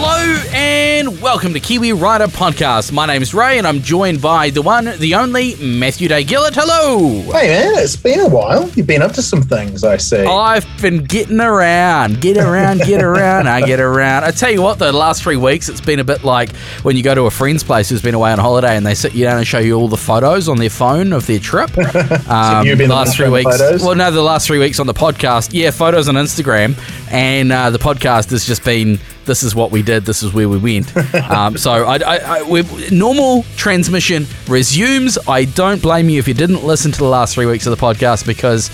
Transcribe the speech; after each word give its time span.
Hello 0.00 0.40
and 0.52 1.20
welcome 1.20 1.52
to 1.54 1.58
Kiwi 1.58 1.92
Rider 1.92 2.28
Podcast. 2.28 2.92
My 2.92 3.04
name 3.04 3.20
is 3.20 3.34
Ray 3.34 3.58
and 3.58 3.66
I'm 3.66 3.82
joined 3.82 4.22
by 4.22 4.50
the 4.50 4.62
one, 4.62 4.84
the 4.84 5.16
only 5.16 5.56
Matthew 5.56 6.06
Day 6.06 6.22
Gillett. 6.22 6.54
Hello. 6.54 7.22
Hey 7.32 7.48
man, 7.48 7.72
it's 7.82 7.96
been 7.96 8.20
a 8.20 8.28
while. 8.28 8.68
You've 8.70 8.86
been 8.86 9.02
up 9.02 9.10
to 9.14 9.22
some 9.22 9.42
things, 9.42 9.82
I 9.82 9.96
see. 9.96 10.18
I've 10.18 10.64
been 10.80 11.02
getting 11.02 11.40
around, 11.40 12.20
get 12.20 12.36
around, 12.36 12.82
get 12.82 13.02
around. 13.02 13.48
I 13.48 13.60
get 13.62 13.80
around. 13.80 14.22
I 14.22 14.30
tell 14.30 14.52
you 14.52 14.62
what, 14.62 14.78
the 14.78 14.92
last 14.92 15.20
three 15.24 15.34
weeks 15.36 15.68
it's 15.68 15.80
been 15.80 15.98
a 15.98 16.04
bit 16.04 16.22
like 16.22 16.54
when 16.84 16.96
you 16.96 17.02
go 17.02 17.16
to 17.16 17.22
a 17.22 17.30
friend's 17.30 17.64
place 17.64 17.88
who's 17.88 18.00
been 18.00 18.14
away 18.14 18.30
on 18.30 18.38
holiday 18.38 18.76
and 18.76 18.86
they 18.86 18.94
sit 18.94 19.16
you 19.16 19.24
down 19.24 19.38
and 19.38 19.46
show 19.48 19.58
you 19.58 19.74
all 19.74 19.88
the 19.88 19.96
photos 19.96 20.48
on 20.48 20.58
their 20.58 20.70
phone 20.70 21.12
of 21.12 21.26
their 21.26 21.40
trip. 21.40 21.70
Um, 22.28 22.66
you've 22.66 22.78
been 22.78 22.88
the 22.90 22.94
last 22.94 23.16
three 23.16 23.28
weeks. 23.30 23.50
photos? 23.58 23.82
Well, 23.82 23.94
no, 23.94 24.10
the 24.10 24.22
last 24.22 24.46
three 24.46 24.58
weeks 24.58 24.78
on 24.78 24.86
the 24.86 24.92
podcast. 24.94 25.50
Yeah, 25.52 25.70
photos 25.70 26.08
on 26.08 26.14
Instagram, 26.16 26.78
and 27.10 27.50
uh, 27.50 27.70
the 27.70 27.78
podcast 27.78 28.30
has 28.30 28.46
just 28.46 28.64
been. 28.64 28.98
This 29.28 29.42
is 29.42 29.54
what 29.54 29.70
we 29.70 29.82
did. 29.82 30.06
This 30.06 30.22
is 30.22 30.32
where 30.32 30.48
we 30.48 30.58
went. 30.58 30.92
Um, 31.28 31.58
so, 31.58 31.70
I, 31.70 31.96
I, 31.96 32.38
I, 32.40 32.88
normal 32.90 33.42
transmission 33.56 34.26
resumes. 34.48 35.18
I 35.28 35.44
don't 35.44 35.80
blame 35.82 36.08
you 36.08 36.18
if 36.18 36.26
you 36.26 36.32
didn't 36.32 36.64
listen 36.64 36.90
to 36.90 36.98
the 36.98 37.04
last 37.04 37.34
three 37.34 37.44
weeks 37.44 37.66
of 37.66 37.76
the 37.78 37.86
podcast 37.86 38.26
because 38.26 38.70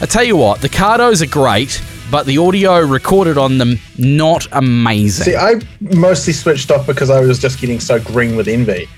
I 0.00 0.06
tell 0.06 0.24
you 0.24 0.34
what, 0.34 0.62
the 0.62 0.68
Cardos 0.68 1.20
are 1.20 1.26
great, 1.26 1.82
but 2.10 2.24
the 2.24 2.38
audio 2.38 2.80
recorded 2.80 3.36
on 3.36 3.58
them 3.58 3.78
not 3.98 4.46
amazing. 4.52 5.24
See, 5.24 5.36
I 5.36 5.60
mostly 5.80 6.32
switched 6.32 6.70
off 6.70 6.86
because 6.86 7.10
I 7.10 7.20
was 7.20 7.38
just 7.38 7.60
getting 7.60 7.80
so 7.80 8.00
green 8.00 8.34
with 8.34 8.48
envy. 8.48 8.88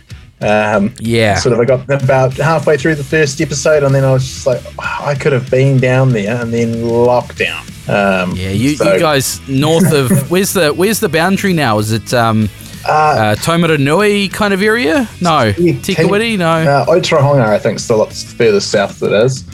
Um, 0.40 0.94
Yeah. 1.00 1.36
Sort 1.36 1.54
of, 1.54 1.60
I 1.60 1.64
got 1.64 2.02
about 2.02 2.34
halfway 2.34 2.76
through 2.76 2.94
the 2.96 3.04
first 3.04 3.40
episode, 3.40 3.82
and 3.82 3.94
then 3.94 4.04
I 4.04 4.12
was 4.12 4.24
just 4.24 4.46
like, 4.46 4.60
"Oh, 4.78 5.00
I 5.04 5.14
could 5.14 5.32
have 5.32 5.50
been 5.50 5.78
down 5.78 6.12
there, 6.12 6.40
and 6.40 6.52
then 6.52 6.74
lockdown. 6.74 7.71
Um, 7.88 8.32
yeah, 8.36 8.50
you, 8.50 8.76
so- 8.76 8.92
you 8.94 9.00
guys 9.00 9.46
north 9.48 9.92
of 9.92 10.30
where's 10.30 10.52
the 10.52 10.72
where's 10.72 11.00
the 11.00 11.08
boundary 11.08 11.52
now? 11.52 11.78
Is 11.78 11.92
it 11.92 12.14
um, 12.14 12.48
Uh, 12.86 12.90
uh, 12.92 13.34
Taumarunui 13.36 14.32
kind 14.32 14.52
of 14.54 14.62
area? 14.62 15.08
No, 15.20 15.52
Yeah, 15.56 15.80
Te 15.80 15.94
Kuiti? 15.94 16.36
No. 16.38 16.48
Uh, 16.50 16.86
Otorohanga, 16.86 17.46
I 17.46 17.58
think, 17.58 17.78
still 17.78 18.02
up 18.02 18.12
further 18.12 18.60
south 18.60 19.02
it 19.02 19.12
is. 19.12 19.44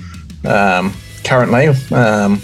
Um, 0.44 0.94
currently, 1.24 1.68
um, 1.94 2.40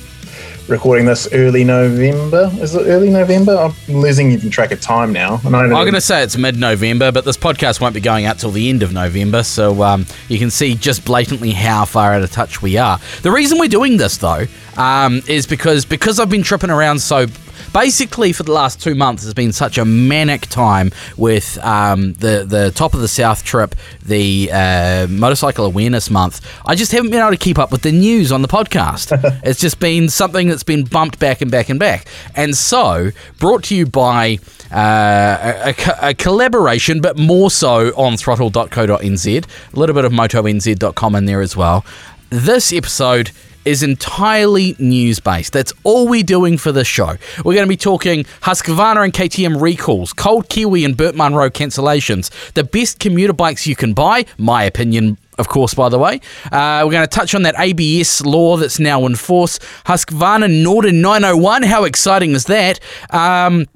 recording 0.68 1.06
this 1.06 1.26
early 1.32 1.64
November. 1.64 2.50
Is 2.60 2.74
it 2.74 2.86
early 2.86 3.08
November? 3.10 3.56
I'm 3.56 3.74
losing 3.94 4.30
even 4.32 4.50
track 4.50 4.72
of 4.72 4.80
time 4.80 5.12
now. 5.12 5.40
I'm 5.44 5.52
going 5.52 5.92
to 5.94 6.00
say 6.00 6.22
it's 6.22 6.36
mid 6.36 6.56
November, 6.58 7.12
but 7.12 7.24
this 7.24 7.36
podcast 7.36 7.80
won't 7.80 7.94
be 7.94 8.00
going 8.00 8.24
out 8.26 8.38
till 8.38 8.50
the 8.50 8.68
end 8.68 8.82
of 8.82 8.92
November, 8.92 9.42
so 9.42 9.82
um, 9.82 10.06
you 10.28 10.38
can 10.38 10.50
see 10.50 10.74
just 10.74 11.04
blatantly 11.04 11.52
how 11.52 11.84
far 11.84 12.12
out 12.14 12.22
of 12.22 12.30
touch 12.30 12.60
we 12.62 12.76
are. 12.78 12.98
The 13.22 13.30
reason 13.30 13.58
we're 13.58 13.68
doing 13.68 13.96
this, 13.96 14.16
though, 14.18 14.46
um, 14.76 15.22
is 15.26 15.46
because 15.46 15.84
because 15.84 16.20
I've 16.20 16.30
been 16.30 16.42
tripping 16.42 16.70
around 16.70 17.00
so. 17.00 17.26
Basically, 17.72 18.32
for 18.32 18.44
the 18.44 18.52
last 18.52 18.80
two 18.80 18.94
months, 18.94 19.24
has 19.24 19.34
been 19.34 19.50
such 19.50 19.78
a 19.78 19.84
manic 19.84 20.42
time 20.42 20.92
with 21.16 21.58
um, 21.58 22.12
the 22.14 22.44
the 22.46 22.70
top 22.72 22.94
of 22.94 23.00
the 23.00 23.08
South 23.08 23.42
trip, 23.42 23.74
the 24.04 24.48
uh, 24.52 25.06
Motorcycle 25.08 25.64
Awareness 25.66 26.08
Month. 26.08 26.40
I 26.66 26.76
just 26.76 26.92
haven't 26.92 27.10
been 27.10 27.20
able 27.20 27.32
to 27.32 27.36
keep 27.36 27.58
up 27.58 27.72
with 27.72 27.82
the 27.82 27.90
news 27.90 28.30
on 28.30 28.42
the 28.42 28.48
podcast. 28.48 29.40
it's 29.44 29.58
just 29.60 29.80
been 29.80 30.08
something 30.08 30.46
that's 30.46 30.62
been 30.62 30.84
bumped 30.84 31.18
back 31.18 31.40
and 31.40 31.50
back 31.50 31.68
and 31.68 31.80
back. 31.80 32.06
And 32.36 32.56
so, 32.56 33.10
brought 33.40 33.64
to 33.64 33.74
you 33.74 33.86
by 33.86 34.38
uh, 34.70 35.64
a, 35.66 35.74
a 36.04 36.10
a 36.10 36.14
collaboration, 36.14 37.00
but 37.00 37.16
more 37.18 37.50
so 37.50 37.88
on 37.96 38.16
throttle.co.nz, 38.16 39.44
a 39.72 39.78
little 39.80 39.94
bit 39.94 40.04
of 40.04 40.12
motonz.com 40.12 41.14
in 41.16 41.24
there 41.24 41.40
as 41.40 41.56
well. 41.56 41.84
This 42.30 42.72
episode 42.72 43.32
is 43.64 43.82
entirely 43.82 44.76
news 44.78 45.20
based. 45.20 45.52
That's 45.52 45.72
all 45.84 46.08
we're 46.08 46.22
doing 46.22 46.58
for 46.58 46.72
this 46.72 46.86
show. 46.86 47.16
We're 47.44 47.54
going 47.54 47.66
to 47.66 47.68
be 47.68 47.76
talking 47.76 48.24
Husqvarna 48.42 49.04
and 49.04 49.12
KTM 49.12 49.60
recalls, 49.60 50.12
Cold 50.12 50.48
Kiwi 50.48 50.84
and 50.84 50.96
Burt 50.96 51.14
Munro 51.14 51.50
cancellations, 51.50 52.30
the 52.52 52.64
best 52.64 52.98
commuter 52.98 53.32
bikes 53.32 53.66
you 53.66 53.76
can 53.76 53.94
buy, 53.94 54.26
my 54.38 54.64
opinion. 54.64 55.18
Of 55.36 55.48
course, 55.48 55.74
by 55.74 55.88
the 55.88 55.98
way, 55.98 56.20
uh, 56.52 56.82
we're 56.84 56.92
going 56.92 57.08
to 57.08 57.08
touch 57.08 57.34
on 57.34 57.42
that 57.42 57.56
ABS 57.58 58.20
law 58.24 58.56
that's 58.56 58.78
now 58.78 59.04
in 59.06 59.16
force. 59.16 59.58
Husqvarna 59.84 60.62
Norden 60.62 61.00
901. 61.00 61.64
How 61.64 61.84
exciting 61.84 62.32
is 62.32 62.44
that? 62.44 62.78
Um, 63.10 63.66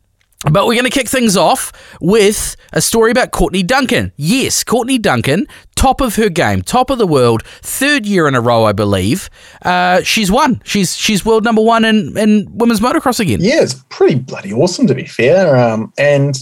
but 0.45 0.67
we're 0.67 0.75
going 0.75 0.85
to 0.85 0.91
kick 0.91 1.09
things 1.09 1.37
off 1.37 1.73
with 2.01 2.57
a 2.73 2.81
story 2.81 3.11
about 3.11 3.33
Courtney 3.33 3.63
Duncan. 3.63 4.13
Yes, 4.17 4.63
Courtney 4.63 4.99
Duncan, 4.99 5.47
top 5.75 6.01
of 6.01 6.15
her 6.15 6.29
game, 6.29 6.63
top 6.63 6.91
of 6.91 6.99
the 6.99 7.07
world, 7.07 7.43
third 7.45 8.07
year 8.07 8.29
in 8.29 8.35
a 8.35 8.41
row, 8.41 8.65
I 8.65 8.73
believe. 8.73 9.29
Uh, 9.65 10.03
she's 10.03 10.31
won. 10.31 10.63
She's 10.65 10.97
she's 10.97 11.25
world 11.25 11.43
number 11.43 11.63
one 11.63 11.85
in, 11.85 12.17
in 12.17 12.47
women's 12.53 12.81
motocross 12.81 13.19
again. 13.19 13.41
Yeah, 13.41 13.63
it's 13.63 13.75
pretty 13.89 14.17
bloody 14.17 14.53
awesome 14.53 14.87
to 14.87 14.95
be 14.95 15.07
fair. 15.07 15.57
Um, 15.57 15.93
and 15.99 16.39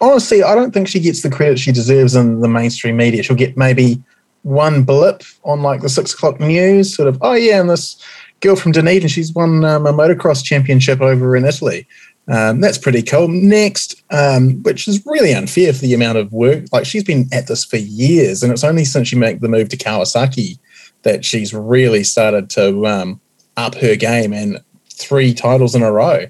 honestly, 0.00 0.42
I 0.42 0.54
don't 0.54 0.72
think 0.72 0.88
she 0.88 1.00
gets 1.00 1.22
the 1.22 1.30
credit 1.30 1.58
she 1.58 1.72
deserves 1.72 2.14
in 2.14 2.40
the 2.40 2.48
mainstream 2.48 2.98
media. 2.98 3.22
She'll 3.22 3.36
get 3.36 3.56
maybe 3.56 4.02
one 4.42 4.82
blip 4.82 5.22
on 5.44 5.62
like 5.62 5.80
the 5.80 5.88
six 5.88 6.12
o'clock 6.12 6.38
news, 6.38 6.94
sort 6.94 7.08
of, 7.08 7.18
oh 7.22 7.34
yeah, 7.34 7.60
and 7.60 7.70
this 7.70 8.02
girl 8.40 8.56
from 8.56 8.72
Dunedin, 8.72 9.08
she's 9.08 9.32
won 9.32 9.64
um, 9.64 9.86
a 9.86 9.92
motocross 9.92 10.44
championship 10.44 11.00
over 11.00 11.36
in 11.36 11.44
Italy. 11.44 11.86
Um, 12.30 12.60
that's 12.60 12.78
pretty 12.78 13.02
cool. 13.02 13.28
Next, 13.28 14.02
um, 14.10 14.62
which 14.62 14.86
is 14.86 15.04
really 15.06 15.32
unfair 15.32 15.72
for 15.72 15.80
the 15.80 15.94
amount 15.94 16.18
of 16.18 16.32
work. 16.32 16.64
Like 16.72 16.84
she's 16.84 17.04
been 17.04 17.26
at 17.32 17.46
this 17.46 17.64
for 17.64 17.76
years, 17.76 18.42
and 18.42 18.52
it's 18.52 18.64
only 18.64 18.84
since 18.84 19.08
she 19.08 19.16
made 19.16 19.40
the 19.40 19.48
move 19.48 19.70
to 19.70 19.76
Kawasaki 19.76 20.58
that 21.02 21.24
she's 21.24 21.54
really 21.54 22.04
started 22.04 22.50
to 22.50 22.86
um, 22.86 23.20
up 23.56 23.74
her 23.76 23.96
game 23.96 24.32
and 24.32 24.60
three 24.90 25.32
titles 25.32 25.74
in 25.74 25.82
a 25.82 25.90
row 25.90 26.26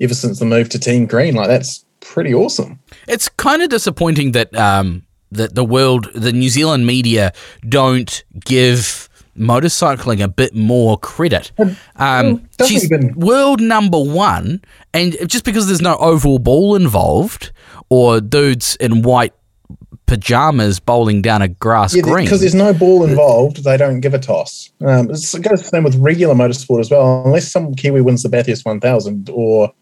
ever 0.00 0.14
since 0.14 0.38
the 0.38 0.44
move 0.44 0.68
to 0.70 0.78
Team 0.78 1.06
Green. 1.06 1.34
Like 1.34 1.48
that's 1.48 1.84
pretty 2.00 2.34
awesome. 2.34 2.78
It's 3.06 3.28
kind 3.28 3.62
of 3.62 3.68
disappointing 3.68 4.32
that 4.32 4.54
um, 4.56 5.06
that 5.30 5.54
the 5.54 5.64
world, 5.64 6.08
the 6.14 6.32
New 6.32 6.48
Zealand 6.48 6.86
media, 6.86 7.32
don't 7.68 8.24
give 8.44 9.08
motorcycling 9.38 10.22
a 10.22 10.28
bit 10.28 10.54
more 10.54 10.98
credit. 10.98 11.52
Um, 11.96 12.48
she's 12.66 12.84
even- 12.84 13.14
world 13.14 13.60
number 13.60 14.00
one, 14.00 14.62
and 14.94 15.16
just 15.28 15.44
because 15.44 15.66
there's 15.66 15.82
no 15.82 15.96
oval 15.96 16.38
ball 16.38 16.74
involved 16.76 17.52
or 17.88 18.20
dudes 18.20 18.76
in 18.76 19.02
white 19.02 19.32
pajamas 20.06 20.78
bowling 20.78 21.20
down 21.20 21.42
a 21.42 21.48
grass 21.48 21.94
Yeah, 21.94 22.02
green, 22.02 22.24
because 22.26 22.40
there's 22.40 22.54
no 22.54 22.72
ball 22.72 23.04
involved, 23.04 23.64
they 23.64 23.76
don't 23.76 24.00
give 24.00 24.14
a 24.14 24.18
toss. 24.18 24.70
Um, 24.80 25.10
it's, 25.10 25.34
it 25.34 25.42
goes 25.42 25.62
the 25.62 25.68
same 25.68 25.82
with 25.82 25.96
regular 25.96 26.34
motorsport 26.34 26.80
as 26.80 26.90
well. 26.90 27.24
Unless 27.24 27.50
some 27.50 27.74
Kiwi 27.74 28.00
wins 28.02 28.22
the 28.22 28.28
Bathurst 28.28 28.64
1000 28.64 29.30
or 29.32 29.72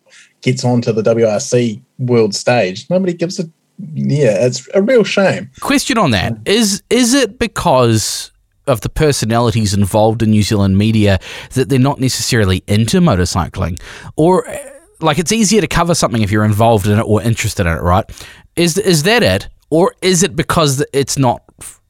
gets 0.40 0.64
onto 0.64 0.92
the 0.92 1.02
WRC 1.02 1.82
world 1.98 2.34
stage, 2.34 2.88
nobody 2.90 3.12
gives 3.12 3.38
a. 3.38 3.44
Yeah, 3.92 4.46
it's 4.46 4.68
a 4.72 4.80
real 4.82 5.02
shame. 5.02 5.50
question 5.60 5.98
on 5.98 6.12
that 6.12 6.38
is 6.46 6.82
is 6.90 7.12
it 7.12 7.40
because 7.40 8.30
of 8.66 8.80
the 8.80 8.88
personalities 8.88 9.74
involved 9.74 10.22
in 10.22 10.30
New 10.30 10.42
Zealand 10.42 10.78
media 10.78 11.18
that 11.52 11.68
they're 11.68 11.78
not 11.78 12.00
necessarily 12.00 12.62
into 12.66 13.00
motorcycling. 13.00 13.80
Or 14.16 14.48
uh, 14.48 14.58
like 15.00 15.18
it's 15.18 15.32
easier 15.32 15.60
to 15.60 15.66
cover 15.66 15.94
something 15.94 16.22
if 16.22 16.30
you're 16.30 16.44
involved 16.44 16.86
in 16.86 16.98
it 16.98 17.02
or 17.02 17.22
interested 17.22 17.66
in 17.66 17.72
it 17.72 17.82
right? 17.82 18.04
Is 18.56 18.78
is 18.78 19.02
that 19.04 19.22
it? 19.22 19.48
Or 19.70 19.94
is 20.02 20.22
it 20.22 20.36
because 20.36 20.84
it's 20.92 21.18
not 21.18 21.42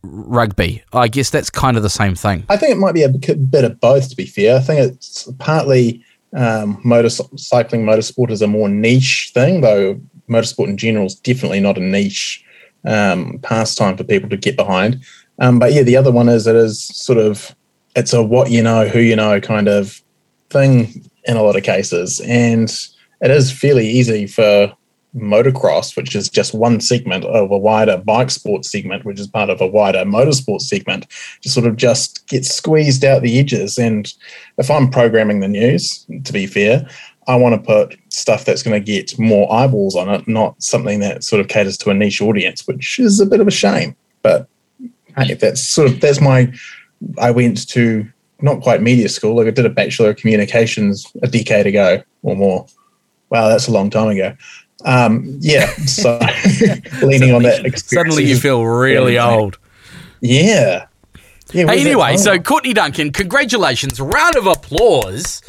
rugby? 0.02 0.82
I 0.92 1.08
guess 1.08 1.30
that's 1.30 1.50
kind 1.50 1.76
of 1.76 1.82
the 1.82 1.90
same 1.90 2.14
thing. 2.14 2.44
I 2.48 2.56
think 2.56 2.72
it 2.72 2.78
might 2.78 2.94
be 2.94 3.02
a 3.02 3.08
bit 3.08 3.64
of 3.64 3.80
both, 3.80 4.08
to 4.08 4.16
be 4.16 4.26
fair. 4.26 4.56
I 4.56 4.60
think 4.60 4.92
it's 4.92 5.30
partly 5.38 6.02
um, 6.34 6.82
motorcycling, 6.82 7.84
motorsport 7.84 8.30
is 8.30 8.42
a 8.42 8.46
more 8.46 8.68
niche 8.68 9.30
thing, 9.34 9.60
though 9.60 10.00
motorsport 10.28 10.68
in 10.68 10.76
general 10.76 11.06
is 11.06 11.14
definitely 11.14 11.60
not 11.60 11.78
a 11.78 11.82
niche 11.82 12.44
um, 12.84 13.38
pastime 13.42 13.96
for 13.96 14.04
people 14.04 14.28
to 14.28 14.36
get 14.36 14.56
behind. 14.56 15.04
Um, 15.38 15.58
but 15.58 15.72
yeah, 15.72 15.82
the 15.82 15.96
other 15.96 16.12
one 16.12 16.28
is 16.28 16.46
it 16.46 16.56
is 16.56 16.82
sort 16.82 17.18
of 17.18 17.54
it's 17.96 18.12
a 18.12 18.22
what 18.22 18.50
you 18.50 18.62
know, 18.62 18.88
who 18.88 19.00
you 19.00 19.16
know 19.16 19.40
kind 19.40 19.68
of 19.68 20.02
thing 20.50 21.08
in 21.24 21.36
a 21.36 21.42
lot 21.42 21.56
of 21.56 21.62
cases, 21.62 22.20
and 22.20 22.70
it 23.20 23.30
is 23.30 23.50
fairly 23.50 23.88
easy 23.88 24.26
for 24.26 24.74
motocross, 25.16 25.96
which 25.96 26.16
is 26.16 26.28
just 26.28 26.54
one 26.54 26.80
segment 26.80 27.24
of 27.24 27.50
a 27.50 27.58
wider 27.58 27.96
bike 27.98 28.30
sport 28.30 28.64
segment, 28.64 29.04
which 29.04 29.20
is 29.20 29.26
part 29.26 29.48
of 29.48 29.60
a 29.60 29.66
wider 29.66 30.04
motorsport 30.04 30.60
segment, 30.60 31.06
to 31.42 31.48
sort 31.48 31.66
of 31.66 31.76
just 31.76 32.26
get 32.26 32.44
squeezed 32.44 33.04
out 33.04 33.22
the 33.22 33.38
edges. 33.38 33.78
And 33.78 34.12
if 34.58 34.70
I'm 34.70 34.90
programming 34.90 35.40
the 35.40 35.48
news, 35.48 36.04
to 36.24 36.32
be 36.32 36.46
fair, 36.46 36.88
I 37.26 37.36
want 37.36 37.54
to 37.54 37.66
put 37.66 37.96
stuff 38.08 38.44
that's 38.44 38.62
going 38.62 38.78
to 38.78 38.84
get 38.84 39.18
more 39.18 39.50
eyeballs 39.52 39.96
on 39.96 40.08
it, 40.08 40.26
not 40.28 40.60
something 40.62 41.00
that 41.00 41.24
sort 41.24 41.40
of 41.40 41.48
caters 41.48 41.78
to 41.78 41.90
a 41.90 41.94
niche 41.94 42.20
audience, 42.20 42.66
which 42.66 42.98
is 42.98 43.20
a 43.20 43.26
bit 43.26 43.40
of 43.40 43.48
a 43.48 43.52
shame. 43.52 43.96
But 44.22 44.48
that's 45.16 45.62
sort 45.62 45.90
of 45.90 46.00
that's 46.00 46.20
my. 46.20 46.52
I 47.18 47.30
went 47.30 47.68
to 47.70 48.06
not 48.40 48.60
quite 48.62 48.82
media 48.82 49.08
school. 49.08 49.36
Like 49.36 49.46
I 49.46 49.50
did 49.50 49.66
a 49.66 49.70
bachelor 49.70 50.10
of 50.10 50.16
communications 50.16 51.06
a 51.22 51.28
decade 51.28 51.66
ago 51.66 52.02
or 52.22 52.36
more. 52.36 52.66
Wow, 53.30 53.48
that's 53.48 53.68
a 53.68 53.72
long 53.72 53.90
time 53.90 54.08
ago. 54.08 54.36
Um, 54.84 55.38
yeah, 55.40 55.66
so 55.86 56.18
leaning 57.02 57.32
on 57.32 57.42
that 57.42 57.64
experience. 57.64 57.88
suddenly 57.88 58.24
you 58.24 58.36
feel 58.36 58.64
really 58.64 59.18
old 59.18 59.58
Yeah. 60.20 60.86
Yeah, 61.52 61.66
Hey, 61.66 61.80
anyway, 61.80 62.16
so 62.16 62.38
Courtney 62.38 62.72
Duncan, 62.72 63.12
congratulations, 63.12 64.00
round 64.00 64.34
of 64.34 64.46
applause. 64.46 65.42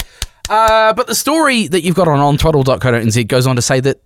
Uh, 0.48 0.92
but 0.92 1.06
the 1.06 1.14
story 1.14 1.66
that 1.68 1.82
you've 1.82 1.96
got 1.96 2.06
on 2.06 2.18
onthrottle.co.nz 2.36 3.26
goes 3.26 3.46
on 3.46 3.56
to 3.56 3.62
say 3.62 3.80
that 3.80 4.00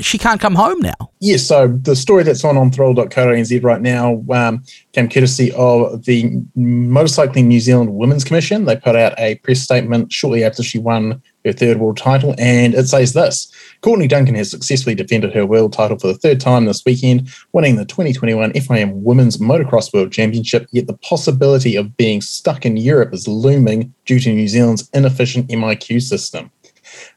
she 0.00 0.18
can't 0.18 0.40
come 0.40 0.54
home 0.54 0.80
now. 0.80 1.10
Yes, 1.20 1.46
so 1.46 1.68
the 1.68 1.96
story 1.96 2.22
that's 2.22 2.44
on 2.44 2.56
on 2.56 2.70
throttle.co.nz 2.70 3.62
right 3.64 3.80
now 3.80 4.24
um, 4.30 4.62
came 4.92 5.08
courtesy 5.08 5.52
of 5.52 6.04
the 6.04 6.30
Motorcycling 6.56 7.46
New 7.46 7.60
Zealand 7.60 7.94
Women's 7.94 8.24
Commission. 8.24 8.64
They 8.64 8.76
put 8.76 8.96
out 8.96 9.14
a 9.18 9.36
press 9.36 9.60
statement 9.60 10.12
shortly 10.12 10.44
after 10.44 10.62
she 10.62 10.78
won 10.78 11.22
her 11.44 11.52
third 11.52 11.78
world 11.78 11.96
title, 11.96 12.34
and 12.38 12.74
it 12.74 12.88
says 12.88 13.12
this 13.12 13.52
Courtney 13.80 14.08
Duncan 14.08 14.34
has 14.34 14.50
successfully 14.50 14.94
defended 14.94 15.34
her 15.34 15.46
world 15.46 15.72
title 15.72 15.98
for 15.98 16.08
the 16.08 16.18
third 16.18 16.40
time 16.40 16.64
this 16.64 16.84
weekend, 16.84 17.28
winning 17.52 17.76
the 17.76 17.84
2021 17.84 18.52
FIM 18.52 18.92
Women's 19.02 19.38
Motocross 19.38 19.92
World 19.92 20.12
Championship. 20.12 20.66
Yet 20.72 20.86
the 20.86 20.98
possibility 20.98 21.76
of 21.76 21.96
being 21.96 22.20
stuck 22.20 22.64
in 22.64 22.76
Europe 22.76 23.12
is 23.14 23.26
looming 23.26 23.94
due 24.04 24.20
to 24.20 24.32
New 24.32 24.48
Zealand's 24.48 24.88
inefficient 24.92 25.48
MIQ 25.48 26.02
system. 26.02 26.50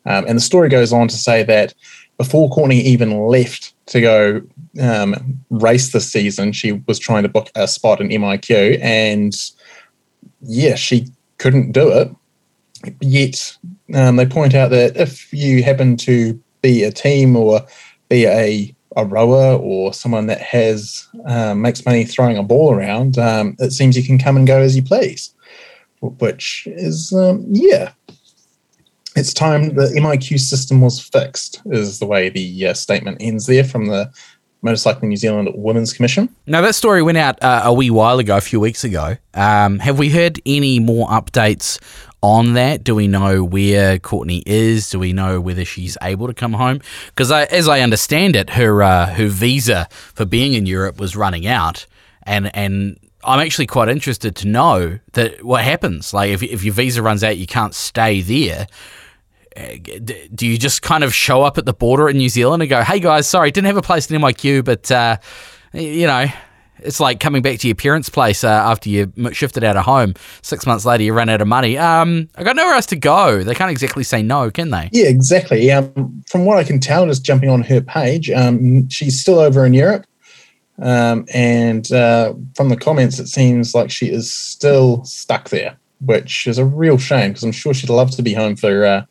Um, 0.06 0.25
and 0.28 0.38
the 0.38 0.42
story 0.42 0.69
goes 0.69 0.92
on 0.94 1.07
to 1.07 1.16
say 1.16 1.44
that 1.44 1.74
before 2.18 2.50
Courtney 2.50 2.80
even 2.81 3.25
left 3.25 3.74
to 3.88 4.02
go 4.02 4.42
um, 4.80 5.40
race 5.50 5.92
this 5.92 6.12
season, 6.12 6.52
she 6.52 6.74
was 6.88 7.00
trying 7.00 7.24
to 7.24 7.30
book 7.30 7.50
a 7.56 7.68
spot 7.68 8.00
in 8.00 8.10
MIQ, 8.10 8.80
and 8.81 9.34
yeah, 10.42 10.75
she 10.75 11.08
couldn't 11.38 11.72
do 11.72 11.90
it. 11.90 12.10
Yet 13.00 13.58
um, 13.94 14.16
they 14.16 14.25
point 14.25 14.56
out 14.56 14.69
that 14.69 14.98
if 14.98 15.31
you 15.34 15.63
happen 15.63 15.98
to 15.98 16.42
be 16.62 16.84
a 16.84 16.92
team 16.92 17.36
or 17.36 17.62
be 18.10 18.25
a 18.25 18.75
a 18.98 19.06
rower 19.06 19.56
or 19.56 19.94
someone 19.94 20.28
that 20.28 20.42
has 20.42 21.07
um, 21.25 21.62
makes 21.62 21.86
money 21.86 22.04
throwing 22.04 22.38
a 22.38 22.44
ball 22.44 22.74
around, 22.74 23.18
um, 23.18 23.56
it 23.60 23.72
seems 23.72 23.96
you 23.96 24.04
can 24.04 24.19
come 24.19 24.36
and 24.36 24.48
go 24.48 24.60
as 24.60 24.75
you 24.75 24.84
please, 24.84 25.34
which 26.02 26.68
is 26.68 27.14
um, 27.14 27.46
yeah, 27.48 27.92
it's 29.16 29.34
time 29.34 29.75
the 29.75 29.88
MIQ 29.88 30.40
system 30.40 30.81
was 30.81 31.00
fixed, 31.00 31.62
is 31.66 32.00
the 32.00 32.06
way 32.06 32.30
the 32.30 32.68
uh, 32.68 32.74
statement 32.74 33.18
ends 33.19 33.46
there 33.46 33.63
from 33.63 33.88
the 33.88 34.12
Motorcycling 34.63 35.10
New 35.10 35.18
Zealand 35.18 35.50
Women's 35.56 35.92
Commission. 35.92 36.34
Now, 36.46 36.62
that 36.62 36.75
story 36.75 37.02
went 37.02 37.18
out 37.18 37.42
uh, 37.44 37.62
a 37.66 37.74
wee 37.74 37.90
while 37.90 38.19
ago, 38.19 38.38
a 38.38 38.42
few 38.42 38.60
weeks 38.60 38.84
ago. 38.84 39.18
Um, 39.34 39.80
have 39.80 39.98
we 39.98 40.10
heard 40.10 40.40
any 40.46 40.80
more 40.80 41.08
updates 41.08 41.80
on 42.22 42.54
that? 42.54 42.84
Do 42.84 42.94
we 42.94 43.08
know 43.08 43.44
where 43.44 43.98
Courtney 43.98 44.44
is? 44.46 44.90
Do 44.90 45.00
we 45.00 45.14
know 45.14 45.42
whether 45.42 45.66
she's 45.66 45.98
able 46.02 46.28
to 46.28 46.34
come 46.34 46.54
home? 46.54 46.80
Because 47.07 47.31
as 47.31 47.68
I 47.68 47.81
understand 47.81 48.36
it, 48.36 48.52
her 48.52 48.84
uh, 48.84 49.07
her 49.07 49.28
visa 49.28 49.88
for 49.92 50.25
being 50.25 50.54
in 50.54 50.68
Europe 50.68 51.00
was 51.00 51.16
running 51.16 51.48
out, 51.48 51.88
and 52.24 52.56
and 52.56 53.00
I'm 53.24 53.40
actually 53.40 53.68
quite 53.68 53.90
interested 53.90 54.36
to 54.38 54.48
know 54.48 55.00
that 55.14 55.44
what 55.44 55.64
happens. 55.64 56.14
Like 56.14 56.30
if 56.30 56.44
if 56.44 56.64
your 56.64 56.75
visa 56.75 57.02
runs 57.02 57.24
out, 57.24 57.38
you 57.38 57.48
can't 57.48 57.74
stay 57.74 58.22
there 58.22 58.68
do 59.56 60.48
you 60.48 60.57
just 60.57 60.81
kind 60.81 61.03
of 61.03 61.13
show 61.13 61.44
up 61.44 61.57
at 61.57 61.65
the 61.65 61.74
border 61.74 62.09
in 62.09 62.18
New 62.18 62.30
Zealand 62.30 62.63
and 62.63 62.69
go, 62.69 62.83
"Hey 62.83 63.00
guys, 63.00 63.27
sorry, 63.27 63.51
didn't 63.51 63.68
have 63.68 63.77
a 63.77 63.81
place 63.81 64.09
in 64.09 64.21
MIQ, 64.21 64.65
but 64.65 64.92
uh, 64.92 65.18
you 65.74 66.07
know." 66.07 66.27
It's 66.83 67.00
like 67.00 67.19
coming 67.19 67.44
back 67.44 67.59
to 67.59 67.68
your 67.68 67.75
parents' 67.75 68.09
place 68.09 68.44
uh, 68.44 68.48
after 68.48 68.89
you 68.89 69.13
shifted 69.33 69.63
out 69.63 69.77
of 69.77 69.86
home. 69.86 70.15
Six 70.42 70.65
months 70.65 70.83
later, 70.83 71.03
you 71.03 71.13
run 71.13 71.30
out 71.30 71.39
of 71.39 71.48
money. 71.48 71.77
Um, 71.77 72.27
I 72.36 72.44
got 72.44 72.56
nowhere 72.56 72.74
else 72.74 72.88
to 72.88 72.95
go. 72.95 73.44
They 73.44 73.53
can't 73.53 73.69
exactly 73.69 74.03
say 74.03 74.24
no, 74.24 74.50
can 74.50 74.71
they? 74.71 74.89
Yeah, 74.92 75.06
exactly. 75.06 75.71
Um, 75.71 76.24
from 76.27 76.45
what 76.45 76.57
I 76.57 76.63
can 76.63 76.80
tell, 76.80 77.06
just 77.06 77.24
jumping 77.24 77.50
on 77.50 77.62
her 77.62 77.81
page, 77.81 78.31
um, 78.31 78.89
she's 78.89 79.21
still 79.21 79.38
over 79.38 79.63
in 79.63 79.75
Europe. 79.75 80.07
Um, 80.81 81.25
and 81.31 81.92
uh, 81.92 82.33
from 82.56 82.69
the 82.69 82.77
comments, 82.77 83.19
it 83.19 83.27
seems 83.27 83.75
like 83.75 83.92
she 83.92 84.09
is 84.09 84.33
still 84.33 85.04
stuck 85.04 85.50
there, 85.50 85.77
which 86.04 86.47
is 86.47 86.57
a 86.57 86.65
real 86.65 86.97
shame 86.97 87.31
because 87.31 87.44
I'm 87.44 87.51
sure 87.51 87.74
she'd 87.74 87.92
love 87.92 88.09
to 88.12 88.24
be 88.24 88.33
home 88.33 88.56
for 88.56 88.86
uh, 88.86 89.06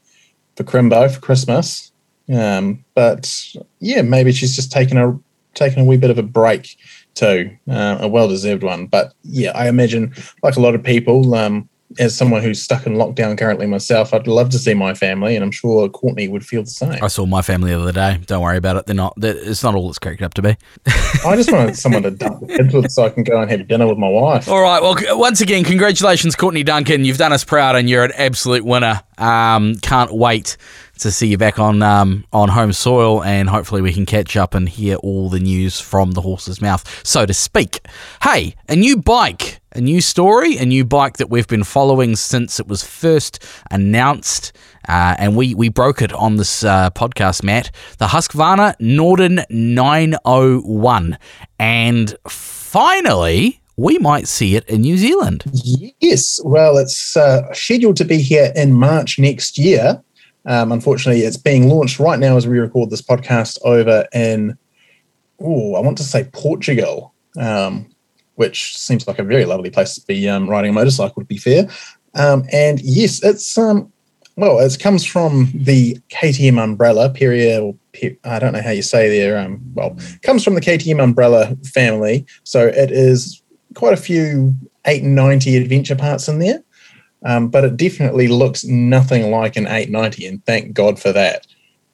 for 0.60 0.70
Crimbo 0.70 1.10
for 1.12 1.20
Christmas. 1.20 1.90
Um, 2.32 2.84
but 2.94 3.54
yeah, 3.80 4.02
maybe 4.02 4.30
she's 4.32 4.54
just 4.54 4.70
taken 4.70 4.98
a 4.98 5.18
taken 5.54 5.80
a 5.80 5.84
wee 5.84 5.96
bit 5.96 6.10
of 6.10 6.18
a 6.18 6.22
break 6.22 6.76
too, 7.14 7.50
uh, 7.68 7.98
a 8.00 8.08
well 8.08 8.28
deserved 8.28 8.62
one. 8.62 8.86
But 8.86 9.14
yeah, 9.22 9.52
I 9.54 9.68
imagine 9.68 10.14
like 10.42 10.56
a 10.56 10.60
lot 10.60 10.74
of 10.74 10.82
people, 10.82 11.34
um, 11.34 11.68
as 11.98 12.16
someone 12.16 12.42
who's 12.42 12.62
stuck 12.62 12.86
in 12.86 12.94
lockdown 12.94 13.36
currently 13.36 13.66
myself, 13.66 14.14
I'd 14.14 14.26
love 14.26 14.50
to 14.50 14.58
see 14.58 14.74
my 14.74 14.94
family, 14.94 15.34
and 15.34 15.44
I'm 15.44 15.50
sure 15.50 15.88
Courtney 15.88 16.28
would 16.28 16.46
feel 16.46 16.62
the 16.62 16.70
same. 16.70 17.02
I 17.02 17.08
saw 17.08 17.26
my 17.26 17.42
family 17.42 17.72
the 17.72 17.80
other 17.80 17.92
day. 17.92 18.20
Don't 18.26 18.42
worry 18.42 18.58
about 18.58 18.76
it. 18.76 18.86
They're 18.86 18.94
not. 18.94 19.14
They're, 19.16 19.36
it's 19.36 19.62
not 19.62 19.74
all 19.74 19.88
it's 19.88 19.98
cracked 19.98 20.22
up 20.22 20.34
to 20.34 20.42
be. 20.42 20.56
I 21.26 21.34
just 21.36 21.50
wanted 21.50 21.76
someone 21.76 22.02
to 22.04 22.10
dump 22.10 22.40
the 22.40 22.46
kids 22.46 22.72
with, 22.72 22.90
so 22.92 23.04
I 23.04 23.10
can 23.10 23.24
go 23.24 23.40
and 23.40 23.50
have 23.50 23.66
dinner 23.66 23.88
with 23.88 23.98
my 23.98 24.08
wife. 24.08 24.48
All 24.48 24.62
right. 24.62 24.80
Well, 24.80 24.96
once 25.18 25.40
again, 25.40 25.64
congratulations, 25.64 26.36
Courtney 26.36 26.62
Duncan. 26.62 27.04
You've 27.04 27.18
done 27.18 27.32
us 27.32 27.44
proud, 27.44 27.74
and 27.76 27.90
you're 27.90 28.04
an 28.04 28.12
absolute 28.16 28.64
winner. 28.64 29.02
Um, 29.18 29.74
can't 29.76 30.12
wait 30.12 30.56
to 31.00 31.10
see 31.10 31.26
you 31.26 31.38
back 31.38 31.58
on 31.58 31.82
um, 31.82 32.24
on 32.32 32.48
home 32.48 32.72
soil, 32.72 33.22
and 33.24 33.48
hopefully 33.48 33.82
we 33.82 33.92
can 33.92 34.06
catch 34.06 34.36
up 34.36 34.54
and 34.54 34.68
hear 34.68 34.96
all 34.96 35.28
the 35.28 35.40
news 35.40 35.80
from 35.80 36.12
the 36.12 36.20
horse's 36.20 36.62
mouth, 36.62 37.06
so 37.06 37.26
to 37.26 37.34
speak. 37.34 37.80
Hey, 38.22 38.54
a 38.68 38.76
new 38.76 38.96
bike, 38.96 39.59
a 39.72 39.80
new 39.80 40.00
story, 40.00 40.56
a 40.56 40.66
new 40.66 40.84
bike 40.84 41.16
that 41.18 41.30
we've 41.30 41.46
been 41.46 41.64
following 41.64 42.16
since 42.16 42.58
it 42.58 42.66
was 42.66 42.82
first 42.82 43.42
announced. 43.70 44.52
Uh, 44.88 45.14
and 45.18 45.36
we, 45.36 45.54
we 45.54 45.68
broke 45.68 46.02
it 46.02 46.12
on 46.12 46.36
this 46.36 46.64
uh, 46.64 46.90
podcast, 46.90 47.42
Matt. 47.42 47.70
The 47.98 48.06
Husqvarna 48.06 48.74
Norden 48.80 49.42
901. 49.50 51.18
And 51.58 52.16
finally, 52.28 53.60
we 53.76 53.98
might 53.98 54.28
see 54.28 54.56
it 54.56 54.68
in 54.68 54.82
New 54.82 54.96
Zealand. 54.96 55.44
Yes. 56.00 56.40
Well, 56.44 56.76
it's 56.76 57.16
uh, 57.16 57.52
scheduled 57.54 57.96
to 57.96 58.04
be 58.04 58.18
here 58.18 58.52
in 58.56 58.72
March 58.72 59.18
next 59.18 59.56
year. 59.58 60.02
Um, 60.46 60.72
unfortunately, 60.72 61.22
it's 61.22 61.36
being 61.36 61.68
launched 61.68 61.98
right 61.98 62.18
now 62.18 62.36
as 62.36 62.46
we 62.46 62.58
record 62.58 62.90
this 62.90 63.02
podcast 63.02 63.58
over 63.62 64.06
in, 64.12 64.56
oh, 65.38 65.74
I 65.74 65.80
want 65.80 65.98
to 65.98 66.04
say 66.04 66.24
Portugal, 66.32 67.14
um, 67.38 67.90
which 68.40 68.76
seems 68.76 69.06
like 69.06 69.18
a 69.18 69.24
very 69.24 69.44
lovely 69.44 69.70
place 69.70 69.94
to 69.94 70.06
be 70.06 70.28
um, 70.28 70.48
riding 70.48 70.70
a 70.70 70.72
motorcycle, 70.72 71.22
to 71.22 71.26
be 71.26 71.36
fair. 71.36 71.68
Um, 72.14 72.44
and 72.52 72.80
yes, 72.80 73.22
it's, 73.22 73.56
um, 73.56 73.92
well, 74.36 74.58
it 74.58 74.78
comes 74.80 75.04
from 75.04 75.50
the 75.54 75.98
KTM 76.08 76.58
umbrella, 76.58 77.10
Pierer, 77.10 77.62
or 77.62 77.76
I 78.24 78.38
don't 78.38 78.52
know 78.52 78.62
how 78.62 78.70
you 78.70 78.82
say 78.82 79.08
there. 79.08 79.38
Um, 79.38 79.60
well, 79.74 79.96
comes 80.22 80.42
from 80.42 80.54
the 80.54 80.60
KTM 80.60 81.02
umbrella 81.02 81.56
family. 81.64 82.26
So 82.44 82.66
it 82.66 82.90
is 82.90 83.42
quite 83.74 83.92
a 83.92 83.98
few 83.98 84.54
890 84.86 85.56
adventure 85.56 85.96
parts 85.96 86.26
in 86.26 86.38
there 86.38 86.64
um, 87.24 87.48
but 87.48 87.64
it 87.64 87.76
definitely 87.76 88.28
looks 88.28 88.64
nothing 88.64 89.30
like 89.30 89.56
an 89.56 89.66
890, 89.66 90.26
and 90.26 90.44
thank 90.46 90.72
God 90.72 90.98
for 90.98 91.12
that. 91.12 91.46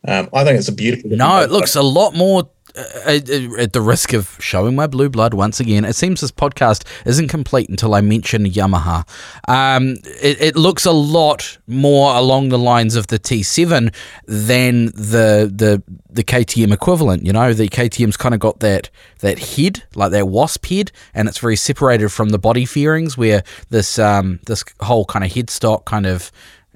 Um, 0.06 0.28
I 0.32 0.44
think 0.44 0.59
it's 0.59 0.68
a 0.68 0.73
beautiful. 0.73 1.11
No, 1.11 1.42
it 1.42 1.50
looks 1.50 1.75
a 1.75 1.82
lot 1.82 2.14
more 2.14 2.49
at 2.76 3.73
the 3.73 3.80
risk 3.80 4.12
of 4.12 4.37
showing 4.40 4.75
my 4.75 4.87
blue 4.87 5.09
blood 5.09 5.35
once 5.35 5.61
again, 5.61 5.85
it 5.85 5.97
seems 5.97 6.21
this 6.21 6.30
podcast 6.30 6.85
isn't 7.06 7.28
complete 7.28 7.68
until 7.68 7.95
I 7.95 8.00
mention 8.00 8.45
Yamaha. 8.45 9.06
Um, 9.49 9.97
it, 10.21 10.40
it, 10.40 10.56
looks 10.56 10.85
a 10.85 10.92
lot 10.92 11.59
more 11.66 12.14
along 12.14 12.50
the 12.50 12.59
lines 12.59 12.97
of 12.97 13.06
the 13.06 13.18
T7 13.18 13.95
than 14.26 14.87
the 14.87 15.50
the 15.54 15.83
the 16.11 16.25
KTM 16.25 16.73
equivalent. 16.73 17.25
You 17.25 17.33
know, 17.33 17.52
the 17.52 17.68
KTM's 17.68 18.16
kind 18.16 18.35
of 18.35 18.40
got 18.40 18.61
that 18.61 18.90
that 19.21 19.38
head, 19.38 19.85
like 19.95 20.12
that 20.12 20.28
wasp 20.28 20.66
head, 20.66 20.92
and 21.14 21.28
it's 21.28 21.38
very 21.38 21.56
separated 21.56 22.11
from 22.11 22.30
the 22.30 22.38
body 22.38 22.64
fairings, 22.64 23.16
where 23.16 23.42
this 23.71 23.99
um, 23.99 24.40
this 24.47 24.64
whole 24.80 25.04
kind 25.04 25.25
of 25.25 25.30
headstock 25.30 25.85
kind 25.85 26.06
of 26.06 26.30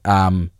um, 0.04 0.50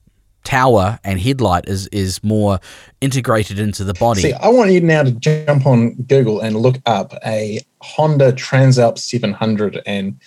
tower 0.44 0.99
and 1.04 1.20
headlight 1.20 1.68
is 1.68 1.87
is 1.88 2.23
more 2.25 2.59
integrated 3.00 3.59
into 3.59 3.85
the 3.85 3.94
body. 3.94 4.23
See, 4.23 4.32
I 4.32 4.49
want 4.49 4.73
you 4.73 4.80
now 4.80 5.02
to 5.02 5.12
jump 5.12 5.66
on 5.66 5.94
Google 5.94 6.40
and 6.40 6.56
look 6.56 6.76
up 6.87 7.14
a 7.25 7.61
Honda 7.82 8.32
Transalp 8.32 8.99
700 8.99 9.82
and 9.87 10.18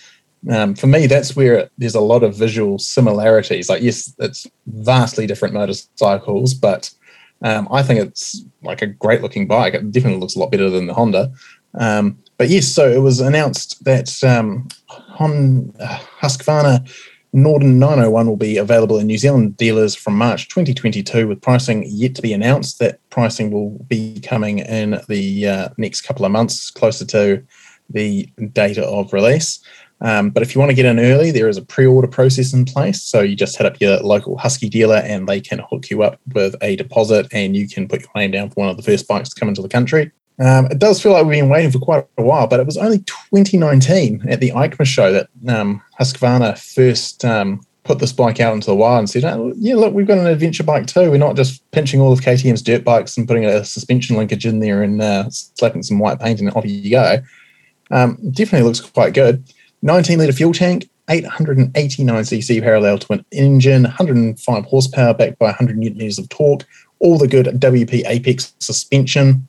um, 0.50 0.74
for 0.74 0.86
me, 0.86 1.06
that's 1.06 1.34
where 1.34 1.70
there's 1.78 1.94
a 1.94 2.00
lot 2.00 2.22
of 2.22 2.36
visual 2.36 2.78
similarities. 2.78 3.68
Like, 3.68 3.82
yes, 3.82 4.14
it's 4.18 4.46
vastly 4.66 5.26
different 5.26 5.54
motorcycles, 5.54 6.52
but 6.54 6.90
um, 7.42 7.68
I 7.70 7.82
think 7.82 8.00
it's 8.00 8.44
like 8.62 8.82
a 8.82 8.86
great 8.86 9.22
looking 9.22 9.46
bike. 9.46 9.74
It 9.74 9.90
definitely 9.90 10.20
looks 10.20 10.36
a 10.36 10.38
lot 10.38 10.50
better 10.50 10.68
than 10.68 10.86
the 10.86 10.94
Honda. 10.94 11.32
Um, 11.78 12.18
but 12.36 12.48
yes, 12.48 12.68
so 12.68 12.88
it 12.90 13.00
was 13.00 13.20
announced 13.20 13.82
that 13.84 14.22
um, 14.22 14.68
Honda, 14.86 15.72
Husqvarna 16.20 16.88
Norden 17.36 17.80
901 17.80 18.28
will 18.28 18.36
be 18.36 18.58
available 18.58 19.00
in 19.00 19.08
New 19.08 19.18
Zealand 19.18 19.56
dealers 19.56 19.96
from 19.96 20.16
March 20.16 20.48
2022, 20.50 21.26
with 21.26 21.42
pricing 21.42 21.84
yet 21.88 22.14
to 22.14 22.22
be 22.22 22.32
announced. 22.32 22.78
That 22.78 23.00
pricing 23.10 23.50
will 23.50 23.70
be 23.88 24.20
coming 24.20 24.60
in 24.60 25.00
the 25.08 25.48
uh, 25.48 25.68
next 25.76 26.02
couple 26.02 26.24
of 26.24 26.30
months, 26.30 26.70
closer 26.70 27.04
to 27.06 27.44
the 27.90 28.26
date 28.52 28.78
of 28.78 29.12
release. 29.12 29.58
Um, 30.00 30.30
but 30.30 30.44
if 30.44 30.54
you 30.54 30.60
want 30.60 30.70
to 30.70 30.76
get 30.76 30.84
in 30.84 31.00
early, 31.00 31.32
there 31.32 31.48
is 31.48 31.56
a 31.56 31.64
pre 31.64 31.86
order 31.86 32.06
process 32.06 32.52
in 32.52 32.66
place. 32.66 33.02
So 33.02 33.22
you 33.22 33.34
just 33.34 33.56
head 33.56 33.66
up 33.66 33.80
your 33.80 33.98
local 33.98 34.38
Husky 34.38 34.68
dealer 34.68 35.02
and 35.04 35.28
they 35.28 35.40
can 35.40 35.58
hook 35.58 35.90
you 35.90 36.04
up 36.04 36.20
with 36.34 36.54
a 36.62 36.76
deposit 36.76 37.26
and 37.32 37.56
you 37.56 37.68
can 37.68 37.88
put 37.88 38.02
your 38.02 38.10
name 38.14 38.30
down 38.30 38.50
for 38.50 38.60
one 38.60 38.68
of 38.68 38.76
the 38.76 38.84
first 38.84 39.08
bikes 39.08 39.30
to 39.30 39.40
come 39.40 39.48
into 39.48 39.60
the 39.62 39.68
country. 39.68 40.12
Um, 40.38 40.66
it 40.66 40.78
does 40.78 41.00
feel 41.00 41.12
like 41.12 41.24
we've 41.26 41.40
been 41.40 41.48
waiting 41.48 41.70
for 41.70 41.78
quite 41.78 42.06
a 42.18 42.22
while, 42.22 42.46
but 42.46 42.58
it 42.58 42.66
was 42.66 42.76
only 42.76 42.98
2019 42.98 44.24
at 44.28 44.40
the 44.40 44.50
EICMA 44.50 44.84
show 44.84 45.12
that 45.12 45.28
um, 45.48 45.80
Husqvarna 46.00 46.58
first 46.58 47.24
um, 47.24 47.64
put 47.84 48.00
this 48.00 48.12
bike 48.12 48.40
out 48.40 48.52
into 48.52 48.66
the 48.66 48.74
wild 48.74 49.00
and 49.00 49.10
said, 49.10 49.24
oh, 49.24 49.52
"Yeah, 49.56 49.76
look, 49.76 49.94
we've 49.94 50.06
got 50.06 50.18
an 50.18 50.26
adventure 50.26 50.64
bike 50.64 50.86
too. 50.86 51.10
We're 51.10 51.18
not 51.18 51.36
just 51.36 51.68
pinching 51.70 52.00
all 52.00 52.12
of 52.12 52.20
KTM's 52.20 52.62
dirt 52.62 52.82
bikes 52.82 53.16
and 53.16 53.28
putting 53.28 53.44
a 53.44 53.64
suspension 53.64 54.16
linkage 54.16 54.44
in 54.44 54.58
there 54.58 54.82
and 54.82 55.00
uh, 55.00 55.30
slapping 55.30 55.82
some 55.84 56.00
white 56.00 56.18
paint 56.18 56.40
and 56.40 56.50
off 56.54 56.66
you 56.66 56.90
go." 56.90 57.18
Um, 57.90 58.18
definitely 58.32 58.66
looks 58.66 58.80
quite 58.80 59.14
good. 59.14 59.44
19 59.82 60.18
litre 60.18 60.32
fuel 60.32 60.52
tank, 60.52 60.88
889 61.10 62.22
cc 62.22 62.62
parallel 62.62 62.98
twin 62.98 63.24
engine, 63.30 63.82
105 63.84 64.64
horsepower 64.64 65.14
backed 65.14 65.38
by 65.38 65.46
100 65.46 65.76
newton 65.76 65.98
meters 65.98 66.18
of 66.18 66.28
torque, 66.30 66.64
all 66.98 67.18
the 67.18 67.28
good 67.28 67.46
WP 67.46 68.02
Apex 68.06 68.54
suspension, 68.58 69.46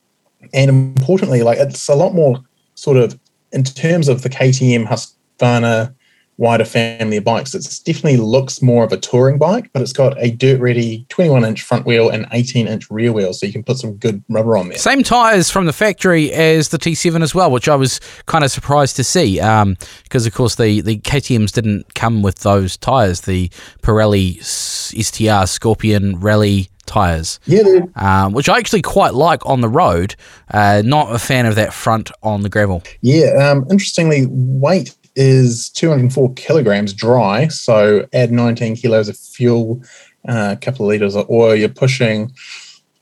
and 0.53 0.69
importantly, 0.69 1.43
like 1.43 1.57
it's 1.57 1.87
a 1.87 1.95
lot 1.95 2.13
more 2.13 2.43
sort 2.75 2.97
of 2.97 3.19
in 3.51 3.63
terms 3.63 4.07
of 4.07 4.21
the 4.21 4.29
KTM 4.29 4.85
Husqvarna 4.85 5.93
wider 6.37 6.65
family 6.65 7.17
of 7.17 7.23
bikes. 7.23 7.55
It 7.55 7.63
definitely 7.85 8.17
looks 8.17 8.61
more 8.61 8.83
of 8.83 8.91
a 8.91 8.97
touring 8.97 9.37
bike, 9.37 9.69
but 9.71 9.81
it's 9.81 9.93
got 9.93 10.21
a 10.21 10.31
dirt 10.31 10.59
ready 10.59 11.05
21 11.09 11.45
inch 11.45 11.61
front 11.61 11.85
wheel 11.85 12.09
and 12.09 12.25
18 12.31 12.67
inch 12.67 12.89
rear 12.91 13.13
wheel, 13.13 13.33
so 13.33 13.45
you 13.45 13.53
can 13.53 13.63
put 13.63 13.77
some 13.77 13.93
good 13.95 14.23
rubber 14.29 14.57
on 14.57 14.69
there. 14.69 14.77
Same 14.77 15.03
tyres 15.03 15.49
from 15.49 15.65
the 15.65 15.73
factory 15.73 16.31
as 16.33 16.69
the 16.69 16.77
T7 16.77 17.21
as 17.21 17.33
well, 17.33 17.51
which 17.51 17.69
I 17.69 17.75
was 17.75 17.99
kind 18.25 18.43
of 18.43 18.51
surprised 18.51 18.95
to 18.97 19.03
see 19.03 19.35
because, 19.35 20.25
um, 20.25 20.27
of 20.27 20.33
course, 20.33 20.55
the, 20.55 20.81
the 20.81 20.99
KTMs 20.99 21.53
didn't 21.53 21.93
come 21.95 22.21
with 22.21 22.39
those 22.39 22.77
tyres, 22.77 23.21
the 23.21 23.49
Pirelli 23.81 24.43
STR 24.43 25.47
Scorpion 25.47 26.19
Rally 26.19 26.69
tires. 26.85 27.39
Yeah, 27.45 27.81
um, 27.95 28.33
which 28.33 28.49
I 28.49 28.57
actually 28.57 28.81
quite 28.81 29.13
like 29.13 29.45
on 29.45 29.61
the 29.61 29.69
road. 29.69 30.15
Uh, 30.51 30.81
not 30.85 31.13
a 31.13 31.19
fan 31.19 31.45
of 31.45 31.55
that 31.55 31.73
front 31.73 32.11
on 32.23 32.41
the 32.41 32.49
gravel. 32.49 32.83
Yeah, 33.01 33.31
um, 33.37 33.65
interestingly, 33.69 34.27
weight 34.29 34.95
is 35.15 35.69
204 35.69 36.33
kilograms 36.33 36.93
dry. 36.93 37.47
So 37.47 38.07
add 38.13 38.31
19 38.31 38.75
kilos 38.75 39.07
of 39.07 39.17
fuel, 39.17 39.81
uh, 40.27 40.55
a 40.57 40.59
couple 40.59 40.85
of 40.85 40.89
liters 40.89 41.15
of 41.15 41.29
oil, 41.29 41.55
you're 41.55 41.69
pushing 41.69 42.31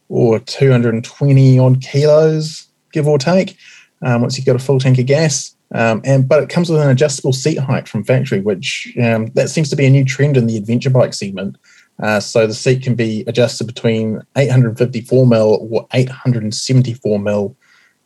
or 0.10 0.40
220 0.40 1.60
odd 1.60 1.82
kilos, 1.82 2.68
give 2.92 3.08
or 3.08 3.18
take, 3.18 3.58
um, 4.04 4.22
once 4.22 4.38
you've 4.38 4.46
got 4.46 4.56
a 4.56 4.60
full 4.60 4.80
tank 4.80 5.00
of 5.00 5.06
gas. 5.06 5.56
Um, 5.74 6.02
and 6.06 6.28
but 6.28 6.44
it 6.44 6.50
comes 6.50 6.70
with 6.70 6.82
an 6.82 6.90
adjustable 6.90 7.34
seat 7.34 7.58
height 7.58 7.88
from 7.88 8.04
factory, 8.04 8.42
which 8.42 8.94
um, 9.02 9.28
that 9.34 9.50
seems 9.50 9.70
to 9.72 9.75
be 9.75 9.88
a 9.88 9.90
new 9.90 10.06
trend 10.06 10.38
in 10.38 10.46
the 10.46 10.58
adventure 10.58 10.92
bike 10.92 11.16
segment. 11.16 11.58
Uh, 12.01 12.19
so 12.19 12.47
the 12.47 12.53
seat 12.53 12.83
can 12.83 12.95
be 12.95 13.23
adjusted 13.27 13.65
between 13.65 14.21
854 14.35 15.27
mil 15.27 15.67
or 15.71 15.88
874 15.93 17.19
mil 17.19 17.55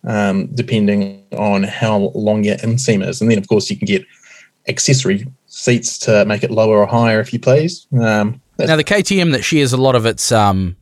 um, 0.04 0.48
depending 0.54 1.24
on 1.38 1.64
how 1.64 2.12
long 2.16 2.44
your 2.44 2.56
inseam 2.58 3.06
is. 3.08 3.22
And 3.22 3.30
then, 3.30 3.38
of 3.38 3.48
course, 3.48 3.70
you 3.70 3.78
can 3.78 3.86
get 3.86 4.06
accessory 4.68 5.28
seats 5.48 5.98
to 6.00 6.26
make 6.26 6.44
it 6.44 6.52
lower 6.52 6.78
or 6.80 6.88
higher 6.88 7.20
if 7.20 7.34
you 7.34 7.40
please. 7.40 7.88
Um, 8.00 8.42
now, 8.60 8.76
the 8.76 8.84
KTM 8.84 9.32
that 9.34 9.44
shares 9.44 9.74
a 9.74 9.78
lot 9.78 9.96
of 9.96 10.06
its 10.06 10.32
um, 10.32 10.76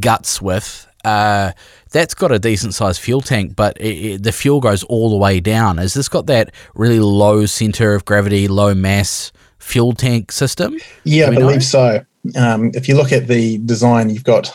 guts 0.00 0.42
with, 0.42 0.86
uh, 1.04 1.52
that's 1.90 2.14
got 2.14 2.32
a 2.32 2.38
decent 2.38 2.74
sized 2.74 3.00
fuel 3.00 3.20
tank, 3.20 3.54
but 3.54 3.76
it, 3.80 3.84
it, 3.86 4.22
the 4.22 4.32
fuel 4.32 4.60
goes 4.60 4.82
all 4.84 5.10
the 5.10 5.16
way 5.16 5.40
down. 5.40 5.78
Has 5.78 5.94
this 5.94 6.08
got 6.08 6.26
that 6.26 6.52
really 6.74 7.00
low 7.00 7.46
center 7.46 7.94
of 7.94 8.04
gravity, 8.04 8.48
low 8.48 8.74
mass 8.74 9.32
fuel 9.58 9.92
tank 9.92 10.32
system? 10.32 10.76
Yeah, 11.04 11.28
I 11.28 11.34
believe 11.34 11.56
know? 11.56 11.60
so. 11.60 12.04
Um, 12.36 12.70
if 12.74 12.88
you 12.88 12.96
look 12.96 13.12
at 13.12 13.28
the 13.28 13.58
design, 13.58 14.10
you've 14.10 14.24
got 14.24 14.52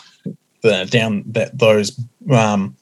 the 0.62 0.86
down 0.86 1.24
that 1.28 1.58
those 1.58 2.00
um, 2.32 2.76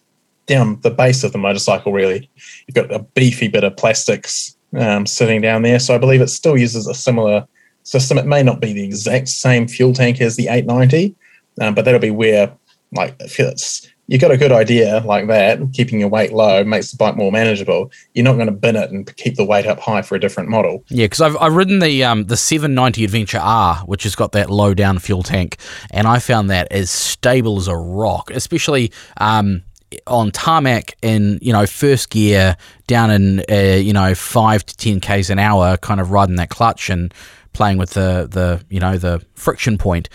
down 0.46 0.80
the 0.82 0.92
base 0.92 1.24
of 1.24 1.32
the 1.32 1.38
motorcycle, 1.38 1.92
really. 1.92 2.30
You've 2.68 2.76
got 2.76 2.94
a 2.94 3.00
beefy 3.00 3.48
bit 3.48 3.64
of 3.64 3.78
plastics 3.78 4.56
um, 4.78 5.06
sitting 5.06 5.42
down 5.42 5.62
there. 5.62 5.80
So 5.80 5.96
I 5.96 5.98
believe 5.98 6.22
it 6.22 6.30
still 6.30 6.58
uses 6.58 6.88
a 6.88 6.94
similar 6.94 7.48
system. 7.84 8.18
It 8.18 8.26
may 8.26 8.44
not 8.44 8.60
be 8.60 8.74
the 8.74 8.84
exact 8.84 9.30
same 9.30 9.68
fuel 9.68 9.94
tank 9.94 10.22
as 10.22 10.36
the 10.36 10.48
890, 10.48 11.16
um, 11.60 11.76
but 11.76 11.86
that'll 11.86 12.00
be 12.00 12.12
where, 12.12 12.52
like, 12.94 13.16
if 13.20 13.40
it's 13.40 13.88
you've 14.12 14.20
got 14.20 14.32
a 14.32 14.38
good 14.38 14.52
idea 14.52 15.02
like 15.06 15.28
that, 15.28 15.60
keeping 15.72 16.02
your 16.02 16.10
weight 16.10 16.34
low 16.34 16.66
makes 16.66 16.92
the 16.92 16.98
bike 16.98 17.16
more 17.16 17.32
manageable. 17.32 17.90
You're 18.14 18.26
not 18.26 18.34
going 18.34 18.48
to 18.48 18.52
bin 18.52 18.76
it 18.76 18.92
and 18.92 19.16
keep 19.16 19.38
the 19.38 19.46
weight 19.46 19.66
up 19.66 19.80
high 19.80 20.02
for 20.02 20.16
a 20.16 20.20
different 20.20 20.50
model. 20.50 20.84
Yeah, 20.90 21.06
because 21.06 21.22
I've, 21.22 21.38
I've 21.38 21.56
ridden 21.56 21.80
the 21.80 22.04
um, 22.04 22.26
the 22.26 22.36
790 22.36 23.06
Adventure 23.06 23.40
R, 23.40 23.78
which 23.86 24.04
has 24.04 24.14
got 24.14 24.34
that 24.34 24.50
low 24.50 24.74
down 24.74 25.00
fuel 25.00 25.24
tank, 25.24 25.56
and 25.92 26.08
I 26.08 26.20
found 26.20 26.50
that 26.50 26.70
as 26.72 26.92
stable 26.92 27.58
as 27.58 27.68
a 27.68 27.76
rock, 27.76 28.30
especially. 28.32 28.92
Um, 29.18 29.64
on 30.08 30.32
tarmac 30.32 30.96
in 31.02 31.38
you 31.42 31.52
know 31.52 31.66
first 31.66 32.12
gear 32.12 32.56
down 32.88 33.12
in 33.12 33.44
uh, 33.52 33.76
you 33.76 33.92
know 33.92 34.16
five 34.16 34.66
to 34.66 34.78
ten 34.78 35.02
k's 35.02 35.30
an 35.30 35.38
hour, 35.38 35.76
kind 35.76 36.00
of 36.00 36.12
riding 36.12 36.38
that 36.38 36.48
clutch 36.48 36.90
and 36.90 37.14
playing 37.52 37.78
with 37.78 37.90
the 37.90 38.26
the 38.32 38.64
you 38.70 38.80
know 38.80 38.98
the 38.98 39.22
friction 39.36 39.78
point. 39.78 40.08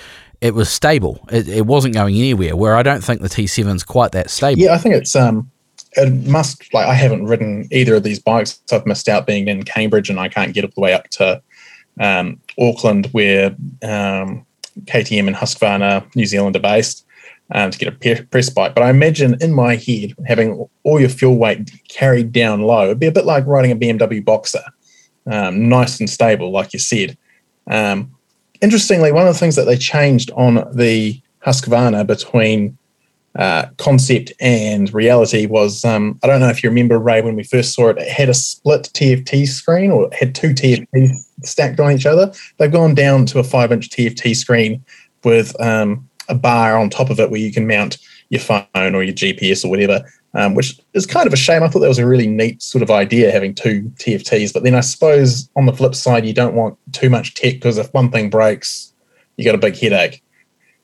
It 0.47 0.55
was 0.55 0.71
stable. 0.71 1.27
It, 1.31 1.49
it 1.49 1.67
wasn't 1.67 1.95
going 1.95 2.15
anywhere. 2.15 2.55
Where 2.55 2.77
I 2.77 2.83
don't 2.83 3.03
think 3.03 3.21
the 3.21 3.29
T7's 3.29 3.83
quite 3.83 4.13
that 4.13 4.31
stable. 4.31 4.61
Yeah, 4.61 4.75
I 4.75 4.79
think 4.79 4.95
it's 4.95 5.17
um, 5.17 5.51
it 5.97 6.13
must 6.29 6.73
like 6.73 6.87
I 6.87 6.95
haven't 6.95 7.27
ridden 7.27 7.69
either 7.73 7.97
of 7.97 8.05
these 8.05 8.21
bikes. 8.21 8.61
So 8.67 8.77
I've 8.77 8.87
missed 8.87 9.09
out 9.09 9.27
being 9.27 9.49
in 9.49 9.65
Cambridge, 9.65 10.09
and 10.09 10.21
I 10.21 10.29
can't 10.29 10.55
get 10.55 10.65
all 10.65 10.71
the 10.75 10.81
way 10.81 10.95
up 10.95 11.09
to 11.11 11.43
um, 11.99 12.41
Auckland, 12.59 13.07
where 13.07 13.57
um, 13.83 14.47
KTM 14.85 15.27
and 15.27 15.35
Husqvarna 15.35 16.15
New 16.15 16.27
Zealand 16.27 16.55
are 16.55 16.61
based 16.61 17.05
um, 17.51 17.71
to 17.71 17.79
get 17.79 17.89
a 17.89 18.23
press 18.25 18.51
bike. 18.51 18.75
But 18.75 18.85
I 18.85 18.91
imagine 18.91 19.37
in 19.41 19.53
my 19.53 19.77
head, 19.77 20.15
having 20.27 20.69
all 20.85 21.01
your 21.01 21.09
fuel 21.09 21.37
weight 21.37 21.71
carried 21.89 22.33
down 22.33 22.63
low, 22.63 22.85
it'd 22.85 23.01
be 23.01 23.07
a 23.07 23.13
bit 23.13 23.25
like 23.25 23.47
riding 23.47 23.73
a 23.73 23.77
BMW 23.77 24.25
Boxer, 24.25 24.63
um, 25.27 25.69
nice 25.69 25.99
and 26.01 26.09
stable, 26.09 26.51
like 26.51 26.73
you 26.73 26.79
said. 26.79 27.17
Um, 27.69 28.16
interestingly, 28.61 29.13
one 29.13 29.27
of 29.27 29.35
the 29.35 29.39
things 29.39 29.57
that 29.57 29.65
they 29.65 29.77
changed 29.77 30.31
on 30.33 30.67
the 30.75 31.21
Husqvarna 31.45 32.07
between 32.07 32.77
uh, 33.37 33.67
concept 33.77 34.33
and 34.41 34.93
reality 34.95 35.47
was 35.47 35.85
um, 35.85 36.19
I 36.23 36.27
don't 36.27 36.41
know 36.41 36.49
if 36.49 36.63
you 36.63 36.71
remember 36.71 36.99
Ray 36.99 37.21
when 37.21 37.37
we 37.37 37.43
first 37.43 37.75
saw 37.75 37.89
it, 37.89 37.99
it 37.99 38.09
had 38.09 38.31
a 38.31 38.35
split 38.35 38.91
TFT 38.95 39.47
screen 39.47 39.91
or 39.91 40.09
had 40.19 40.35
two 40.35 40.51
TFTs 40.51 41.11
stacked 41.43 41.79
on 41.79 41.93
each 41.93 42.07
other. 42.07 42.33
They've 42.57 42.73
gone 42.73 42.95
down 42.95 43.27
to 43.27 43.39
a 43.39 43.45
five 43.45 43.73
inch 43.73 43.91
TFT 43.91 44.35
screen 44.35 44.83
with 45.23 45.59
um, 45.61 46.09
a 46.29 46.35
bar 46.35 46.79
on 46.79 46.89
top 46.89 47.11
of 47.11 47.21
it 47.21 47.31
where 47.31 47.41
you 47.41 47.53
can 47.53 47.67
mount 47.67 47.99
your 48.31 48.41
phone 48.41 48.67
or 48.75 49.03
your 49.03 49.15
GPS 49.15 49.65
or 49.65 49.69
whatever, 49.69 50.05
um, 50.37 50.55
which 50.55 50.79
is 50.93 51.07
kind 51.07 51.27
of 51.27 51.33
a 51.33 51.37
shame. 51.37 51.63
I 51.63 51.69
thought 51.69 51.81
that 51.81 51.89
was 51.89 51.99
a 51.99 52.07
really 52.07 52.27
neat 52.27 52.63
sort 52.63 52.83
of 52.83 52.91
idea 52.91 53.33
having 53.33 53.55
two 53.55 53.91
TFTs. 53.97 54.53
But 54.53 54.63
then 54.63 54.75
I 54.75 54.81
suppose 54.81 55.49
on 55.57 55.65
the 55.65 55.73
flip 55.73 55.95
side, 55.95 56.27
you 56.27 56.35
don't 56.35 56.55
want 56.55 56.79
too 56.93 57.09
much 57.09 57.35
tech 57.35 57.55
because 57.55 57.79
if 57.79 57.93
one 57.95 58.11
thing 58.11 58.29
breaks, 58.29 58.93
you 59.37 59.45
got 59.45 59.55
a 59.55 59.59
big 59.59 59.77
headache. 59.77 60.23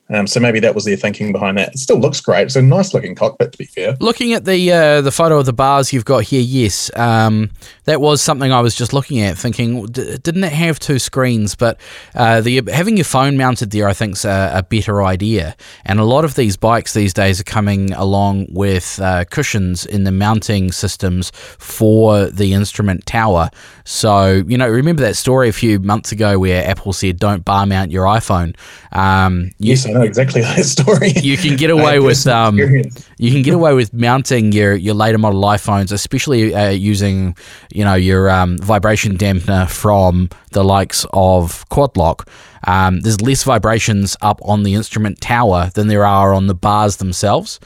Um, 0.09 0.27
so 0.27 0.39
maybe 0.39 0.59
that 0.59 0.75
was 0.75 0.83
their 0.83 0.97
thinking 0.97 1.31
behind 1.31 1.57
that. 1.57 1.69
It 1.69 1.79
still 1.79 1.97
looks 1.97 2.19
great. 2.19 2.43
It's 2.43 2.57
a 2.57 2.61
nice 2.61 2.93
looking 2.93 3.15
cockpit, 3.15 3.53
to 3.53 3.57
be 3.57 3.65
fair. 3.65 3.95
Looking 4.01 4.33
at 4.33 4.43
the 4.43 4.71
uh, 4.71 5.01
the 5.01 5.11
photo 5.11 5.39
of 5.39 5.45
the 5.45 5.53
bars 5.53 5.93
you've 5.93 6.03
got 6.03 6.23
here, 6.23 6.41
yes, 6.41 6.91
um, 6.97 7.51
that 7.85 8.01
was 8.01 8.21
something 8.21 8.51
I 8.51 8.59
was 8.59 8.75
just 8.75 8.91
looking 8.91 9.21
at, 9.21 9.37
thinking, 9.37 9.85
d- 9.85 10.17
didn't 10.17 10.43
it 10.43 10.51
have 10.51 10.77
two 10.77 10.99
screens? 10.99 11.55
But 11.55 11.79
uh, 12.15 12.41
the 12.41 12.61
having 12.71 12.97
your 12.97 13.05
phone 13.05 13.37
mounted 13.37 13.71
there, 13.71 13.87
I 13.87 13.93
think, 13.93 14.13
is 14.17 14.25
a, 14.25 14.51
a, 14.55 14.63
better 14.63 15.03
idea. 15.03 15.55
And 15.85 15.99
a 15.99 16.03
lot 16.03 16.25
of 16.25 16.35
these 16.35 16.57
bikes 16.57 16.93
these 16.93 17.13
days 17.13 17.39
are 17.39 17.45
coming 17.45 17.93
along 17.93 18.47
with 18.49 18.99
uh, 19.01 19.23
cushions 19.25 19.85
in 19.85 20.03
the 20.03 20.11
mounting 20.11 20.73
systems 20.73 21.31
for 21.33 22.25
the 22.25 22.53
instrument 22.53 23.05
tower. 23.05 23.49
So 23.85 24.43
you 24.47 24.57
know, 24.57 24.67
remember 24.67 25.01
that 25.03 25.15
story 25.15 25.47
a 25.47 25.53
few 25.53 25.79
months 25.79 26.11
ago 26.11 26.37
where 26.39 26.67
Apple 26.67 26.91
said, 26.91 27.19
"Don't 27.19 27.45
bar 27.45 27.65
mount 27.65 27.91
your 27.91 28.05
iPhone." 28.05 28.55
Um, 28.91 29.51
yes, 29.59 29.85
know 29.93 30.01
exactly 30.01 30.41
that 30.41 30.65
story. 30.65 31.13
You 31.23 31.37
can 31.37 31.55
get 31.55 31.69
away 31.69 31.99
with 31.99 32.27
um, 32.27 32.57
you 32.57 33.31
can 33.31 33.41
get 33.43 33.53
away 33.53 33.73
with 33.73 33.93
mounting 33.93 34.51
your, 34.51 34.75
your 34.75 34.93
later 34.93 35.17
model 35.17 35.41
iPhones, 35.41 35.91
especially 35.91 36.53
uh, 36.53 36.69
using 36.69 37.35
you 37.71 37.83
know 37.83 37.95
your 37.95 38.29
um, 38.29 38.57
vibration 38.57 39.17
dampener 39.17 39.69
from 39.69 40.29
the 40.51 40.63
likes 40.63 41.05
of 41.13 41.67
Quadlock. 41.69 42.27
Um, 42.65 43.01
there's 43.01 43.21
less 43.21 43.43
vibrations 43.43 44.17
up 44.21 44.39
on 44.43 44.63
the 44.63 44.73
instrument 44.73 45.21
tower 45.21 45.71
than 45.73 45.87
there 45.87 46.05
are 46.05 46.33
on 46.33 46.47
the 46.47 46.55
bars 46.55 46.97
themselves. 46.97 47.59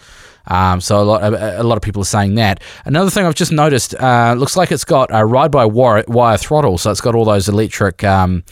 Um, 0.47 0.79
so 0.79 1.01
a 1.01 1.03
lot, 1.03 1.21
a, 1.21 1.61
a, 1.61 1.63
lot 1.63 1.75
of 1.75 1.81
people 1.81 2.01
are 2.01 2.05
saying 2.05 2.35
that. 2.35 2.61
Another 2.85 3.09
thing 3.09 3.25
I've 3.25 3.35
just 3.35 3.51
noticed, 3.51 3.93
uh, 3.95 4.33
looks 4.37 4.55
like 4.55 4.71
it's 4.71 4.85
got 4.85 5.09
a 5.11 5.25
ride-by-wire 5.25 6.05
wire 6.07 6.37
throttle, 6.37 6.77
so 6.77 6.89
it's 6.89 7.01
got 7.01 7.15
all 7.15 7.25
those 7.25 7.49
electric 7.49 8.03
um, 8.03 8.43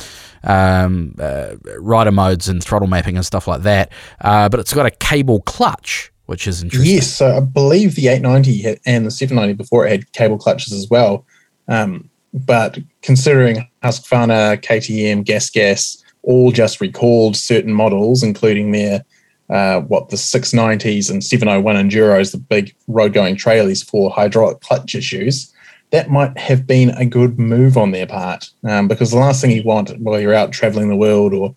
um, 0.45 1.15
uh, 1.19 1.55
rider 1.79 2.11
modes 2.11 2.47
and 2.47 2.63
throttle 2.63 2.87
mapping 2.87 3.17
and 3.17 3.25
stuff 3.25 3.47
like 3.47 3.61
that. 3.63 3.91
Uh, 4.21 4.47
but 4.47 4.59
it's 4.59 4.73
got 4.73 4.85
a 4.85 4.91
cable 4.91 5.41
clutch, 5.41 6.11
which 6.27 6.47
is 6.47 6.63
interesting. 6.63 6.95
Yes, 6.95 7.11
so 7.11 7.37
I 7.37 7.39
believe 7.41 7.95
the 7.95 8.07
890 8.07 8.79
and 8.85 9.05
the 9.05 9.11
790 9.11 9.53
before 9.57 9.85
it 9.85 9.91
had 9.91 10.11
cable 10.13 10.37
clutches 10.37 10.73
as 10.73 10.89
well. 10.89 11.25
Um, 11.67 12.09
but 12.33 12.77
considering 13.01 13.67
Husqvarna, 13.83 14.61
KTM, 14.61 15.23
Gas 15.23 15.49
Gas 15.49 16.03
all 16.23 16.51
just 16.51 16.81
recalled 16.81 17.35
certain 17.35 17.73
models, 17.73 18.23
including 18.23 18.71
their 18.71 19.03
uh, 19.49 19.81
what 19.81 20.09
the 20.09 20.15
690s 20.15 21.09
and 21.09 21.23
701 21.23 21.75
enduros, 21.75 22.31
the 22.31 22.39
big 22.39 22.75
road 22.87 23.13
going 23.13 23.35
trailers 23.35 23.83
for 23.83 24.09
hydraulic 24.09 24.59
clutch 24.61 24.95
issues, 24.95 25.53
that 25.95 26.09
might 26.09 26.37
have 26.37 26.67
been 26.67 26.89
a 26.89 27.05
good 27.05 27.39
move 27.39 27.77
on 27.77 27.91
their 27.91 28.05
part 28.05 28.49
um, 28.65 28.85
because 28.85 29.11
the 29.11 29.17
last 29.17 29.39
thing 29.39 29.51
you 29.51 29.63
want 29.63 29.97
while 30.01 30.19
you're 30.19 30.33
out 30.33 30.51
traveling 30.51 30.89
the 30.89 30.95
world 30.95 31.33
or 31.33 31.55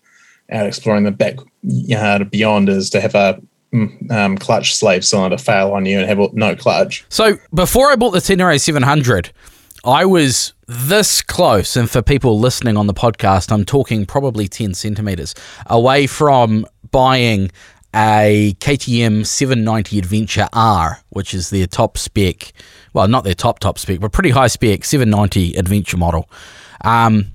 out 0.49 0.65
exploring 0.65 1.03
the 1.03 1.11
backyard 1.11 2.31
beyond 2.31 2.69
is 2.69 2.89
to 2.89 3.01
have 3.01 3.15
a 3.15 3.37
mm, 3.73 4.09
um, 4.09 4.37
clutch 4.37 4.73
slave 4.73 5.03
cylinder 5.03 5.37
fail 5.37 5.73
on 5.73 5.85
you 5.85 5.99
and 5.99 6.07
have 6.07 6.33
no 6.33 6.55
clutch. 6.55 7.05
So 7.09 7.37
before 7.53 7.91
I 7.91 7.97
bought 7.97 8.11
the 8.11 8.21
Tenere 8.21 8.57
700, 8.57 9.33
I 9.83 10.05
was 10.05 10.53
this 10.67 11.21
close, 11.21 11.75
and 11.75 11.89
for 11.89 12.01
people 12.01 12.39
listening 12.39 12.77
on 12.77 12.87
the 12.87 12.93
podcast, 12.93 13.51
I'm 13.51 13.65
talking 13.65 14.05
probably 14.05 14.47
10 14.47 14.73
centimeters 14.73 15.35
away 15.65 16.07
from 16.07 16.65
buying 16.91 17.51
a 17.93 18.55
KTM 18.59 19.25
790 19.25 19.99
Adventure 19.99 20.47
R, 20.53 21.01
which 21.09 21.33
is 21.33 21.49
their 21.49 21.67
top 21.67 21.97
spec, 21.97 22.53
well, 22.93 23.07
not 23.07 23.23
their 23.23 23.35
top 23.35 23.59
top 23.59 23.77
spec, 23.77 23.99
but 23.99 24.11
pretty 24.11 24.29
high 24.29 24.47
spec 24.47 24.85
790 24.85 25.55
Adventure 25.55 25.97
model. 25.97 26.29
Um, 26.81 27.27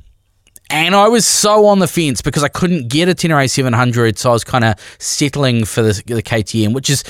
and 0.71 0.95
I 0.95 1.09
was 1.09 1.27
so 1.27 1.67
on 1.67 1.79
the 1.79 1.87
fence 1.87 2.23
because 2.23 2.43
I 2.43 2.49
couldn't 2.49 2.89
get 2.89 3.09
a 3.09 3.15
Tenere 3.15 3.49
700, 3.49 4.19
so 4.19 4.31
I 4.31 4.33
was 4.33 4.45
kind 4.45 4.65
of 4.65 4.75
settling 4.99 5.65
for 5.65 5.83
the, 5.83 5.93
the 6.07 6.23
KTM, 6.23 6.73
which 6.73 6.89
is 6.89 7.05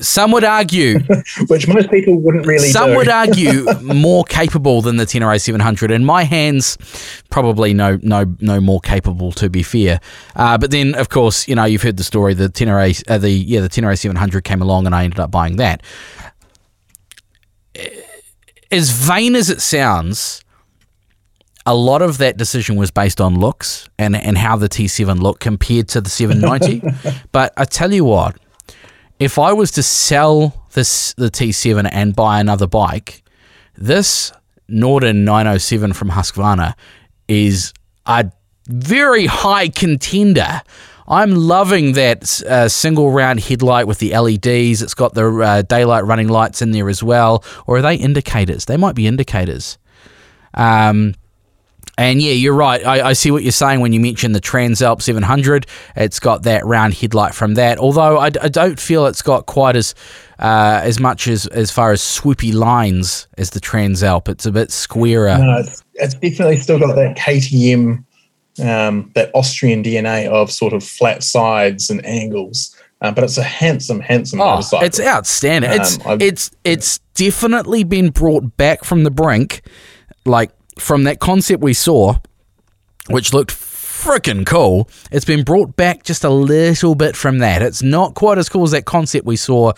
some 0.00 0.32
would 0.32 0.44
argue, 0.44 0.98
which 1.48 1.68
most 1.68 1.90
people 1.90 2.18
wouldn't 2.18 2.46
really. 2.46 2.68
Some 2.68 2.90
do. 2.90 2.96
would 2.96 3.08
argue 3.08 3.64
more 3.82 4.24
capable 4.24 4.82
than 4.82 4.96
the 4.96 5.04
Tenere 5.04 5.40
700. 5.40 5.90
In 5.90 6.04
my 6.04 6.24
hands, 6.24 6.78
probably 7.30 7.74
no, 7.74 7.98
no, 8.02 8.24
no 8.40 8.60
more 8.60 8.80
capable. 8.80 9.32
To 9.32 9.50
be 9.50 9.62
fair, 9.62 10.00
uh, 10.36 10.58
but 10.58 10.70
then 10.70 10.94
of 10.94 11.08
course, 11.08 11.46
you 11.48 11.54
know, 11.54 11.64
you've 11.64 11.82
heard 11.82 11.96
the 11.96 12.04
story. 12.04 12.34
The 12.34 12.48
Tenere, 12.48 13.02
uh, 13.08 13.18
the 13.18 13.30
yeah, 13.30 13.60
the 13.60 13.68
Tenere 13.68 13.98
700 13.98 14.44
came 14.44 14.62
along, 14.62 14.86
and 14.86 14.94
I 14.94 15.04
ended 15.04 15.20
up 15.20 15.30
buying 15.30 15.56
that. 15.56 15.82
As 18.70 18.90
vain 18.90 19.34
as 19.34 19.50
it 19.50 19.60
sounds, 19.60 20.42
a 21.66 21.74
lot 21.74 22.02
of 22.02 22.18
that 22.18 22.36
decision 22.36 22.76
was 22.76 22.90
based 22.90 23.20
on 23.20 23.38
looks 23.38 23.88
and 23.98 24.16
and 24.16 24.36
how 24.36 24.56
the 24.56 24.68
T7 24.68 25.20
looked 25.20 25.40
compared 25.40 25.88
to 25.88 26.00
the 26.00 26.10
790. 26.10 26.82
but 27.32 27.52
I 27.56 27.64
tell 27.64 27.92
you 27.92 28.04
what 28.04 28.36
if 29.18 29.38
I 29.38 29.52
was 29.52 29.70
to 29.72 29.82
sell 29.82 30.66
this 30.72 31.14
the 31.14 31.30
T7 31.30 31.88
and 31.92 32.16
buy 32.16 32.40
another 32.40 32.66
bike, 32.66 33.22
this 33.76 34.32
Norden 34.68 35.24
907 35.24 35.92
from 35.92 36.10
Husqvarna 36.10 36.74
is 37.28 37.72
a 38.06 38.30
very 38.66 39.26
high 39.26 39.68
contender. 39.68 40.62
I'm 41.08 41.34
loving 41.34 41.92
that 41.92 42.42
uh, 42.42 42.68
single 42.68 43.10
round 43.10 43.40
headlight 43.40 43.86
with 43.86 43.98
the 43.98 44.16
LEDs. 44.16 44.82
It's 44.82 44.94
got 44.94 45.14
the 45.14 45.28
uh, 45.28 45.62
daylight 45.62 46.04
running 46.04 46.28
lights 46.28 46.62
in 46.62 46.70
there 46.70 46.88
as 46.88 47.02
well. 47.02 47.44
Or 47.66 47.78
are 47.78 47.82
they 47.82 47.96
indicators? 47.96 48.66
They 48.66 48.76
might 48.76 48.94
be 48.94 49.06
indicators. 49.06 49.78
Um, 50.54 51.14
and 51.98 52.22
yeah, 52.22 52.32
you're 52.32 52.54
right. 52.54 52.84
I, 52.84 53.08
I, 53.08 53.12
see 53.12 53.30
what 53.30 53.42
you're 53.42 53.52
saying 53.52 53.80
when 53.80 53.92
you 53.92 54.00
mention 54.00 54.32
the 54.32 54.40
Transalp 54.40 55.02
700. 55.02 55.66
It's 55.94 56.18
got 56.18 56.42
that 56.44 56.64
round 56.64 56.94
headlight 56.94 57.34
from 57.34 57.54
that. 57.54 57.78
Although 57.78 58.18
I, 58.18 58.26
I 58.26 58.48
don't 58.48 58.80
feel 58.80 59.06
it's 59.06 59.20
got 59.20 59.44
quite 59.44 59.76
as 59.76 59.94
uh, 60.38 60.80
as 60.82 60.98
much 60.98 61.28
as 61.28 61.46
as 61.48 61.70
far 61.70 61.92
as 61.92 62.00
swoopy 62.00 62.54
lines 62.54 63.28
as 63.36 63.50
the 63.50 63.60
Transalp. 63.60 64.28
It's 64.28 64.46
a 64.46 64.52
bit 64.52 64.70
squarer. 64.70 65.36
No, 65.36 65.58
it's, 65.58 65.84
it's 65.94 66.14
definitely 66.14 66.56
still 66.56 66.78
got 66.78 66.94
that 66.94 67.16
KTM, 67.16 68.04
um, 68.60 69.10
that 69.14 69.30
Austrian 69.34 69.82
DNA 69.82 70.28
of 70.28 70.50
sort 70.50 70.72
of 70.72 70.84
flat 70.84 71.22
sides 71.22 71.90
and 71.90 72.04
angles. 72.04 72.76
Uh, 73.00 73.10
but 73.10 73.24
it's 73.24 73.36
a 73.38 73.42
handsome, 73.42 73.98
handsome 73.98 74.40
oh, 74.40 74.50
motorcycle. 74.50 74.86
It's 74.86 75.00
outstanding. 75.00 75.70
Um, 75.70 75.80
it's 75.80 76.06
I've, 76.06 76.22
it's 76.22 76.50
it's 76.62 76.98
definitely 77.14 77.82
been 77.82 78.10
brought 78.10 78.56
back 78.56 78.84
from 78.84 79.02
the 79.02 79.10
brink, 79.10 79.62
like 80.24 80.52
from 80.78 81.02
that 81.04 81.18
concept 81.18 81.62
we 81.62 81.74
saw, 81.74 82.18
which 83.08 83.32
looked 83.32 83.50
freaking 84.02 84.44
cool, 84.44 84.88
it's 85.12 85.24
been 85.24 85.44
brought 85.44 85.76
back 85.76 86.02
just 86.02 86.24
a 86.24 86.30
little 86.30 86.94
bit 86.94 87.14
from 87.14 87.38
that. 87.38 87.62
It's 87.62 87.82
not 87.82 88.14
quite 88.14 88.36
as 88.36 88.48
cool 88.48 88.64
as 88.64 88.72
that 88.72 88.84
concept 88.84 89.24
we 89.24 89.36
saw 89.36 89.72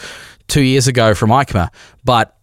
two 0.48 0.62
years 0.62 0.88
ago 0.88 1.14
from 1.14 1.30
EICMA, 1.30 1.68
but 2.04 2.34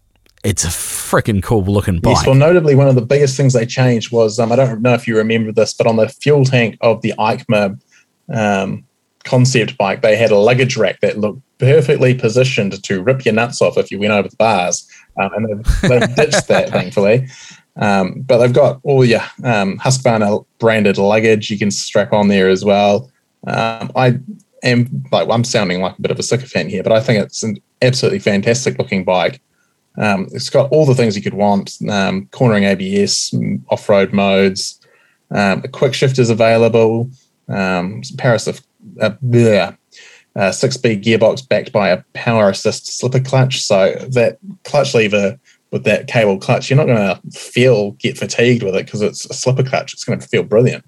it's 0.44 0.64
a 0.64 0.68
freaking 0.68 1.42
cool 1.42 1.62
looking 1.62 2.00
bike. 2.00 2.16
Yes, 2.16 2.26
well, 2.26 2.34
notably, 2.34 2.74
one 2.74 2.88
of 2.88 2.94
the 2.94 3.02
biggest 3.02 3.36
things 3.36 3.52
they 3.52 3.66
changed 3.66 4.10
was 4.10 4.38
um, 4.38 4.50
I 4.50 4.56
don't 4.56 4.82
know 4.82 4.94
if 4.94 5.06
you 5.06 5.16
remember 5.16 5.52
this, 5.52 5.72
but 5.72 5.86
on 5.86 5.96
the 5.96 6.08
fuel 6.08 6.44
tank 6.44 6.76
of 6.80 7.00
the 7.02 7.14
EICMA 7.18 7.80
um, 8.32 8.84
concept 9.24 9.78
bike, 9.78 10.02
they 10.02 10.16
had 10.16 10.30
a 10.30 10.36
luggage 10.36 10.76
rack 10.76 11.00
that 11.00 11.18
looked 11.18 11.40
perfectly 11.58 12.14
positioned 12.14 12.82
to 12.82 13.02
rip 13.02 13.24
your 13.24 13.34
nuts 13.34 13.62
off 13.62 13.78
if 13.78 13.90
you 13.90 14.00
went 14.00 14.12
over 14.12 14.28
the 14.28 14.36
bars. 14.36 14.88
Um, 15.20 15.30
and 15.34 15.48
they've, 15.48 15.80
they've 15.82 16.16
ditched 16.16 16.48
that, 16.48 16.70
thankfully. 16.70 17.28
Um, 17.76 18.22
but 18.22 18.38
they've 18.38 18.52
got 18.52 18.80
all 18.82 19.04
your 19.04 19.22
um, 19.44 19.78
Husqvarna 19.78 20.44
branded 20.58 20.98
luggage 20.98 21.50
you 21.50 21.58
can 21.58 21.70
strap 21.70 22.12
on 22.12 22.28
there 22.28 22.48
as 22.48 22.64
well. 22.64 23.10
Um, 23.46 23.90
I 23.96 24.18
am 24.62 25.04
like 25.10 25.28
I'm 25.28 25.44
sounding 25.44 25.80
like 25.80 25.98
a 25.98 26.02
bit 26.02 26.10
of 26.10 26.18
a 26.18 26.22
sycophant 26.22 26.70
here, 26.70 26.82
but 26.82 26.92
I 26.92 27.00
think 27.00 27.24
it's 27.24 27.42
an 27.42 27.58
absolutely 27.80 28.18
fantastic 28.18 28.78
looking 28.78 29.04
bike. 29.04 29.40
Um, 29.98 30.26
it's 30.32 30.50
got 30.50 30.70
all 30.70 30.86
the 30.86 30.94
things 30.94 31.16
you 31.16 31.22
could 31.22 31.34
want: 31.34 31.78
um, 31.88 32.26
cornering 32.32 32.64
ABS, 32.64 33.34
off-road 33.68 34.12
modes. 34.12 34.80
Um, 35.30 35.62
a 35.64 35.68
quick 35.68 35.94
shift 35.94 36.18
is 36.18 36.30
available. 36.30 37.10
Um, 37.48 38.02
Paris, 38.18 38.48
uh, 38.48 38.52
bleh, 39.24 39.76
uh, 40.36 40.52
six-speed 40.52 41.02
gearbox 41.02 41.46
backed 41.46 41.72
by 41.72 41.88
a 41.88 42.02
power 42.14 42.50
assist 42.50 42.98
slipper 42.98 43.20
clutch. 43.20 43.62
So 43.62 43.94
that 44.10 44.38
clutch 44.64 44.94
lever 44.94 45.38
with 45.70 45.84
that 45.84 46.06
cable 46.06 46.38
clutch, 46.38 46.68
you're 46.68 46.76
not 46.76 46.86
going 46.86 46.98
to 46.98 47.38
feel 47.38 47.92
get 47.92 48.18
fatigued 48.18 48.62
with 48.62 48.76
it 48.76 48.86
because 48.86 49.02
it's 49.02 49.24
a 49.26 49.34
slipper 49.34 49.62
clutch. 49.62 49.94
It's 49.94 50.04
going 50.04 50.20
to 50.20 50.28
feel 50.28 50.42
brilliant. 50.42 50.84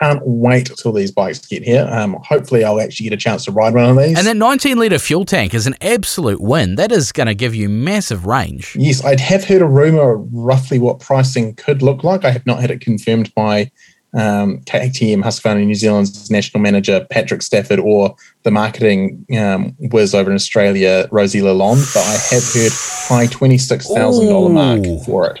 Can't 0.00 0.22
wait 0.24 0.70
till 0.76 0.92
these 0.92 1.12
bikes 1.12 1.38
get 1.38 1.62
here. 1.62 1.88
Um, 1.90 2.18
hopefully, 2.24 2.64
I'll 2.64 2.80
actually 2.80 3.04
get 3.04 3.12
a 3.12 3.16
chance 3.16 3.44
to 3.44 3.52
ride 3.52 3.74
one 3.74 3.90
of 3.90 3.96
these. 3.96 4.18
And 4.18 4.26
that 4.26 4.36
19 4.36 4.76
litre 4.78 4.98
fuel 4.98 5.24
tank 5.24 5.54
is 5.54 5.66
an 5.66 5.76
absolute 5.80 6.40
win. 6.40 6.74
That 6.74 6.90
is 6.90 7.12
going 7.12 7.28
to 7.28 7.34
give 7.34 7.54
you 7.54 7.68
massive 7.68 8.26
range. 8.26 8.74
Yes, 8.76 9.04
I'd 9.04 9.20
have 9.20 9.44
heard 9.44 9.62
a 9.62 9.66
rumor 9.66 10.16
roughly 10.16 10.78
what 10.78 10.98
pricing 10.98 11.54
could 11.54 11.80
look 11.80 12.02
like. 12.02 12.24
I 12.24 12.30
have 12.30 12.44
not 12.44 12.60
had 12.60 12.70
it 12.70 12.80
confirmed 12.80 13.32
by 13.34 13.70
um, 14.14 14.60
KTM 14.60 15.22
Husqvarna 15.22 15.64
New 15.64 15.74
Zealand's 15.74 16.30
national 16.30 16.60
manager 16.60 17.06
Patrick 17.10 17.42
Stafford 17.42 17.80
or 17.80 18.14
the 18.44 18.50
marketing 18.50 19.24
um, 19.36 19.74
whiz 19.78 20.14
over 20.14 20.30
in 20.30 20.36
Australia 20.36 21.08
Rosie 21.10 21.40
Lalonde, 21.40 21.92
but 21.92 22.00
I 22.00 22.34
have 22.34 22.44
heard 22.52 22.72
high 22.72 23.26
twenty 23.26 23.58
six 23.58 23.88
thousand 23.88 24.28
dollar 24.28 24.50
mark 24.50 24.84
for 25.04 25.26
it, 25.26 25.40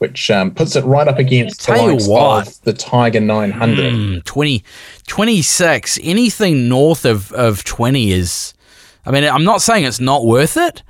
which 0.00 0.30
um, 0.30 0.50
puts 0.54 0.76
it 0.76 0.84
right 0.84 1.06
up 1.06 1.18
against 1.18 1.66
the 1.66 1.72
likes 1.74 2.58
of 2.58 2.64
the 2.64 2.72
Tiger 2.72 3.20
nine 3.20 3.50
hundred. 3.50 3.92
Mm, 3.92 4.24
20, 4.24 4.64
26. 5.06 5.98
Anything 6.02 6.68
north 6.68 7.04
of 7.04 7.32
of 7.32 7.64
twenty 7.64 8.12
is. 8.12 8.54
I 9.06 9.10
mean, 9.10 9.24
I'm 9.24 9.44
not 9.44 9.62
saying 9.62 9.84
it's 9.84 10.00
not 10.00 10.26
worth 10.26 10.56
it, 10.56 10.82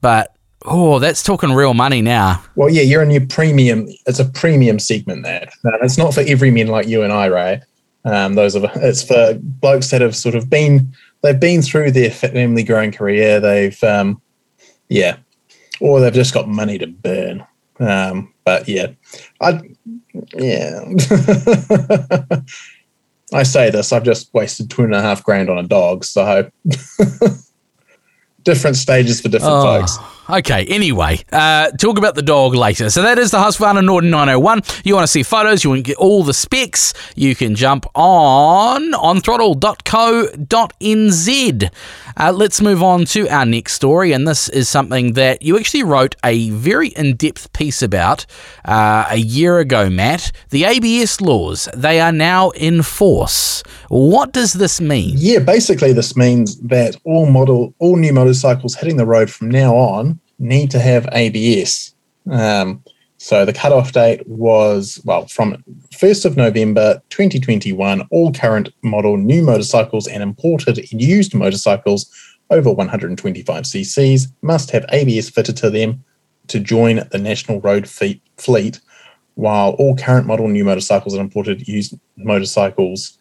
but 0.00 0.34
Oh, 0.64 0.98
that's 0.98 1.22
talking 1.22 1.52
real 1.52 1.72
money 1.72 2.02
now. 2.02 2.42
Well, 2.56 2.68
yeah, 2.68 2.82
you're 2.82 3.02
in 3.02 3.10
your 3.10 3.26
premium. 3.26 3.88
It's 4.06 4.18
a 4.18 4.24
premium 4.24 4.78
segment 4.78 5.22
there. 5.22 5.48
it's 5.82 5.96
not 5.96 6.12
for 6.12 6.24
every 6.26 6.50
men 6.50 6.66
like 6.66 6.88
you 6.88 7.02
and 7.02 7.12
I, 7.12 7.26
Ray. 7.26 7.62
Um, 8.04 8.34
those 8.34 8.56
are 8.56 8.70
it's 8.76 9.02
for 9.02 9.38
blokes 9.40 9.90
that 9.90 10.00
have 10.00 10.16
sort 10.16 10.34
of 10.34 10.50
been 10.50 10.94
they've 11.22 11.38
been 11.38 11.62
through 11.62 11.92
their 11.92 12.10
family 12.10 12.62
growing 12.62 12.92
career. 12.92 13.40
They've 13.40 13.82
um, 13.84 14.20
yeah, 14.88 15.16
or 15.80 16.00
they've 16.00 16.12
just 16.12 16.34
got 16.34 16.48
money 16.48 16.78
to 16.78 16.86
burn. 16.86 17.46
Um, 17.80 18.32
but 18.48 18.66
yeah, 18.66 18.86
I 19.42 19.60
yeah. 20.32 20.80
I 23.34 23.42
say 23.42 23.68
this. 23.68 23.92
I've 23.92 24.04
just 24.04 24.32
wasted 24.32 24.70
two 24.70 24.84
and 24.84 24.94
a 24.94 25.02
half 25.02 25.22
grand 25.22 25.50
on 25.50 25.58
a 25.58 25.62
dog. 25.62 26.02
So 26.02 26.50
different 28.44 28.76
stages 28.76 29.20
for 29.20 29.28
different 29.28 29.52
oh. 29.52 29.80
folks. 29.80 29.98
Okay, 30.30 30.66
anyway, 30.66 31.24
uh, 31.32 31.70
talk 31.70 31.96
about 31.96 32.14
the 32.14 32.20
dog 32.20 32.54
later. 32.54 32.90
So 32.90 33.00
that 33.00 33.18
is 33.18 33.30
the 33.30 33.38
Husqvarna 33.38 33.82
Norden 33.82 34.10
901. 34.10 34.60
You 34.84 34.94
want 34.94 35.04
to 35.04 35.10
see 35.10 35.22
photos, 35.22 35.64
you 35.64 35.70
want 35.70 35.78
to 35.78 35.90
get 35.90 35.96
all 35.96 36.22
the 36.22 36.34
specs, 36.34 36.92
you 37.16 37.34
can 37.34 37.54
jump 37.54 37.86
on 37.94 38.92
onthrottle.co.nz. 38.92 41.70
Uh, 42.20 42.32
let's 42.32 42.60
move 42.60 42.82
on 42.82 43.04
to 43.06 43.26
our 43.28 43.46
next 43.46 43.72
story, 43.72 44.12
and 44.12 44.28
this 44.28 44.50
is 44.50 44.68
something 44.68 45.14
that 45.14 45.40
you 45.40 45.58
actually 45.58 45.84
wrote 45.84 46.14
a 46.22 46.50
very 46.50 46.88
in-depth 46.88 47.50
piece 47.54 47.80
about 47.80 48.26
uh, 48.66 49.06
a 49.08 49.16
year 49.16 49.60
ago, 49.60 49.88
Matt. 49.88 50.30
The 50.50 50.64
ABS 50.64 51.22
laws, 51.22 51.70
they 51.74 52.00
are 52.00 52.12
now 52.12 52.50
in 52.50 52.82
force. 52.82 53.62
What 53.88 54.32
does 54.32 54.52
this 54.52 54.78
mean? 54.78 55.14
Yeah, 55.16 55.38
basically 55.38 55.94
this 55.94 56.18
means 56.18 56.60
that 56.60 56.96
all 57.04 57.24
model, 57.24 57.72
all 57.78 57.96
new 57.96 58.12
motorcycles 58.12 58.74
hitting 58.74 58.98
the 58.98 59.06
road 59.06 59.30
from 59.30 59.50
now 59.50 59.74
on 59.74 60.17
need 60.38 60.70
to 60.70 60.78
have 60.78 61.08
ABS. 61.12 61.94
Um, 62.30 62.82
so 63.18 63.44
the 63.44 63.52
cutoff 63.52 63.92
date 63.92 64.26
was, 64.28 65.00
well, 65.04 65.26
from 65.26 65.62
1st 65.90 66.24
of 66.24 66.36
November 66.36 67.02
2021, 67.10 68.06
all 68.10 68.32
current 68.32 68.68
model 68.82 69.16
new 69.16 69.42
motorcycles 69.42 70.06
and 70.06 70.22
imported 70.22 70.78
and 70.78 71.02
used 71.02 71.34
motorcycles 71.34 72.08
over 72.50 72.70
125 72.72 73.64
cc's 73.64 74.28
must 74.42 74.70
have 74.70 74.86
ABS 74.90 75.28
fitted 75.28 75.56
to 75.56 75.68
them 75.68 76.02
to 76.46 76.60
join 76.60 77.06
the 77.10 77.18
national 77.18 77.60
road 77.60 77.88
fleet, 77.88 78.80
while 79.34 79.70
all 79.72 79.96
current 79.96 80.26
model 80.26 80.48
new 80.48 80.64
motorcycles 80.64 81.12
and 81.12 81.20
imported 81.20 81.68
used 81.68 81.98
motorcycles 82.16 83.18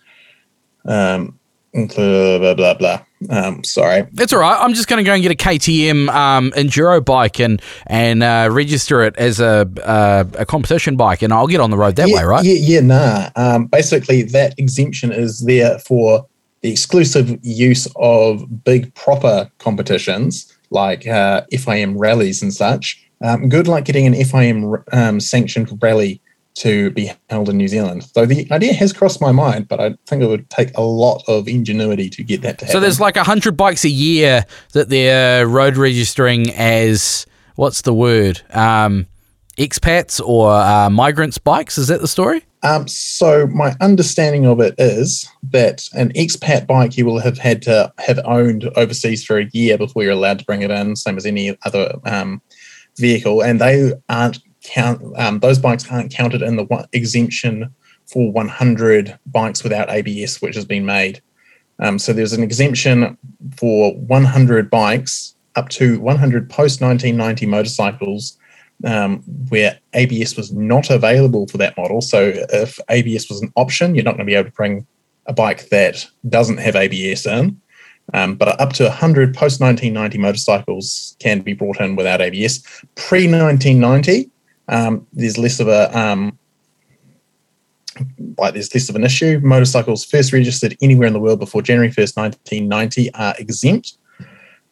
um, 0.86 1.38
blah 1.74 2.54
blah 2.54 2.74
blah. 2.74 3.02
Um, 3.30 3.64
sorry, 3.64 4.06
it's 4.14 4.32
all 4.32 4.40
right. 4.40 4.58
I'm 4.60 4.74
just 4.74 4.88
going 4.88 5.04
to 5.04 5.04
go 5.04 5.14
and 5.14 5.24
get 5.24 5.32
a 5.32 5.36
KTM 5.36 6.10
um, 6.10 6.52
enduro 6.52 7.04
bike 7.04 7.40
and 7.40 7.62
and 7.88 8.22
uh, 8.22 8.50
register 8.52 9.02
it 9.04 9.18
as 9.18 9.40
a 9.40 9.68
uh, 9.84 10.26
a 10.38 10.46
competition 10.46 10.98
bike, 10.98 11.22
and 11.24 11.34
I'll 11.34 11.48
get 11.48 11.60
on 11.60 11.72
the 11.72 11.78
road 11.78 11.96
that 11.96 12.10
yeah, 12.10 12.16
way, 12.18 12.24
right? 12.24 12.46
Yeah, 12.46 12.54
yeah, 12.54 12.80
nah. 12.82 13.30
Um, 13.36 13.66
basically, 13.66 14.22
that 14.24 14.54
exemption 14.60 15.12
is 15.12 15.42
there 15.42 15.80
for 15.80 16.28
the 16.62 16.72
exclusive 16.72 17.40
use 17.44 17.88
of 17.96 18.64
big 18.64 18.94
proper 18.94 19.50
competitions 19.58 20.54
like 20.70 21.08
uh, 21.08 21.42
FIM 21.52 21.96
rallies 21.98 22.42
and 22.42 22.54
such. 22.54 23.04
Um, 23.24 23.50
good 23.50 23.68
luck 23.68 23.86
getting 23.86 24.06
an 24.06 24.14
FIM 24.14 24.84
um, 24.94 25.20
sanctioned 25.20 25.72
rally 25.82 26.22
to 26.60 26.90
be 26.92 27.12
held 27.30 27.50
in 27.50 27.58
New 27.58 27.68
Zealand. 27.68 28.04
So 28.04 28.26
the 28.26 28.48
idea 28.52 28.74
has 28.74 28.92
crossed 28.92 29.22
my 29.22 29.32
mind, 29.32 29.68
but 29.68 29.80
I 29.80 29.96
think 30.08 30.24
it 30.24 30.28
would 30.28 30.50
take 30.50 30.76
a 30.76 30.82
lot 30.82 31.24
of 31.28 31.48
ingenuity 31.48 32.10
to 32.10 32.24
get 32.24 32.42
that 32.42 32.60
to 32.60 32.66
happen. 32.66 32.74
So 32.74 32.80
there's 32.80 33.00
like 33.00 33.16
a 33.16 33.24
hundred 33.24 33.56
bikes 33.56 33.86
a 33.86 33.90
year 33.90 34.44
that 34.74 34.90
they're 34.90 35.48
road 35.48 35.78
registering 35.78 36.52
as 36.54 37.26
what's 37.56 37.82
the 37.82 37.94
word? 37.94 38.42
Um, 38.52 39.08
expats 39.58 40.20
or 40.24 40.52
uh, 40.52 40.90
migrants 40.90 41.38
bikes. 41.38 41.78
Is 41.78 41.88
that 41.90 42.02
the 42.02 42.08
story? 42.08 42.44
Um, 42.64 42.88
so 42.88 43.46
my 43.48 43.76
understanding 43.82 44.48
of 44.48 44.60
it 44.60 44.74
is 44.78 45.30
that 45.44 45.88
an 45.94 46.12
expat 46.14 46.66
bike 46.66 46.98
you 46.98 47.06
will 47.06 47.20
have 47.20 47.38
had 47.38 47.62
to 47.64 47.94
have 48.00 48.20
owned 48.26 48.70
overseas 48.76 49.24
for 49.24 49.38
a 49.38 49.50
year 49.54 49.78
before 49.78 50.04
you're 50.04 50.12
allowed 50.12 50.40
to 50.40 50.46
bring 50.46 50.64
it 50.64 50.72
in, 50.72 50.96
same 50.96 51.18
as 51.18 51.26
any 51.26 51.56
other 51.66 51.94
um, 52.06 52.42
vehicle, 52.98 53.42
and 53.42 53.62
they 53.62 53.94
aren't 54.10 54.40
count 54.68 55.02
um, 55.18 55.40
those 55.40 55.60
bikes 55.60 55.90
aren't 55.90 56.12
counted 56.12 56.42
in 56.42 56.56
the 56.56 56.66
one, 56.66 56.86
exemption 56.94 57.74
for 58.06 58.32
100 58.32 59.18
bikes 59.26 59.64
without 59.64 59.90
ABS, 59.90 60.42
which 60.42 60.56
has 60.56 60.66
been 60.66 60.86
made. 60.86 61.22
Um, 61.80 62.00
so 62.00 62.14
there's 62.14 62.34
an 62.34 62.44
exemption 62.44 63.18
for 63.58 63.94
100 63.96 64.70
bikes 64.70 65.36
up 65.56 65.70
to 65.70 66.00
100 66.00 66.50
post 66.50 66.82
1990 66.82 67.46
motorcycles 67.46 68.38
um, 68.86 69.20
where 69.50 69.80
ABS 69.94 70.38
was 70.38 70.52
not 70.54 70.90
available 70.90 71.48
for 71.48 71.58
that 71.58 71.76
model. 71.78 72.02
So 72.02 72.32
if 72.52 72.80
ABS 72.90 73.30
was 73.30 73.42
an 73.42 73.52
option, 73.56 73.96
you're 73.96 74.04
not 74.04 74.12
going 74.12 74.26
to 74.26 74.32
be 74.32 74.36
able 74.36 74.50
to 74.50 74.56
bring 74.56 74.86
a 75.26 75.34
bike 75.34 75.70
that 75.70 76.06
doesn't 76.30 76.58
have 76.58 76.76
ABS 76.76 77.26
in. 77.26 77.60
Um, 78.14 78.36
but 78.36 78.60
up 78.62 78.72
to 78.74 78.84
100 78.84 79.34
post 79.34 79.60
1990 79.60 80.18
motorcycles 80.18 81.18
can 81.20 81.42
be 81.42 81.54
brought 81.54 81.82
in 81.82 81.96
without 81.96 82.22
ABS. 82.22 82.60
Pre 82.96 83.30
1990, 83.30 84.30
um, 84.68 85.08
there's 85.14 85.38
less 85.38 85.60
of 85.60 85.68
a 85.68 85.98
um, 85.98 86.38
like 88.38 88.54
there's 88.54 88.74
less 88.74 88.90
of 88.90 88.96
an 88.96 89.04
issue. 89.04 89.40
Motorcycles 89.44 90.06
first 90.06 90.34
registered 90.34 90.78
anywhere 90.82 91.08
in 91.08 91.14
the 91.14 91.20
world 91.20 91.40
before 91.40 91.62
January 91.62 91.90
1st, 91.90 92.18
1990 92.18 93.14
are 93.14 93.36
exempt. 93.40 93.98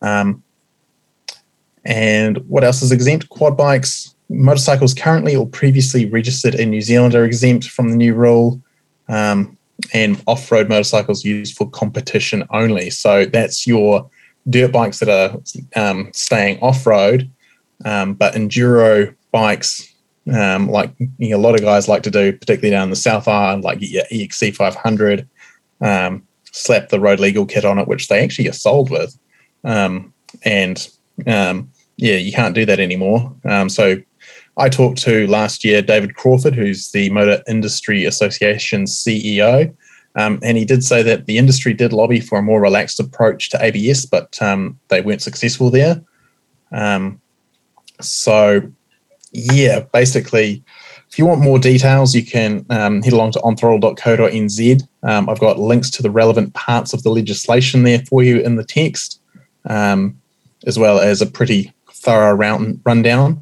Um, 0.02 0.44
and 1.84 2.38
what 2.50 2.64
else 2.64 2.82
is 2.82 2.92
exempt? 2.92 3.30
Quad 3.30 3.56
bikes, 3.56 4.16
motorcycles 4.30 4.94
currently 4.94 5.36
or 5.36 5.48
previously 5.48 6.06
registered 6.06 6.56
in 6.56 6.70
New 6.70 6.82
Zealand 6.82 7.16
are 7.16 7.26
exempt 7.26 7.68
from 7.70 7.90
the 7.90 7.96
new 7.96 8.14
rule. 8.14 8.62
Um, 9.08 9.58
and 9.94 10.22
off-road 10.26 10.70
motorcycles 10.70 11.26
used 11.26 11.58
for 11.58 11.70
competition 11.70 12.46
only. 12.52 12.90
So 12.90 13.26
that's 13.26 13.68
your 13.68 14.10
dirt 14.50 14.72
bikes 14.72 15.00
that 15.00 15.10
are 15.10 15.38
um, 15.76 16.12
staying 16.14 16.60
off-road, 16.60 17.30
um, 17.84 18.14
but 18.14 18.36
enduro 18.36 19.14
bikes, 19.36 19.94
um, 20.34 20.70
like 20.70 20.94
you 21.18 21.30
know, 21.32 21.36
a 21.36 21.46
lot 21.46 21.56
of 21.56 21.62
guys 21.62 21.90
like 21.90 22.04
to 22.04 22.10
do, 22.10 22.32
particularly 22.32 22.72
down 22.72 22.90
the 22.90 22.96
South 22.96 23.28
Island, 23.28 23.66
like 23.66 23.80
your 23.82 24.06
EXC 24.06 24.56
500, 24.56 25.28
um, 25.82 26.26
slap 26.54 26.88
the 26.88 27.02
road 27.02 27.20
legal 27.20 27.46
kit 27.46 27.66
on 27.66 27.78
it, 27.78 27.86
which 27.86 28.08
they 28.08 28.24
actually 28.24 28.48
are 28.48 28.54
sold 28.54 28.90
with, 28.90 29.20
um, 29.66 30.14
and 30.44 30.88
um, 31.28 31.70
yeah, 31.98 32.16
you 32.16 32.32
can't 32.32 32.56
do 32.56 32.66
that 32.66 32.80
anymore. 32.80 33.36
Um, 33.44 33.68
so 33.68 33.98
I 34.56 34.70
talked 34.70 35.00
to 35.00 35.28
last 35.28 35.66
year 35.66 35.82
David 35.82 36.16
Crawford, 36.16 36.56
who's 36.56 36.92
the 36.92 37.10
Motor 37.10 37.44
Industry 37.46 38.06
Association 38.06 38.86
CEO. 38.86 39.76
Um, 40.18 40.40
and 40.44 40.58
he 40.58 40.64
did 40.64 40.82
say 40.82 41.04
that 41.04 41.26
the 41.26 41.38
industry 41.38 41.74
did 41.74 41.92
lobby 41.92 42.22
for 42.22 42.40
a 42.40 42.42
more 42.42 42.62
relaxed 42.62 43.02
approach 43.02 43.50
to 43.50 43.62
ABS, 43.62 44.06
but 44.06 44.40
they 44.88 45.02
weren't 45.02 45.22
successful 45.22 45.70
there. 45.70 46.02
So, 48.02 48.72
yeah, 49.36 49.82
basically, 49.94 50.64
if 51.10 51.20
you 51.20 51.26
want 51.26 51.42
more 51.42 51.60
details, 51.60 52.16
you 52.16 52.26
can 52.26 52.66
um, 52.70 53.02
head 53.02 53.14
along 53.14 53.32
to 53.32 53.40
onthrottle.co.nz. 53.40 54.84
Um, 55.04 55.30
I've 55.30 55.40
got 55.40 55.60
links 55.60 55.90
to 55.92 56.04
the 56.04 56.10
relevant 56.10 56.54
parts 56.54 56.94
of 56.94 57.04
the 57.04 57.10
legislation 57.10 57.84
there 57.84 58.00
for 58.00 58.24
you 58.24 58.40
in 58.40 58.56
the 58.56 58.64
text, 58.64 59.22
um, 59.66 60.20
as 60.66 60.80
well 60.80 61.00
as 61.00 61.22
a 61.22 61.26
pretty 61.26 61.72
thorough 61.92 62.34
round, 62.34 62.82
rundown. 62.86 63.42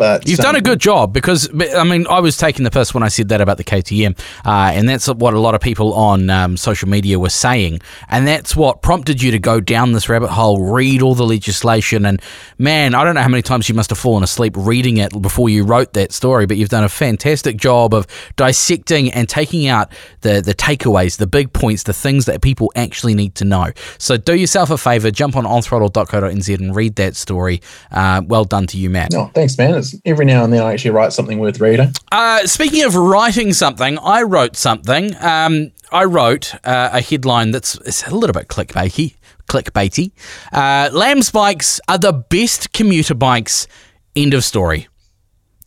But 0.00 0.26
you've 0.26 0.38
done 0.38 0.56
a 0.56 0.62
good 0.62 0.80
job 0.80 1.12
because 1.12 1.50
I 1.76 1.84
mean 1.84 2.06
I 2.08 2.20
was 2.20 2.38
taking 2.38 2.64
the 2.64 2.70
piss 2.70 2.94
when 2.94 3.02
I 3.02 3.08
said 3.08 3.28
that 3.28 3.42
about 3.42 3.58
the 3.58 3.64
KTM, 3.64 4.18
uh, 4.46 4.72
and 4.72 4.88
that's 4.88 5.08
what 5.08 5.34
a 5.34 5.38
lot 5.38 5.54
of 5.54 5.60
people 5.60 5.92
on 5.92 6.30
um, 6.30 6.56
social 6.56 6.88
media 6.88 7.18
were 7.18 7.28
saying, 7.28 7.80
and 8.08 8.26
that's 8.26 8.56
what 8.56 8.80
prompted 8.80 9.22
you 9.22 9.30
to 9.30 9.38
go 9.38 9.60
down 9.60 9.92
this 9.92 10.08
rabbit 10.08 10.30
hole, 10.30 10.72
read 10.72 11.02
all 11.02 11.14
the 11.14 11.26
legislation, 11.26 12.06
and 12.06 12.22
man, 12.56 12.94
I 12.94 13.04
don't 13.04 13.14
know 13.14 13.20
how 13.20 13.28
many 13.28 13.42
times 13.42 13.68
you 13.68 13.74
must 13.74 13.90
have 13.90 13.98
fallen 13.98 14.22
asleep 14.22 14.54
reading 14.56 14.96
it 14.96 15.20
before 15.20 15.50
you 15.50 15.64
wrote 15.64 15.92
that 15.92 16.12
story, 16.12 16.46
but 16.46 16.56
you've 16.56 16.70
done 16.70 16.84
a 16.84 16.88
fantastic 16.88 17.58
job 17.58 17.92
of 17.92 18.06
dissecting 18.36 19.12
and 19.12 19.28
taking 19.28 19.66
out 19.66 19.92
the 20.22 20.40
the 20.40 20.54
takeaways, 20.54 21.18
the 21.18 21.26
big 21.26 21.52
points, 21.52 21.82
the 21.82 21.92
things 21.92 22.24
that 22.24 22.40
people 22.40 22.72
actually 22.74 23.14
need 23.14 23.34
to 23.34 23.44
know. 23.44 23.66
So 23.98 24.16
do 24.16 24.34
yourself 24.34 24.70
a 24.70 24.78
favor, 24.78 25.10
jump 25.10 25.36
on 25.36 25.44
onthrottle.co.nz 25.44 26.58
and 26.58 26.74
read 26.74 26.96
that 26.96 27.16
story. 27.16 27.60
Uh, 27.90 28.22
well 28.26 28.46
done 28.46 28.66
to 28.68 28.78
you, 28.78 28.88
Matt. 28.88 29.12
No, 29.12 29.30
thanks, 29.34 29.58
man. 29.58 29.74
It's 29.74 29.89
every 30.04 30.24
now 30.24 30.44
and 30.44 30.52
then 30.52 30.62
I 30.62 30.72
actually 30.72 30.90
write 30.90 31.12
something 31.12 31.38
worth 31.38 31.60
reading. 31.60 31.92
Uh, 32.12 32.46
speaking 32.46 32.84
of 32.84 32.94
writing 32.94 33.52
something, 33.52 33.98
I 33.98 34.22
wrote 34.22 34.56
something. 34.56 35.14
Um, 35.20 35.72
I 35.92 36.04
wrote 36.04 36.54
uh, 36.64 36.90
a 36.92 37.00
headline 37.00 37.50
that's 37.50 37.74
it's 37.86 38.06
a 38.06 38.14
little 38.14 38.34
bit 38.34 38.48
clickbaity. 38.48 39.16
Clickbaity. 39.48 40.12
Uh, 40.52 40.90
LAMS 40.92 41.30
bikes 41.30 41.80
are 41.88 41.98
the 41.98 42.12
best 42.12 42.72
commuter 42.72 43.14
bikes. 43.14 43.66
End 44.14 44.34
of 44.34 44.44
story. 44.44 44.88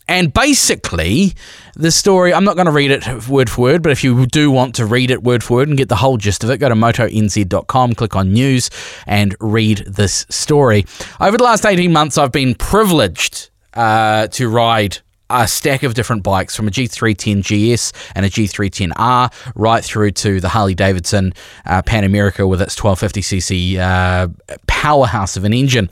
And 0.07 0.33
basically, 0.33 1.33
the 1.75 1.91
story, 1.91 2.33
I'm 2.33 2.43
not 2.43 2.55
going 2.55 2.65
to 2.65 2.71
read 2.71 2.91
it 2.91 3.27
word 3.29 3.49
for 3.49 3.62
word, 3.62 3.83
but 3.83 3.91
if 3.91 4.03
you 4.03 4.25
do 4.25 4.51
want 4.51 4.75
to 4.75 4.86
read 4.86 5.12
it 5.12 5.23
word 5.23 5.43
for 5.43 5.55
word 5.55 5.69
and 5.69 5.77
get 5.77 5.89
the 5.89 5.95
whole 5.95 6.17
gist 6.17 6.43
of 6.43 6.49
it, 6.49 6.57
go 6.57 6.67
to 6.67 6.75
motonz.com, 6.75 7.95
click 7.95 8.15
on 8.15 8.33
news, 8.33 8.69
and 9.07 9.36
read 9.39 9.79
this 9.88 10.25
story. 10.29 10.86
Over 11.21 11.38
the 11.38 11.43
last 11.43 11.65
18 11.65 11.91
months, 11.91 12.17
I've 12.17 12.33
been 12.33 12.53
privileged 12.53 13.49
uh, 13.73 14.27
to 14.27 14.49
ride 14.49 14.99
a 15.29 15.47
stack 15.47 15.83
of 15.83 15.93
different 15.93 16.23
bikes 16.23 16.55
from 16.55 16.67
a 16.67 16.71
G310 16.71 17.41
GS 17.41 17.91
and 18.15 18.25
a 18.25 18.29
G310R 18.29 19.33
right 19.55 19.83
through 19.83 20.12
to 20.12 20.39
the 20.39 20.49
Harley 20.49 20.75
Davidson 20.75 21.33
uh, 21.65 21.81
Pan 21.81 22.03
America 22.03 22.45
with 22.45 22.62
its 22.62 22.79
1250cc 22.79 23.77
uh, 23.77 24.27
powerhouse 24.67 25.36
of 25.36 25.43
an 25.43 25.53
engine. 25.53 25.89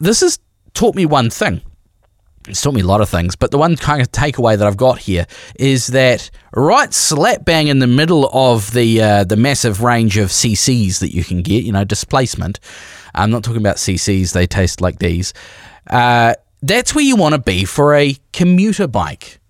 This 0.00 0.20
has 0.20 0.38
taught 0.74 0.94
me 0.94 1.06
one 1.06 1.30
thing. 1.30 1.62
It's 2.46 2.60
taught 2.60 2.74
me 2.74 2.82
a 2.82 2.86
lot 2.86 3.00
of 3.00 3.08
things, 3.08 3.36
but 3.36 3.52
the 3.52 3.58
one 3.58 3.74
kind 3.74 4.02
of 4.02 4.12
takeaway 4.12 4.58
that 4.58 4.66
I've 4.66 4.76
got 4.76 4.98
here 4.98 5.26
is 5.58 5.86
that 5.88 6.30
right 6.52 6.92
slap 6.92 7.42
bang 7.46 7.68
in 7.68 7.78
the 7.78 7.86
middle 7.86 8.28
of 8.34 8.70
the 8.72 9.00
uh, 9.00 9.24
the 9.24 9.36
massive 9.36 9.82
range 9.82 10.18
of 10.18 10.28
CCs 10.28 10.98
that 10.98 11.14
you 11.14 11.24
can 11.24 11.40
get, 11.40 11.64
you 11.64 11.72
know, 11.72 11.84
displacement. 11.84 12.60
I'm 13.14 13.30
not 13.30 13.44
talking 13.44 13.62
about 13.62 13.76
CCs; 13.76 14.34
they 14.34 14.46
taste 14.46 14.82
like 14.82 14.98
these. 14.98 15.32
Uh, 15.88 16.34
that's 16.62 16.94
where 16.94 17.04
you 17.04 17.16
want 17.16 17.34
to 17.34 17.40
be 17.40 17.64
for 17.64 17.94
a 17.94 18.16
commuter 18.32 18.86
bike. 18.86 19.40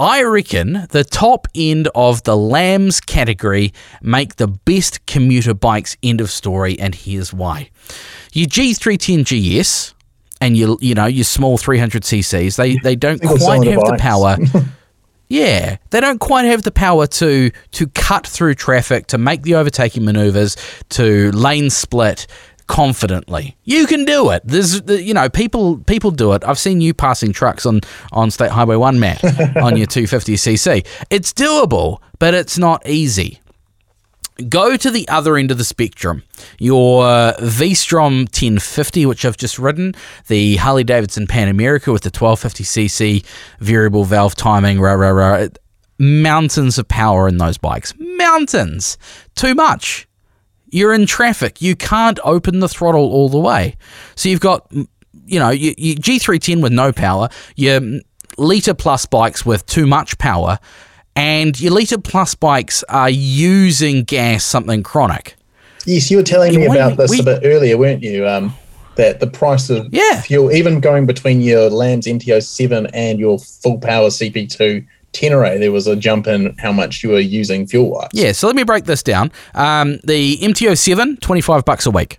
I 0.00 0.22
reckon 0.22 0.86
the 0.90 1.02
top 1.02 1.48
end 1.56 1.88
of 1.94 2.22
the 2.22 2.36
LAMS 2.36 3.00
category 3.00 3.72
make 4.00 4.36
the 4.36 4.46
best 4.46 5.04
commuter 5.06 5.54
bikes. 5.54 5.96
End 6.04 6.20
of 6.20 6.30
story, 6.30 6.78
and 6.78 6.94
here's 6.94 7.32
why. 7.32 7.70
Your 8.32 8.46
G310 8.46 9.24
GS 9.24 9.94
and 10.40 10.56
your 10.56 10.76
you 10.80 10.94
know 10.94 11.06
your 11.06 11.24
small 11.24 11.58
300 11.58 12.02
cc's, 12.02 12.56
they 12.56 12.76
they 12.78 12.94
don't 12.94 13.20
quite 13.22 13.66
have 13.66 13.80
the 13.80 13.96
power. 13.98 14.36
yeah, 15.28 15.78
they 15.90 16.00
don't 16.00 16.20
quite 16.20 16.44
have 16.44 16.62
the 16.62 16.70
power 16.70 17.08
to 17.08 17.50
to 17.72 17.86
cut 17.88 18.24
through 18.24 18.54
traffic, 18.54 19.08
to 19.08 19.18
make 19.18 19.42
the 19.42 19.56
overtaking 19.56 20.04
maneuvers, 20.04 20.56
to 20.90 21.32
lane 21.32 21.70
split, 21.70 22.28
confidently. 22.68 23.56
You 23.64 23.86
can 23.86 24.04
do 24.04 24.30
it. 24.30 24.42
There's, 24.44 24.80
you 24.88 25.14
know, 25.14 25.28
people 25.28 25.78
people 25.78 26.12
do 26.12 26.32
it. 26.34 26.44
I've 26.46 26.58
seen 26.58 26.80
you 26.80 26.94
passing 26.94 27.32
trucks 27.32 27.66
on 27.66 27.80
on 28.12 28.30
State 28.30 28.52
Highway 28.52 28.76
One, 28.76 29.00
Matt, 29.00 29.24
on 29.56 29.76
your 29.76 29.88
250cc. 29.88 30.86
It's 31.10 31.32
doable, 31.32 31.98
but 32.20 32.34
it's 32.34 32.56
not 32.56 32.86
easy. 32.86 33.40
Go 34.48 34.76
to 34.76 34.90
the 34.92 35.08
other 35.08 35.36
end 35.36 35.50
of 35.50 35.58
the 35.58 35.64
spectrum. 35.64 36.22
Your 36.60 37.04
uh, 37.04 37.32
V-Strom 37.40 38.18
1050, 38.20 39.04
which 39.04 39.24
I've 39.24 39.36
just 39.36 39.58
ridden, 39.58 39.96
the 40.28 40.54
Harley 40.56 40.84
Davidson 40.84 41.26
Pan 41.26 41.48
America 41.48 41.90
with 41.90 42.02
the 42.02 42.12
1250cc 42.12 43.24
variable 43.58 44.04
valve 44.04 44.36
timing, 44.36 44.80
rah 44.80 44.92
rah 44.92 45.08
rah. 45.08 45.48
Mountains 45.98 46.78
of 46.78 46.86
power 46.86 47.26
in 47.26 47.38
those 47.38 47.58
bikes. 47.58 47.92
Mountains. 47.98 48.96
Too 49.34 49.56
much. 49.56 50.07
You're 50.70 50.94
in 50.94 51.06
traffic. 51.06 51.60
You 51.62 51.76
can't 51.76 52.18
open 52.24 52.60
the 52.60 52.68
throttle 52.68 53.12
all 53.12 53.28
the 53.28 53.38
way. 53.38 53.76
So 54.14 54.28
you've 54.28 54.40
got, 54.40 54.70
you 54.72 55.38
know, 55.38 55.50
you, 55.50 55.74
you 55.76 55.96
G310 55.96 56.62
with 56.62 56.72
no 56.72 56.92
power, 56.92 57.28
your 57.56 57.80
litre 58.36 58.74
plus 58.74 59.06
bikes 59.06 59.44
with 59.44 59.66
too 59.66 59.86
much 59.86 60.18
power, 60.18 60.58
and 61.16 61.58
your 61.60 61.72
litre 61.72 61.98
plus 61.98 62.34
bikes 62.34 62.84
are 62.84 63.10
using 63.10 64.04
gas 64.04 64.44
something 64.44 64.82
chronic. 64.82 65.36
Yes, 65.86 66.10
you 66.10 66.18
were 66.18 66.22
telling 66.22 66.54
me 66.54 66.66
about 66.66 66.96
this 66.96 67.10
we, 67.10 67.20
a 67.20 67.22
bit 67.22 67.42
earlier, 67.44 67.78
weren't 67.78 68.02
you? 68.02 68.26
Um, 68.26 68.54
that 68.96 69.20
the 69.20 69.26
price 69.26 69.70
of 69.70 69.88
yeah. 69.92 70.20
fuel, 70.20 70.52
even 70.52 70.80
going 70.80 71.06
between 71.06 71.40
your 71.40 71.70
LAMS 71.70 72.06
MT07 72.06 72.90
and 72.92 73.18
your 73.18 73.38
full 73.38 73.78
power 73.78 74.08
CP2 74.08 74.84
Tenere, 75.12 75.58
there 75.58 75.72
was 75.72 75.86
a 75.86 75.96
jump 75.96 76.26
in 76.26 76.54
how 76.58 76.72
much 76.72 77.02
you 77.02 77.10
were 77.10 77.20
using 77.20 77.66
fuel 77.66 77.90
wise. 77.90 78.08
Yeah, 78.12 78.32
so 78.32 78.46
let 78.46 78.56
me 78.56 78.62
break 78.62 78.84
this 78.84 79.02
down. 79.02 79.32
Um, 79.54 79.98
the 80.04 80.36
MT07, 80.38 81.20
25 81.20 81.64
bucks 81.64 81.86
a 81.86 81.90
week 81.90 82.18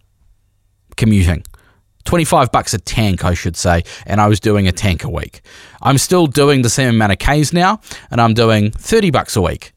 commuting. 0.97 1.43
25 2.05 2.51
bucks 2.51 2.73
a 2.73 2.79
tank, 2.79 3.23
I 3.23 3.33
should 3.33 3.55
say, 3.55 3.83
and 4.05 4.19
I 4.19 4.27
was 4.27 4.39
doing 4.39 4.67
a 4.67 4.71
tank 4.71 5.03
a 5.03 5.09
week. 5.09 5.41
I'm 5.81 5.97
still 5.97 6.27
doing 6.27 6.61
the 6.61 6.69
same 6.69 6.89
amount 6.89 7.11
of 7.11 7.19
Ks 7.19 7.53
now, 7.53 7.81
and 8.09 8.19
I'm 8.19 8.33
doing 8.33 8.71
30 8.71 9.11
bucks 9.11 9.35
a 9.35 9.41
week 9.41 9.73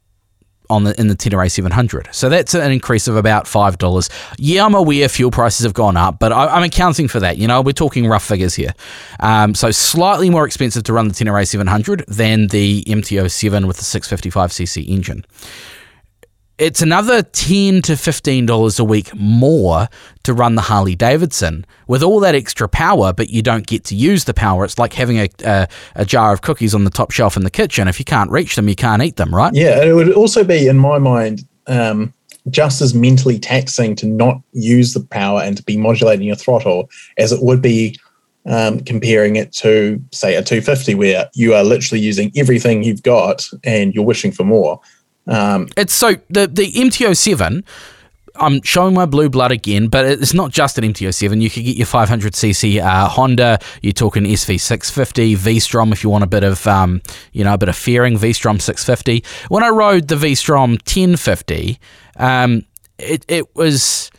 on 0.71 0.85
the 0.85 0.99
in 1.01 1.09
the 1.09 1.15
Tenere 1.15 1.51
700. 1.51 2.09
So 2.13 2.29
that's 2.29 2.55
an 2.55 2.73
increase 2.73 3.09
of 3.09 3.17
about 3.17 3.47
five 3.47 3.79
dollars. 3.79 4.09
Yeah, 4.39 4.65
I'm 4.65 4.75
aware 4.75 5.09
fuel 5.09 5.31
prices 5.31 5.65
have 5.65 5.75
gone 5.75 5.97
up, 5.97 6.19
but 6.19 6.33
I, 6.33 6.57
am 6.57 6.63
accounting 6.63 7.09
for 7.09 7.21
that. 7.21 7.39
You 7.39 7.49
know, 7.49 7.61
we're 7.61 7.73
talking 7.73 8.07
rough 8.07 8.25
figures 8.25 8.55
here. 8.55 8.75
Um, 9.21 9.55
so 9.55 9.71
slightly 9.71 10.31
more 10.31 10.47
expensive 10.47 10.85
to 10.85 10.93
run 10.93 11.09
the 11.09 11.15
Tenere 11.15 11.47
700 11.47 12.05
than 12.09 12.49
the 12.49 12.83
MT07 12.85 13.67
with 13.67 13.77
the 13.77 13.83
655cc 13.83 14.89
engine 14.89 15.25
it's 16.59 16.83
another 16.83 17.23
10 17.23 17.83
to 17.83 17.93
$15 17.93 18.79
a 18.79 18.85
week 18.85 19.15
more 19.15 19.89
to 20.23 20.35
run 20.35 20.55
the 20.55 20.63
Harley 20.63 20.95
Davidson 20.95 21.65
with 21.87 22.03
all 22.03 22.21
that 22.21 22.35
extra 22.35 22.69
power, 22.69 23.13
but 23.13 23.31
you 23.31 23.43
don't 23.43 23.67
get 23.67 23.85
to 23.85 23.95
use 23.95 24.25
the 24.25 24.35
power. 24.35 24.65
It's 24.65 24.79
like 24.79 24.93
having 24.93 25.19
a, 25.19 25.29
a, 25.45 25.69
a, 25.97 26.05
jar 26.05 26.33
of 26.33 26.43
cookies 26.43 26.75
on 26.75 26.85
the 26.85 26.91
top 26.91 27.11
shelf 27.11 27.37
in 27.37 27.45
the 27.45 27.51
kitchen. 27.51 27.89
If 27.89 27.99
you 27.99 28.05
can't 28.05 28.31
reach 28.31 28.55
them, 28.55 28.69
you 28.69 28.77
can't 28.77 29.03
eat 29.03 29.17
them, 29.17 29.35
right? 29.35 29.53
Yeah, 29.55 29.83
it 29.83 29.93
would 29.93 30.13
also 30.13 30.45
be, 30.45 30.69
in 30.69 30.79
my 30.79 30.99
mind, 30.99 31.47
um, 31.67 32.13
just 32.51 32.81
as 32.81 32.95
mentally 32.95 33.39
taxing 33.39 33.97
to 33.97 34.07
not 34.07 34.41
use 34.53 34.95
the 34.95 35.01
power 35.01 35.41
and 35.41 35.57
to 35.57 35.63
be 35.63 35.77
modulating 35.77 36.27
your 36.27 36.37
throttle 36.37 36.91
as 37.19 37.33
it 37.33 37.43
would 37.43 37.63
be 37.63 37.99
um, 38.47 38.81
comparing 38.81 39.37
it 39.37 39.53
to, 39.55 40.03
say, 40.13 40.35
a 40.35 40.43
250, 40.43 40.95
where 40.97 41.31
you 41.35 41.55
are 41.55 41.65
literally 41.65 42.01
using 42.01 42.31
everything 42.37 42.83
you've 42.83 43.03
got 43.03 43.49
and 43.65 43.95
you're 43.95 44.05
wishing 44.05 44.33
for 44.33 44.45
more. 44.45 44.81
Um, 45.27 45.69
it's 45.77 45.95
so 45.95 46.15
the 46.31 46.47
the 46.47 46.73
MT07. 46.73 47.65
I'm 48.37 48.63
showing 48.63 48.95
my 48.95 49.05
blue 49.05 49.29
blood 49.29 49.53
again, 49.53 49.89
but 49.89 50.07
it's 50.07 50.33
not 50.33 50.53
just 50.53 50.79
an 50.79 50.85
MT07. 50.85 51.43
You 51.43 51.51
could 51.51 51.65
get 51.65 51.77
your 51.77 51.87
500cc 51.87 52.81
uh, 52.81 53.07
Honda. 53.07 53.59
You're 53.83 53.93
talking 53.93 54.25
SV650, 54.25 55.37
V-Strom 55.37 55.93
if 55.93 56.03
you 56.03 56.09
want 56.09 56.25
a 56.25 56.27
bit 56.27 56.43
of, 56.43 56.67
um, 56.67 57.03
you 57.33 57.45
know, 57.45 57.53
a 57.53 57.59
bit 57.59 57.69
of 57.69 57.77
fairing. 57.77 58.17
V-Strom 58.17 58.59
650. 58.59 59.23
When 59.49 59.63
I 59.63 59.69
rode 59.69 60.09
the 60.09 60.17
V-Strom 60.17 60.73
1050, 60.73 61.79
um, 62.17 62.65
it 62.99 63.25
it 63.29 63.55
was 63.55 64.11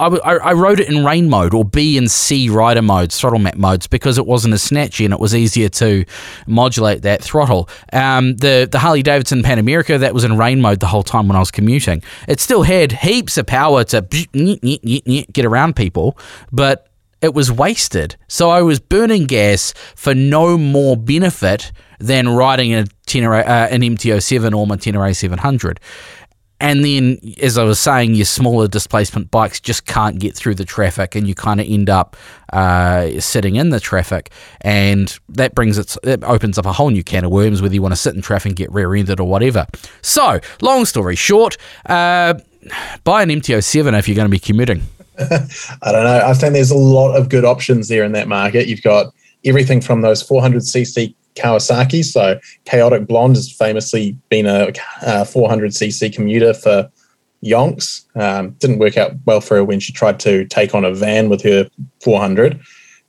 I, 0.00 0.06
I, 0.06 0.52
wrote 0.54 0.80
it 0.80 0.88
in 0.88 1.04
rain 1.04 1.28
mode 1.28 1.54
or 1.54 1.64
B 1.64 1.96
and 1.96 2.10
C 2.10 2.48
rider 2.48 2.82
modes, 2.82 3.18
throttle 3.18 3.38
map 3.38 3.56
modes, 3.56 3.86
because 3.86 4.18
it 4.18 4.26
wasn't 4.26 4.54
as 4.54 4.68
snatchy 4.68 5.04
and 5.04 5.14
it 5.14 5.20
was 5.20 5.34
easier 5.34 5.68
to 5.68 6.04
modulate 6.48 7.02
that 7.02 7.22
throttle. 7.22 7.68
Um, 7.92 8.36
the 8.36 8.68
the 8.70 8.80
Harley 8.80 9.02
Davidson 9.02 9.44
Pan 9.44 9.58
America 9.58 9.96
that 9.96 10.12
was 10.12 10.24
in 10.24 10.36
rain 10.36 10.60
mode 10.60 10.80
the 10.80 10.86
whole 10.86 11.04
time 11.04 11.28
when 11.28 11.36
I 11.36 11.40
was 11.40 11.52
commuting. 11.52 12.02
It 12.26 12.40
still 12.40 12.62
had 12.62 12.90
heaps 12.90 13.38
of 13.38 13.46
power 13.46 13.84
to 13.84 14.00
get 15.32 15.44
around 15.44 15.76
people, 15.76 16.18
but 16.50 16.88
it 17.24 17.32
was 17.32 17.50
wasted. 17.50 18.16
So 18.28 18.50
I 18.50 18.62
was 18.62 18.80
burning 18.80 19.24
gas 19.24 19.72
for 19.94 20.14
no 20.14 20.58
more 20.58 20.96
benefit 20.96 21.72
than 21.98 22.28
riding 22.28 22.74
a 22.74 22.84
Tenere, 23.06 23.46
uh, 23.46 23.68
an 23.70 23.80
MT07 23.80 24.54
or 24.54 24.66
my 24.66 24.76
Tenere 24.76 25.14
700. 25.14 25.80
And 26.60 26.84
then, 26.84 27.18
as 27.42 27.58
I 27.58 27.64
was 27.64 27.80
saying, 27.80 28.14
your 28.14 28.24
smaller 28.24 28.68
displacement 28.68 29.30
bikes 29.30 29.60
just 29.60 29.86
can't 29.86 30.18
get 30.18 30.36
through 30.36 30.54
the 30.54 30.64
traffic, 30.64 31.14
and 31.14 31.26
you 31.26 31.34
kind 31.34 31.60
of 31.60 31.66
end 31.68 31.90
up 31.90 32.16
uh, 32.52 33.20
sitting 33.20 33.56
in 33.56 33.70
the 33.70 33.80
traffic, 33.80 34.30
and 34.60 35.18
that 35.28 35.54
brings 35.54 35.78
it, 35.78 35.96
it 36.04 36.22
opens 36.24 36.56
up 36.56 36.64
a 36.64 36.72
whole 36.72 36.90
new 36.90 37.02
can 37.02 37.24
of 37.24 37.32
worms 37.32 37.60
whether 37.60 37.74
you 37.74 37.82
want 37.82 37.92
to 37.92 38.00
sit 38.00 38.14
in 38.14 38.22
traffic 38.22 38.50
and 38.50 38.56
get 38.56 38.72
rear-ended 38.72 39.18
or 39.20 39.28
whatever. 39.28 39.66
So, 40.00 40.40
long 40.62 40.84
story 40.84 41.16
short, 41.16 41.56
uh, 41.86 42.34
buy 43.02 43.22
an 43.22 43.30
MT07 43.30 43.98
if 43.98 44.08
you're 44.08 44.16
going 44.16 44.28
to 44.28 44.30
be 44.30 44.38
commuting. 44.38 44.82
I 45.18 45.92
don't 45.92 46.04
know. 46.04 46.22
I 46.24 46.34
think 46.34 46.54
there's 46.54 46.70
a 46.70 46.76
lot 46.76 47.14
of 47.14 47.28
good 47.28 47.44
options 47.44 47.88
there 47.88 48.04
in 48.04 48.12
that 48.12 48.28
market. 48.28 48.68
You've 48.68 48.82
got 48.82 49.12
everything 49.44 49.80
from 49.80 50.00
those 50.00 50.26
400cc 50.26 51.14
Kawasaki. 51.34 52.04
So 52.04 52.38
Chaotic 52.64 53.06
Blonde 53.06 53.36
has 53.36 53.50
famously 53.50 54.16
been 54.28 54.46
a 54.46 54.72
400cc 55.02 56.12
commuter 56.14 56.54
for 56.54 56.90
yonks. 57.44 58.04
Um, 58.16 58.50
didn't 58.52 58.78
work 58.78 58.96
out 58.96 59.12
well 59.26 59.40
for 59.40 59.56
her 59.56 59.64
when 59.64 59.80
she 59.80 59.92
tried 59.92 60.20
to 60.20 60.44
take 60.46 60.74
on 60.74 60.84
a 60.84 60.94
van 60.94 61.28
with 61.28 61.42
her 61.42 61.68
400. 62.02 62.60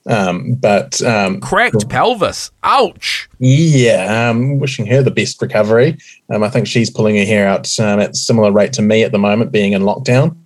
Um, 0.07 0.53
but 0.55 1.01
um, 1.01 1.39
cracked 1.41 1.89
pelvis. 1.89 2.51
Ouch. 2.63 3.27
Yeah. 3.39 4.29
Um, 4.29 4.59
wishing 4.59 4.85
her 4.87 5.01
the 5.01 5.11
best 5.11 5.41
recovery. 5.41 5.97
Um, 6.29 6.43
I 6.43 6.49
think 6.49 6.67
she's 6.67 6.91
pulling 6.91 7.17
her 7.17 7.25
hair 7.25 7.47
out 7.47 7.67
um, 7.79 7.99
at 7.99 8.11
a 8.11 8.15
similar 8.15 8.51
rate 8.51 8.73
to 8.73 8.81
me 8.81 9.03
at 9.03 9.11
the 9.11 9.17
moment, 9.17 9.51
being 9.51 9.73
in 9.73 9.81
lockdown. 9.81 10.37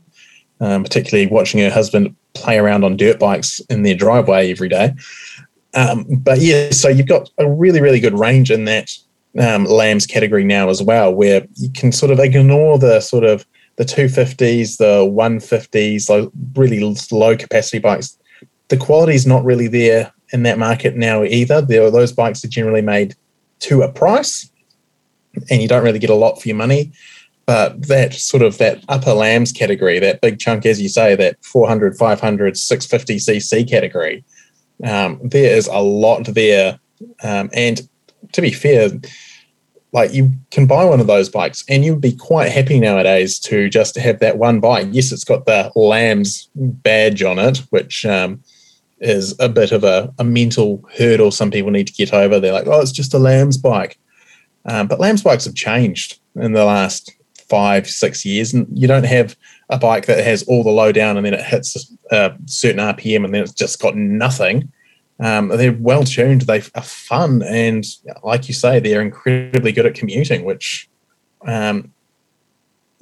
Um, 0.62 0.84
particularly 0.84 1.28
watching 1.28 1.62
her 1.62 1.70
husband 1.70 2.14
play 2.34 2.58
around 2.58 2.84
on 2.84 2.98
dirt 2.98 3.18
bikes 3.18 3.62
in 3.70 3.84
their 3.84 3.96
driveway 3.96 4.52
every 4.52 4.68
day. 4.68 4.94
Um, 5.74 6.06
but 6.10 6.40
yeah, 6.40 6.72
so 6.72 6.90
you've 6.90 7.08
got 7.08 7.30
a 7.38 7.50
really, 7.50 7.82
really 7.82 8.00
good 8.00 8.18
range 8.18 8.52
in 8.52 8.66
that 8.66 8.92
um, 9.40 9.66
LAMS 9.66 10.06
category 10.06 10.44
now 10.44 10.70
as 10.70 10.82
well, 10.82 11.14
where 11.14 11.46
you 11.56 11.70
can 11.72 11.92
sort 11.92 12.12
of 12.12 12.20
ignore 12.20 12.80
the 12.80 13.00
sort 13.00 13.24
of 13.24 13.46
the 13.76 13.86
250s, 13.86 14.78
the 14.78 15.06
150s, 15.06 16.10
like 16.10 16.30
really 16.56 16.80
low 17.12 17.38
capacity 17.38 17.80
bikes. 17.80 18.18
The 18.70 18.78
quality 18.78 19.16
is 19.16 19.26
not 19.26 19.44
really 19.46 19.68
there 19.68 20.12
in 20.34 20.44
that 20.44 20.60
market 20.60 20.96
now 20.96 21.24
either. 21.24 21.62
Those 21.62 22.12
bikes 22.12 22.44
are 22.44 22.50
generally 22.50 22.82
made 22.82 23.16
to 23.60 23.82
a 23.82 23.92
price, 23.92 24.50
and 25.50 25.62
you 25.62 25.68
don't 25.68 25.84
really 25.84 26.00
get 26.00 26.10
a 26.10 26.16
lot 26.16 26.42
for 26.42 26.48
your 26.48 26.58
money. 26.58 26.92
But 27.46 27.88
that 27.88 28.14
sort 28.14 28.44
of 28.44 28.58
that 28.60 28.84
upper 28.90 29.14
LAMS 29.14 29.52
category, 29.52 29.98
that 30.00 30.22
big 30.22 30.40
chunk, 30.40 30.66
as 30.66 30.80
you 30.80 30.90
say, 30.90 31.16
that 31.16 31.44
400, 31.44 31.98
500, 31.98 32.58
650 32.58 33.16
cc 33.18 33.68
category, 33.68 34.24
um, 34.86 35.20
there 35.24 35.56
is 35.56 35.68
a 35.68 35.82
lot 35.82 36.26
there. 36.26 36.80
Um, 37.24 37.50
and 37.54 37.88
to 38.34 38.42
be 38.42 38.52
fair, 38.52 38.90
like 39.92 40.14
you 40.14 40.32
can 40.52 40.68
buy 40.68 40.86
one 40.86 41.00
of 41.00 41.08
those 41.08 41.30
bikes 41.30 41.64
and 41.68 41.84
you'd 41.84 42.02
be 42.02 42.16
quite 42.16 42.52
happy 42.52 42.80
nowadays 42.80 43.40
to 43.40 43.70
just 43.70 43.96
have 43.96 44.20
that 44.20 44.38
one 44.38 44.60
bike. 44.60 44.88
Yes, 44.92 45.12
it's 45.12 45.24
got 45.24 45.46
the 45.46 45.72
LAMS 45.76 46.50
badge 46.56 47.24
on 47.24 47.40
it, 47.40 47.58
which 47.72 48.06
um, 48.06 48.44
is 49.00 49.36
a 49.40 49.50
bit 49.50 49.72
of 49.72 49.84
a, 49.84 50.14
a, 50.20 50.24
mental 50.24 50.84
hurdle 50.98 51.32
some 51.32 51.50
people 51.50 51.72
need 51.72 51.88
to 51.88 51.94
get 51.94 52.14
over. 52.14 52.40
They're 52.40 52.54
like, 52.54 52.68
oh, 52.68 52.82
it's 52.82 52.92
just 52.92 53.14
a 53.14 53.20
LAMS 53.20 53.58
bike. 53.58 53.98
Um, 54.66 54.88
but 54.88 55.00
LAMS 55.00 55.24
bikes 55.24 55.46
have 55.46 55.56
changed 55.56 56.20
in 56.36 56.54
the 56.54 56.66
last 56.66 57.12
five, 57.50 57.88
six 57.88 58.24
years. 58.24 58.54
And 58.54 58.68
you 58.78 58.88
don't 58.88 59.06
have 59.06 59.36
a 59.70 59.80
bike 59.80 60.06
that 60.06 60.24
has 60.24 60.44
all 60.44 60.64
the 60.64 60.70
low 60.70 60.92
down 60.92 61.18
and 61.18 61.26
then 61.26 61.34
it 61.34 61.44
hits 61.44 61.92
a 62.12 62.36
certain 62.46 62.80
RPM 62.80 63.26
and 63.26 63.34
then 63.34 63.44
it's 63.44 63.54
just 63.54 63.82
got 63.82 63.96
nothing. 63.96 64.72
Um, 65.20 65.50
they're 65.50 65.74
well 65.74 66.04
tuned, 66.04 66.42
they 66.42 66.62
are 66.76 66.82
fun, 66.82 67.44
and 67.44 67.86
like 68.24 68.48
you 68.48 68.54
say, 68.54 68.80
they're 68.80 69.02
incredibly 69.02 69.74
good 69.74 69.86
at 69.86 69.94
commuting, 69.94 70.46
which, 70.46 70.90
um, 71.46 71.92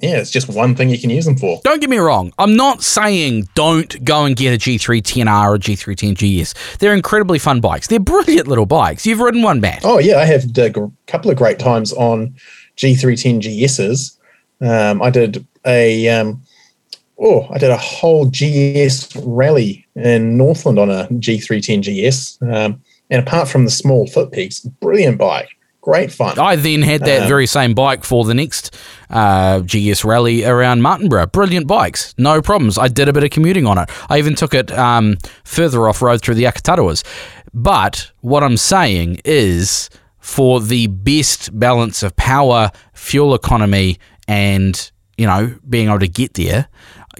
yeah, 0.00 0.18
it's 0.18 0.30
just 0.30 0.48
one 0.48 0.74
thing 0.74 0.90
you 0.90 0.98
can 0.98 1.10
use 1.10 1.24
them 1.24 1.36
for. 1.36 1.60
Don't 1.62 1.80
get 1.80 1.90
me 1.90 1.98
wrong. 1.98 2.32
I'm 2.38 2.56
not 2.56 2.82
saying 2.82 3.48
don't 3.54 4.04
go 4.04 4.24
and 4.24 4.34
get 4.34 4.54
a 4.54 4.58
G310R 4.58 5.48
or 5.48 5.58
G310 5.58 6.42
GS. 6.42 6.54
They're 6.78 6.94
incredibly 6.94 7.38
fun 7.38 7.60
bikes. 7.60 7.88
They're 7.88 7.98
brilliant 7.98 8.46
little 8.46 8.66
bikes. 8.66 9.06
You've 9.06 9.18
ridden 9.20 9.42
one, 9.42 9.60
Matt. 9.60 9.82
Oh, 9.84 9.98
yeah. 9.98 10.18
I 10.18 10.24
have 10.24 10.44
a 10.56 10.90
couple 11.08 11.32
of 11.32 11.36
great 11.36 11.58
times 11.58 11.92
on 11.92 12.36
G310 12.76 13.40
GSs. 13.40 14.18
Um, 14.60 15.02
I 15.02 15.10
did 15.10 15.44
a 15.66 16.08
um, 16.08 16.42
oh, 17.18 17.46
I 17.50 17.58
did 17.58 17.70
a 17.70 17.76
whole 17.76 18.26
GS 18.26 19.14
rally 19.16 19.86
in 19.94 20.36
Northland 20.36 20.78
on 20.78 20.90
a 20.90 21.08
G310 21.08 21.82
GS. 21.82 22.38
Um, 22.42 22.82
and 23.10 23.26
apart 23.26 23.48
from 23.48 23.64
the 23.64 23.70
small 23.70 24.06
foot 24.06 24.32
peaks, 24.32 24.60
brilliant 24.60 25.18
bike, 25.18 25.48
great 25.80 26.12
fun. 26.12 26.38
I 26.38 26.56
then 26.56 26.82
had 26.82 27.00
that 27.06 27.22
Um, 27.22 27.28
very 27.28 27.46
same 27.46 27.74
bike 27.74 28.04
for 28.04 28.24
the 28.24 28.34
next 28.34 28.74
uh, 29.10 29.60
GS 29.60 30.04
rally 30.04 30.44
around 30.44 30.82
Martinborough. 30.82 31.32
Brilliant 31.32 31.66
bikes, 31.66 32.14
no 32.18 32.42
problems. 32.42 32.78
I 32.78 32.88
did 32.88 33.08
a 33.08 33.12
bit 33.12 33.24
of 33.24 33.30
commuting 33.30 33.66
on 33.66 33.78
it. 33.78 33.90
I 34.08 34.18
even 34.18 34.34
took 34.34 34.54
it 34.54 34.70
um, 34.72 35.16
further 35.44 35.88
off 35.88 36.02
road 36.02 36.22
through 36.22 36.34
the 36.34 36.44
Akatarawas. 36.44 37.04
But 37.54 38.10
what 38.20 38.44
I'm 38.44 38.58
saying 38.58 39.22
is 39.24 39.88
for 40.18 40.60
the 40.60 40.88
best 40.88 41.58
balance 41.58 42.02
of 42.02 42.14
power, 42.16 42.70
fuel 42.92 43.34
economy, 43.34 43.98
and 44.28 44.90
you 45.16 45.26
know 45.26 45.56
being 45.68 45.88
able 45.88 46.00
to 46.00 46.08
get 46.08 46.34
there. 46.34 46.68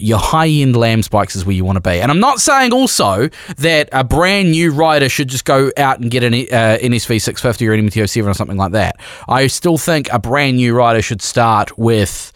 Your 0.00 0.18
high 0.18 0.48
end 0.48 0.76
LAMS 0.76 1.08
bikes 1.08 1.34
is 1.37 1.44
where 1.44 1.54
you 1.54 1.64
want 1.64 1.76
to 1.76 1.80
be. 1.80 2.00
And 2.00 2.11
I'm 2.11 2.20
not 2.20 2.40
saying 2.40 2.72
also 2.72 3.28
that 3.58 3.88
a 3.92 4.04
brand 4.04 4.50
new 4.52 4.72
rider 4.72 5.08
should 5.08 5.28
just 5.28 5.44
go 5.44 5.70
out 5.76 6.00
and 6.00 6.11
get 6.11 6.22
an 6.22 6.34
uh, 6.34 6.78
NSV 6.80 7.20
650 7.20 7.68
or 7.68 7.72
an 7.72 7.88
MT07 7.88 8.26
or 8.26 8.34
something 8.34 8.56
like 8.56 8.72
that. 8.72 8.96
I 9.28 9.46
still 9.46 9.78
think 9.78 10.08
a 10.12 10.18
brand 10.18 10.56
new 10.56 10.74
rider 10.74 11.02
should 11.02 11.22
start 11.22 11.76
with 11.78 12.32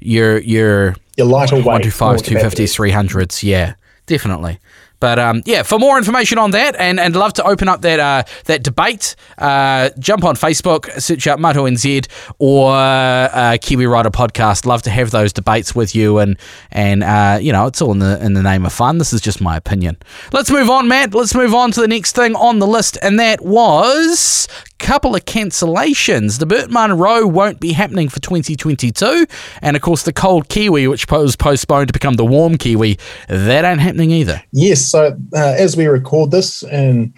your 0.00 0.38
your 0.38 0.96
Your 1.16 1.26
lighter 1.26 1.56
weight. 1.56 1.64
125s, 1.82 2.22
250s, 2.22 2.92
300s. 2.92 3.42
Yeah, 3.42 3.74
definitely. 4.06 4.58
But 5.04 5.18
um, 5.18 5.42
yeah, 5.44 5.64
for 5.64 5.78
more 5.78 5.98
information 5.98 6.38
on 6.38 6.52
that, 6.52 6.76
and, 6.76 6.98
and 6.98 7.14
love 7.14 7.34
to 7.34 7.44
open 7.44 7.68
up 7.68 7.82
that 7.82 8.00
uh, 8.00 8.22
that 8.46 8.62
debate, 8.62 9.16
uh, 9.36 9.90
jump 9.98 10.24
on 10.24 10.34
Facebook, 10.34 10.90
search 10.98 11.26
out 11.26 11.38
Moto 11.38 11.66
NZ 11.66 12.06
or 12.38 12.72
uh, 12.72 13.58
Kiwi 13.60 13.84
Rider 13.84 14.08
Podcast. 14.08 14.64
Love 14.64 14.80
to 14.80 14.90
have 14.90 15.10
those 15.10 15.34
debates 15.34 15.74
with 15.74 15.94
you, 15.94 16.20
and 16.20 16.38
and 16.70 17.02
uh, 17.04 17.38
you 17.38 17.52
know 17.52 17.66
it's 17.66 17.82
all 17.82 17.92
in 17.92 17.98
the 17.98 18.18
in 18.24 18.32
the 18.32 18.42
name 18.42 18.64
of 18.64 18.72
fun. 18.72 18.96
This 18.96 19.12
is 19.12 19.20
just 19.20 19.42
my 19.42 19.58
opinion. 19.58 19.98
Let's 20.32 20.50
move 20.50 20.70
on, 20.70 20.88
Matt. 20.88 21.12
Let's 21.12 21.34
move 21.34 21.52
on 21.52 21.70
to 21.72 21.82
the 21.82 21.88
next 21.88 22.12
thing 22.12 22.34
on 22.36 22.58
the 22.58 22.66
list, 22.66 22.96
and 23.02 23.20
that 23.20 23.44
was 23.44 24.48
couple 24.84 25.14
of 25.16 25.24
cancellations. 25.24 26.38
The 26.38 26.46
Burt 26.46 26.70
Munro 26.70 27.26
won't 27.26 27.58
be 27.58 27.72
happening 27.72 28.10
for 28.10 28.20
2022, 28.20 29.26
and 29.62 29.76
of 29.76 29.82
course 29.82 30.02
the 30.02 30.12
cold 30.12 30.48
Kiwi, 30.48 30.86
which 30.88 31.10
was 31.10 31.36
postponed 31.36 31.88
to 31.88 31.92
become 31.92 32.14
the 32.14 32.24
warm 32.24 32.58
Kiwi, 32.58 32.98
that 33.28 33.64
ain't 33.64 33.80
happening 33.80 34.10
either. 34.10 34.42
Yes. 34.52 34.93
So 34.94 35.06
uh, 35.34 35.54
as 35.58 35.76
we 35.76 35.86
record 35.86 36.30
this 36.30 36.62
in 36.62 37.12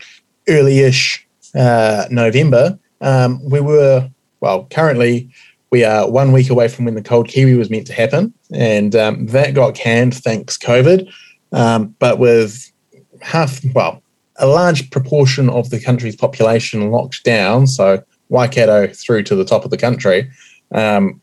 early-ish 0.48 1.28
uh, 1.54 2.06
November, 2.10 2.78
um, 3.02 3.38
we 3.50 3.60
were 3.60 4.08
well. 4.40 4.66
Currently, 4.70 5.28
we 5.70 5.84
are 5.84 6.10
one 6.10 6.32
week 6.32 6.48
away 6.48 6.68
from 6.68 6.86
when 6.86 6.94
the 6.94 7.02
cold 7.02 7.28
kiwi 7.28 7.52
was 7.52 7.68
meant 7.68 7.86
to 7.88 7.92
happen, 7.92 8.32
and 8.50 8.96
um, 8.96 9.26
that 9.26 9.52
got 9.52 9.74
canned 9.74 10.14
thanks 10.14 10.56
COVID. 10.56 11.12
Um, 11.52 11.94
but 11.98 12.18
with 12.18 12.72
half, 13.20 13.60
well, 13.74 14.02
a 14.36 14.46
large 14.46 14.90
proportion 14.90 15.50
of 15.50 15.68
the 15.68 15.78
country's 15.78 16.16
population 16.16 16.90
locked 16.90 17.24
down, 17.24 17.66
so 17.66 18.02
Waikato 18.30 18.86
through 18.86 19.24
to 19.24 19.36
the 19.36 19.44
top 19.44 19.66
of 19.66 19.70
the 19.70 19.76
country. 19.76 20.30
Um, 20.72 21.20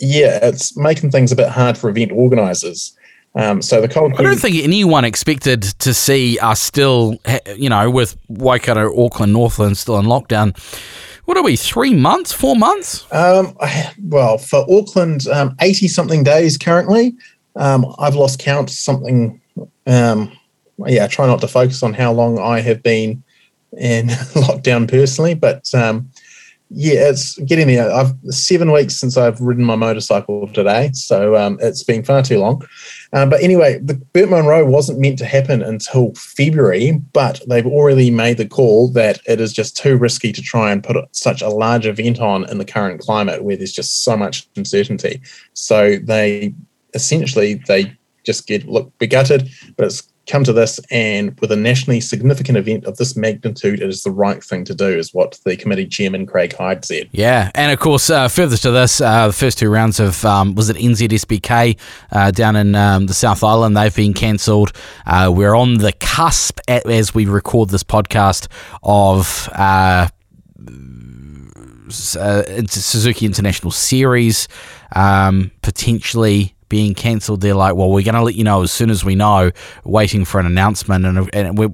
yeah, 0.00 0.40
it's 0.42 0.76
making 0.76 1.12
things 1.12 1.30
a 1.30 1.36
bit 1.36 1.50
hard 1.50 1.78
for 1.78 1.88
event 1.88 2.10
organisers. 2.10 2.96
Um, 3.36 3.62
so 3.62 3.80
the 3.80 3.88
cold 3.88 4.14
I 4.16 4.22
don't 4.22 4.38
think 4.38 4.56
anyone 4.62 5.04
expected 5.04 5.62
to 5.62 5.92
see 5.92 6.38
us 6.38 6.60
still, 6.60 7.18
you 7.56 7.68
know, 7.68 7.90
with 7.90 8.16
Waikato, 8.28 9.04
Auckland, 9.04 9.32
Northland 9.32 9.76
still 9.76 9.98
in 9.98 10.06
lockdown. 10.06 10.56
What 11.24 11.36
are 11.36 11.42
we? 11.42 11.56
Three 11.56 11.94
months? 11.94 12.32
Four 12.32 12.54
months? 12.54 13.06
Um, 13.12 13.56
well, 14.04 14.38
for 14.38 14.64
Auckland, 14.70 15.26
um, 15.28 15.56
80 15.60 15.88
something 15.88 16.22
days 16.22 16.56
currently. 16.58 17.14
Um, 17.56 17.94
I've 17.98 18.14
lost 18.14 18.38
count 18.38 18.70
something. 18.70 19.40
Um, 19.86 20.32
yeah, 20.86 21.04
I 21.04 21.06
try 21.06 21.26
not 21.26 21.40
to 21.40 21.48
focus 21.48 21.82
on 21.82 21.94
how 21.94 22.12
long 22.12 22.38
I 22.38 22.60
have 22.60 22.82
been 22.82 23.22
in 23.78 24.06
lockdown 24.34 24.88
personally, 24.88 25.34
but 25.34 25.72
um, 25.74 26.10
yeah, 26.70 27.08
it's 27.08 27.38
getting 27.38 27.68
there. 27.68 27.90
I've 27.90 28.14
seven 28.30 28.72
weeks 28.72 28.96
since 28.96 29.16
I've 29.16 29.40
ridden 29.40 29.64
my 29.64 29.76
motorcycle 29.76 30.48
today, 30.48 30.90
so 30.92 31.36
um, 31.36 31.58
it's 31.60 31.84
been 31.84 32.04
far 32.04 32.22
too 32.22 32.38
long. 32.38 32.66
Um, 33.14 33.30
but 33.30 33.40
anyway, 33.42 33.78
the 33.78 33.94
Burt 33.94 34.28
Munro 34.28 34.64
wasn't 34.66 34.98
meant 34.98 35.18
to 35.18 35.24
happen 35.24 35.62
until 35.62 36.12
February, 36.14 37.00
but 37.12 37.40
they've 37.48 37.66
already 37.66 38.10
made 38.10 38.38
the 38.38 38.48
call 38.48 38.88
that 38.88 39.20
it 39.26 39.40
is 39.40 39.52
just 39.52 39.76
too 39.76 39.96
risky 39.96 40.32
to 40.32 40.42
try 40.42 40.72
and 40.72 40.82
put 40.82 40.96
such 41.12 41.40
a 41.40 41.48
large 41.48 41.86
event 41.86 42.20
on 42.20 42.48
in 42.50 42.58
the 42.58 42.64
current 42.64 43.00
climate 43.00 43.44
where 43.44 43.56
there's 43.56 43.72
just 43.72 44.02
so 44.02 44.16
much 44.16 44.48
uncertainty. 44.56 45.22
So 45.54 45.96
they 45.96 46.54
essentially 46.94 47.62
they 47.68 47.96
just 48.24 48.48
get 48.48 48.66
look 48.66 48.96
be 48.98 49.06
gutted, 49.06 49.48
but 49.76 49.86
it's 49.86 50.02
come 50.26 50.44
to 50.44 50.52
this, 50.52 50.80
and 50.90 51.38
with 51.40 51.52
a 51.52 51.56
nationally 51.56 52.00
significant 52.00 52.58
event 52.58 52.84
of 52.84 52.96
this 52.96 53.16
magnitude, 53.16 53.80
it 53.80 53.88
is 53.88 54.02
the 54.02 54.10
right 54.10 54.42
thing 54.42 54.64
to 54.64 54.74
do, 54.74 54.88
is 54.88 55.12
what 55.12 55.38
the 55.44 55.56
committee 55.56 55.86
chairman 55.86 56.26
Craig 56.26 56.54
Hyde 56.54 56.84
said. 56.84 57.08
Yeah, 57.12 57.50
and 57.54 57.72
of 57.72 57.78
course, 57.78 58.10
uh, 58.10 58.28
further 58.28 58.56
to 58.58 58.70
this, 58.70 59.00
uh, 59.00 59.28
the 59.28 59.32
first 59.32 59.58
two 59.58 59.70
rounds 59.70 60.00
of 60.00 60.24
um, 60.24 60.54
was 60.54 60.70
it 60.70 60.76
NZSBK 60.76 61.78
uh, 62.12 62.30
down 62.30 62.56
in 62.56 62.74
um, 62.74 63.06
the 63.06 63.14
South 63.14 63.42
Island? 63.42 63.76
They've 63.76 63.94
been 63.94 64.14
cancelled. 64.14 64.72
Uh, 65.06 65.32
we're 65.34 65.54
on 65.54 65.78
the 65.78 65.92
cusp 65.92 66.60
at, 66.68 66.86
as 66.86 67.14
we 67.14 67.26
record 67.26 67.70
this 67.70 67.84
podcast 67.84 68.48
of. 68.82 69.48
Uh, 69.52 70.08
uh, 72.16 72.42
Suzuki 72.66 73.26
International 73.26 73.70
Series 73.70 74.48
um, 74.94 75.50
potentially 75.62 76.53
being 76.68 76.94
cancelled. 76.94 77.40
They're 77.40 77.54
like, 77.54 77.74
well, 77.74 77.90
we're 77.90 78.04
going 78.04 78.14
to 78.14 78.22
let 78.22 78.34
you 78.34 78.44
know 78.44 78.62
as 78.62 78.72
soon 78.72 78.90
as 78.90 79.04
we 79.04 79.14
know. 79.14 79.50
Waiting 79.84 80.24
for 80.24 80.40
an 80.40 80.46
announcement, 80.46 81.04
and, 81.04 81.34
and 81.34 81.58
we 81.58 81.68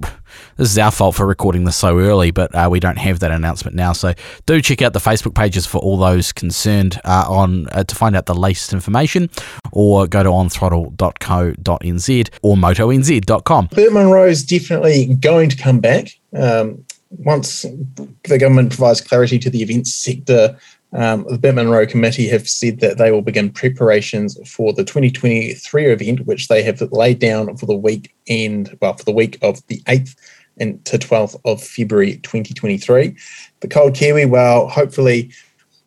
this 0.56 0.70
is 0.70 0.78
our 0.78 0.90
fault 0.90 1.16
for 1.16 1.26
recording 1.26 1.64
this 1.64 1.76
so 1.76 1.98
early, 1.98 2.30
but 2.30 2.54
uh, 2.54 2.68
we 2.70 2.80
don't 2.80 2.98
have 2.98 3.20
that 3.20 3.30
announcement 3.30 3.76
now. 3.76 3.92
So 3.92 4.14
do 4.46 4.60
check 4.60 4.82
out 4.82 4.92
the 4.92 4.98
Facebook 4.98 5.34
pages 5.34 5.66
for 5.66 5.78
all 5.78 5.96
those 5.96 6.32
concerned 6.32 7.00
uh, 7.04 7.24
on 7.28 7.68
uh, 7.70 7.84
to 7.84 7.94
find 7.94 8.16
out 8.16 8.26
the 8.26 8.34
latest 8.34 8.72
information, 8.72 9.30
or 9.72 10.06
go 10.06 10.22
to 10.22 10.28
onthrottle.co.nz 10.28 12.28
or 12.42 12.56
motonz.com. 12.56 13.68
Burt 13.72 13.92
Munro 13.92 14.24
is 14.24 14.44
definitely 14.44 15.14
going 15.14 15.50
to 15.50 15.56
come 15.56 15.80
back 15.80 16.08
um, 16.36 16.84
once 17.10 17.62
the 17.62 18.38
government 18.38 18.70
provides 18.70 19.00
clarity 19.00 19.38
to 19.38 19.50
the 19.50 19.62
events 19.62 19.94
sector. 19.94 20.58
Um, 20.92 21.24
the 21.28 21.38
Burt 21.38 21.54
Munro 21.54 21.86
Committee 21.86 22.28
have 22.28 22.48
said 22.48 22.80
that 22.80 22.98
they 22.98 23.12
will 23.12 23.22
begin 23.22 23.50
preparations 23.50 24.36
for 24.48 24.72
the 24.72 24.84
2023 24.84 25.86
event, 25.86 26.26
which 26.26 26.48
they 26.48 26.62
have 26.62 26.82
laid 26.90 27.20
down 27.20 27.56
for 27.56 27.66
the 27.66 27.76
week 27.76 28.14
end, 28.26 28.76
well, 28.80 28.94
for 28.94 29.04
the 29.04 29.12
week 29.12 29.38
of 29.42 29.64
the 29.68 29.80
8th 29.82 30.16
and 30.58 30.84
to 30.84 30.98
12th 30.98 31.40
of 31.44 31.62
February 31.62 32.16
2023. 32.18 33.16
The 33.60 33.68
Cold 33.68 33.94
Kiwi, 33.94 34.26
well, 34.26 34.68
hopefully 34.68 35.32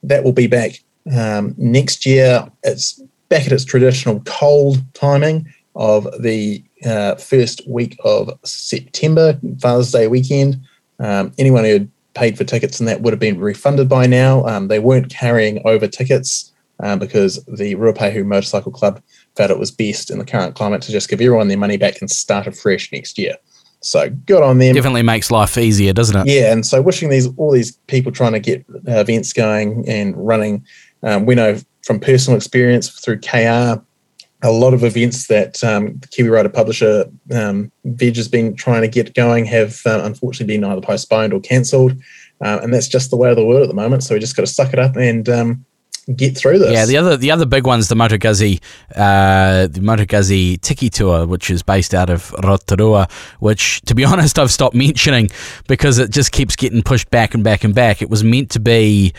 that 0.04 0.24
will 0.24 0.34
be 0.34 0.48
back 0.48 0.82
um, 1.16 1.54
next 1.58 2.06
year. 2.06 2.50
It's 2.64 3.02
back 3.30 3.46
at 3.46 3.52
its 3.52 3.66
traditional 3.66 4.22
cold 4.22 4.82
timing 4.94 5.52
of 5.76 6.08
the 6.22 6.64
uh, 6.86 7.16
first 7.16 7.62
week 7.68 7.98
of 8.04 8.32
September, 8.44 9.40
Father's 9.60 9.92
Day 9.92 10.08
weekend. 10.08 10.62
Um, 11.00 11.34
anyone 11.38 11.64
who 11.64 11.88
paid 12.14 12.38
for 12.38 12.44
tickets 12.44 12.80
and 12.80 12.88
that 12.88 13.02
would 13.02 13.14
have 13.14 13.20
been 13.20 13.40
refunded 13.40 13.90
by 13.90 14.06
now. 14.06 14.46
Um, 14.46 14.68
they 14.68 14.80
weren't 14.80 15.10
carrying 15.10 15.62
over 15.66 15.88
tickets 15.88 16.52
um, 16.80 17.00
because 17.00 17.44
the 17.46 17.76
Ruapehu 17.76 18.26
Motorcycle 18.26 18.72
Club 18.72 19.02
felt 19.36 19.52
it 19.52 19.60
was 19.60 19.72
best 19.72 20.12
in 20.12 20.20
the 20.20 20.26
current 20.26 20.56
climate 20.56 20.82
to 20.84 20.92
just 20.92 21.10
give 21.10 21.22
everyone 21.22 21.48
their 21.48 21.58
money 21.58 21.78
back 21.78 22.02
and 22.02 22.10
start 22.10 22.48
afresh 22.48 22.92
next 22.92 23.18
year. 23.18 23.36
So 23.82 24.10
good 24.10 24.42
on 24.42 24.60
them. 24.60 24.76
Definitely 24.76 25.04
makes 25.04 25.30
life 25.30 25.58
easier, 25.58 25.92
doesn't 25.92 26.16
it? 26.16 26.32
Yeah, 26.32 26.54
and 26.54 26.66
so 26.66 26.82
wishing 26.82 27.10
these 27.10 27.28
all 27.36 27.52
these 27.52 27.74
people 27.88 28.12
trying 28.12 28.32
to 28.32 28.40
get 28.40 28.66
uh, 28.88 29.00
events 29.00 29.34
going 29.34 29.88
and 29.88 30.16
running. 30.16 30.66
Um, 31.04 31.26
we 31.26 31.36
know 31.36 31.60
from 31.84 32.00
personal 32.00 32.38
experience 32.38 32.88
through 32.88 33.20
KR, 33.20 33.82
a 34.44 34.52
lot 34.52 34.74
of 34.74 34.84
events 34.84 35.28
that 35.28 35.64
um, 35.64 35.98
the 36.00 36.08
Kiwi 36.08 36.30
Rider 36.30 36.50
publisher 36.50 37.06
um, 37.34 37.72
Veg 37.86 38.18
has 38.18 38.28
been 38.28 38.56
trying 38.56 38.82
to 38.82 38.90
get 38.90 39.16
going 39.16 39.46
have 39.46 39.82
uh, 39.86 40.02
unfortunately 40.04 40.58
been 40.58 40.66
either 40.66 40.82
postponed 40.82 41.34
or 41.34 41.40
cancelled, 41.40 41.94
uh, 42.42 42.60
and 42.62 42.74
that's 42.74 42.90
just 42.90 43.10
the 43.10 43.16
way 43.16 43.30
of 43.30 43.38
the 43.38 43.46
world 43.46 43.64
at 43.64 43.70
the 43.70 43.74
moment. 43.74 44.04
So 44.04 44.14
we 44.14 44.20
just 44.20 44.36
got 44.36 44.44
to 44.44 44.52
suck 44.52 44.74
it 44.74 44.80
up 44.80 44.98
and 44.98 45.28
um, 45.30 45.66
get 46.16 46.38
through 46.38 46.60
this. 46.60 46.74
Yeah, 46.74 46.86
the 46.86 46.98
other 46.98 47.16
the 47.16 47.32
other 47.32 47.46
big 47.46 47.66
one's 47.66 47.88
the 47.88 47.96
Moto 47.96 48.18
Guzzi, 48.18 48.62
uh, 48.96 49.68
the 49.68 49.80
Moto 49.82 50.04
Guzzi 50.04 50.60
Tiki 50.62 50.90
Tour, 50.90 51.26
which 51.26 51.50
is 51.50 51.64
based 51.64 51.94
out 51.94 52.10
of 52.10 52.34
Rotorua. 52.44 53.08
Which, 53.40 53.82
to 53.84 53.96
be 53.96 54.04
honest, 54.06 54.38
I've 54.38 54.52
stopped 54.52 54.76
mentioning 54.76 55.30
because 55.68 56.00
it 56.00 56.12
just 56.12 56.34
keeps 56.34 56.58
getting 56.58 56.84
pushed 56.84 57.10
back 57.10 57.34
and 57.34 57.44
back 57.46 57.64
and 57.64 57.74
back. 57.74 58.02
It 58.02 58.10
was 58.10 58.26
meant 58.26 58.52
to 58.52 58.60
be 58.60 59.14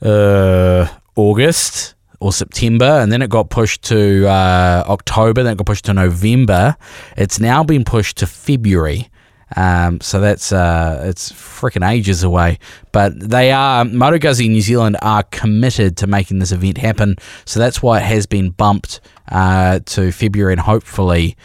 uh, 0.00 0.86
August 1.16 1.94
or 2.20 2.32
September, 2.32 2.84
and 2.84 3.10
then 3.10 3.22
it 3.22 3.30
got 3.30 3.50
pushed 3.50 3.82
to 3.84 4.28
uh, 4.28 4.84
October. 4.86 5.42
Then 5.42 5.54
it 5.54 5.56
got 5.56 5.66
pushed 5.66 5.86
to 5.86 5.94
November. 5.94 6.76
It's 7.16 7.40
now 7.40 7.64
been 7.64 7.84
pushed 7.84 8.18
to 8.18 8.26
February. 8.26 9.08
Um, 9.56 10.00
so 10.00 10.20
that's 10.20 10.52
uh, 10.52 11.02
it's 11.06 11.32
freaking 11.32 11.88
ages 11.88 12.22
away. 12.22 12.58
But 12.92 13.18
they 13.18 13.50
are 13.50 13.84
Moto 13.84 14.18
Guzzi 14.18 14.48
New 14.48 14.60
Zealand 14.60 14.96
are 15.02 15.24
committed 15.24 15.96
to 15.96 16.06
making 16.06 16.38
this 16.38 16.52
event 16.52 16.78
happen. 16.78 17.16
So 17.46 17.58
that's 17.58 17.82
why 17.82 17.98
it 17.98 18.04
has 18.04 18.26
been 18.26 18.50
bumped 18.50 19.00
uh, 19.32 19.80
to 19.86 20.12
February, 20.12 20.52
and 20.52 20.60
hopefully, 20.60 21.36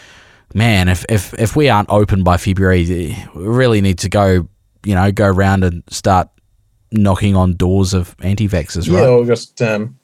man, 0.54 0.88
if 0.88 1.06
if 1.10 1.34
if 1.40 1.56
we 1.56 1.70
aren't 1.70 1.90
open 1.90 2.24
by 2.24 2.38
February, 2.38 2.86
we 2.86 3.48
really 3.48 3.82
need 3.82 3.98
to 4.00 4.10
go, 4.10 4.48
you 4.84 4.94
know, 4.94 5.12
go 5.12 5.28
around 5.28 5.64
and 5.64 5.84
start 5.90 6.30
knocking 6.92 7.36
on 7.36 7.56
doors 7.56 7.94
of 7.94 8.16
anti-vaxxers, 8.22 8.90
right? 8.90 9.02
Yeah, 9.02 9.08
or 9.08 9.26
just 9.26 9.62
um, 9.62 9.98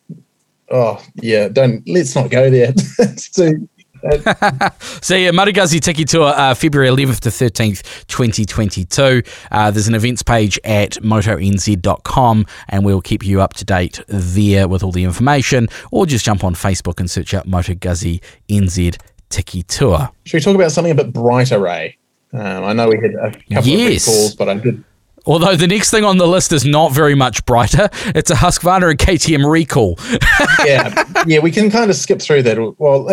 oh 0.71 1.03
yeah, 1.15 1.47
don't 1.47 1.87
let's 1.87 2.15
not 2.15 2.29
go 2.29 2.49
there. 2.49 2.73
it's 2.99 3.29
too 3.29 3.67
so 5.01 5.15
yeah, 5.15 5.29
Moto 5.31 5.51
Guzzi 5.51 5.79
Tiki 5.79 6.05
Tour, 6.05 6.33
uh, 6.35 6.55
February 6.55 6.89
11th 6.89 7.19
to 7.19 7.29
13th, 7.29 7.83
2022. 8.07 9.21
Uh, 9.51 9.71
there's 9.71 9.87
an 9.87 9.93
events 9.93 10.23
page 10.23 10.59
at 10.63 10.93
motonz.com 10.93 12.45
and 12.69 12.85
we'll 12.85 13.01
keep 13.01 13.23
you 13.23 13.41
up 13.41 13.53
to 13.53 13.65
date 13.65 14.01
there 14.07 14.67
with 14.67 14.81
all 14.81 14.91
the 14.91 15.03
information 15.03 15.67
or 15.91 16.05
just 16.05 16.25
jump 16.25 16.43
on 16.43 16.55
Facebook 16.55 16.99
and 16.99 17.11
search 17.11 17.33
out 17.33 17.47
Moto 17.47 17.73
Guzzi 17.73 18.21
NZ 18.49 18.99
Tiki 19.29 19.63
Tour. 19.63 20.09
Should 20.25 20.37
we 20.37 20.41
talk 20.41 20.55
about 20.55 20.71
something 20.71 20.91
a 20.91 20.95
bit 20.95 21.13
brighter, 21.13 21.59
Ray? 21.59 21.97
Um, 22.33 22.63
I 22.63 22.73
know 22.73 22.87
we 22.87 22.95
had 22.95 23.13
a 23.13 23.31
couple 23.31 23.69
yes. 23.69 24.07
of 24.07 24.13
recalls, 24.13 24.35
but 24.35 24.49
I 24.49 24.53
did 24.55 24.83
Although 25.25 25.55
the 25.55 25.67
next 25.67 25.91
thing 25.91 26.03
on 26.03 26.17
the 26.17 26.27
list 26.27 26.51
is 26.51 26.65
not 26.65 26.91
very 26.91 27.15
much 27.15 27.45
brighter, 27.45 27.89
it's 28.07 28.31
a 28.31 28.35
Husqvarna 28.35 28.89
and 28.89 28.99
KTM 28.99 29.49
recall. 29.49 29.99
yeah, 30.65 31.03
yeah, 31.27 31.39
we 31.39 31.51
can 31.51 31.69
kind 31.69 31.91
of 31.91 31.95
skip 31.95 32.21
through 32.21 32.43
that. 32.43 32.57
Well, 32.79 33.07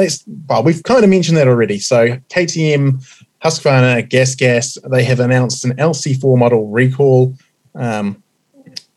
well, 0.48 0.62
we've 0.62 0.82
kind 0.82 1.04
of 1.04 1.10
mentioned 1.10 1.36
that 1.36 1.48
already. 1.48 1.78
So 1.78 2.16
KTM, 2.30 3.04
Husqvarna, 3.44 4.08
Gas 4.08 4.34
Gas, 4.34 4.78
they 4.90 5.04
have 5.04 5.20
announced 5.20 5.64
an 5.64 5.76
LC4 5.76 6.38
model 6.38 6.68
recall. 6.68 7.34
Um, 7.74 8.22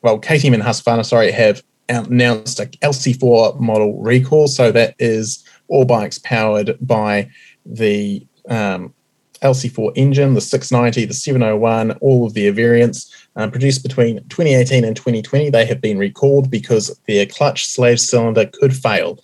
well, 0.02 0.20
KTM 0.20 0.54
and 0.54 0.64
Husqvarna, 0.64 1.06
sorry, 1.06 1.32
have 1.32 1.62
announced 1.90 2.60
a 2.60 2.66
LC4 2.66 3.60
model 3.60 4.02
recall. 4.02 4.48
So 4.48 4.72
that 4.72 4.96
is 5.00 5.44
all 5.68 5.86
bikes 5.86 6.18
powered 6.20 6.78
by 6.82 7.30
the 7.66 8.26
um, 8.50 8.94
LC4 9.42 9.92
engine, 9.96 10.34
the 10.34 10.42
690, 10.42 11.06
the 11.06 11.14
701, 11.14 11.92
all 12.02 12.26
of 12.26 12.34
their 12.34 12.52
variants 12.52 13.28
um, 13.36 13.52
produced 13.52 13.84
between 13.84 14.18
2018 14.30 14.84
and 14.84 14.96
2020. 14.96 15.50
They 15.50 15.66
have 15.66 15.82
been 15.82 15.98
recalled 15.98 16.52
because 16.52 16.98
their 17.08 17.26
clutch 17.26 17.66
slave 17.66 18.00
cylinder 18.00 18.46
could 18.46 18.76
fail. 18.76 19.20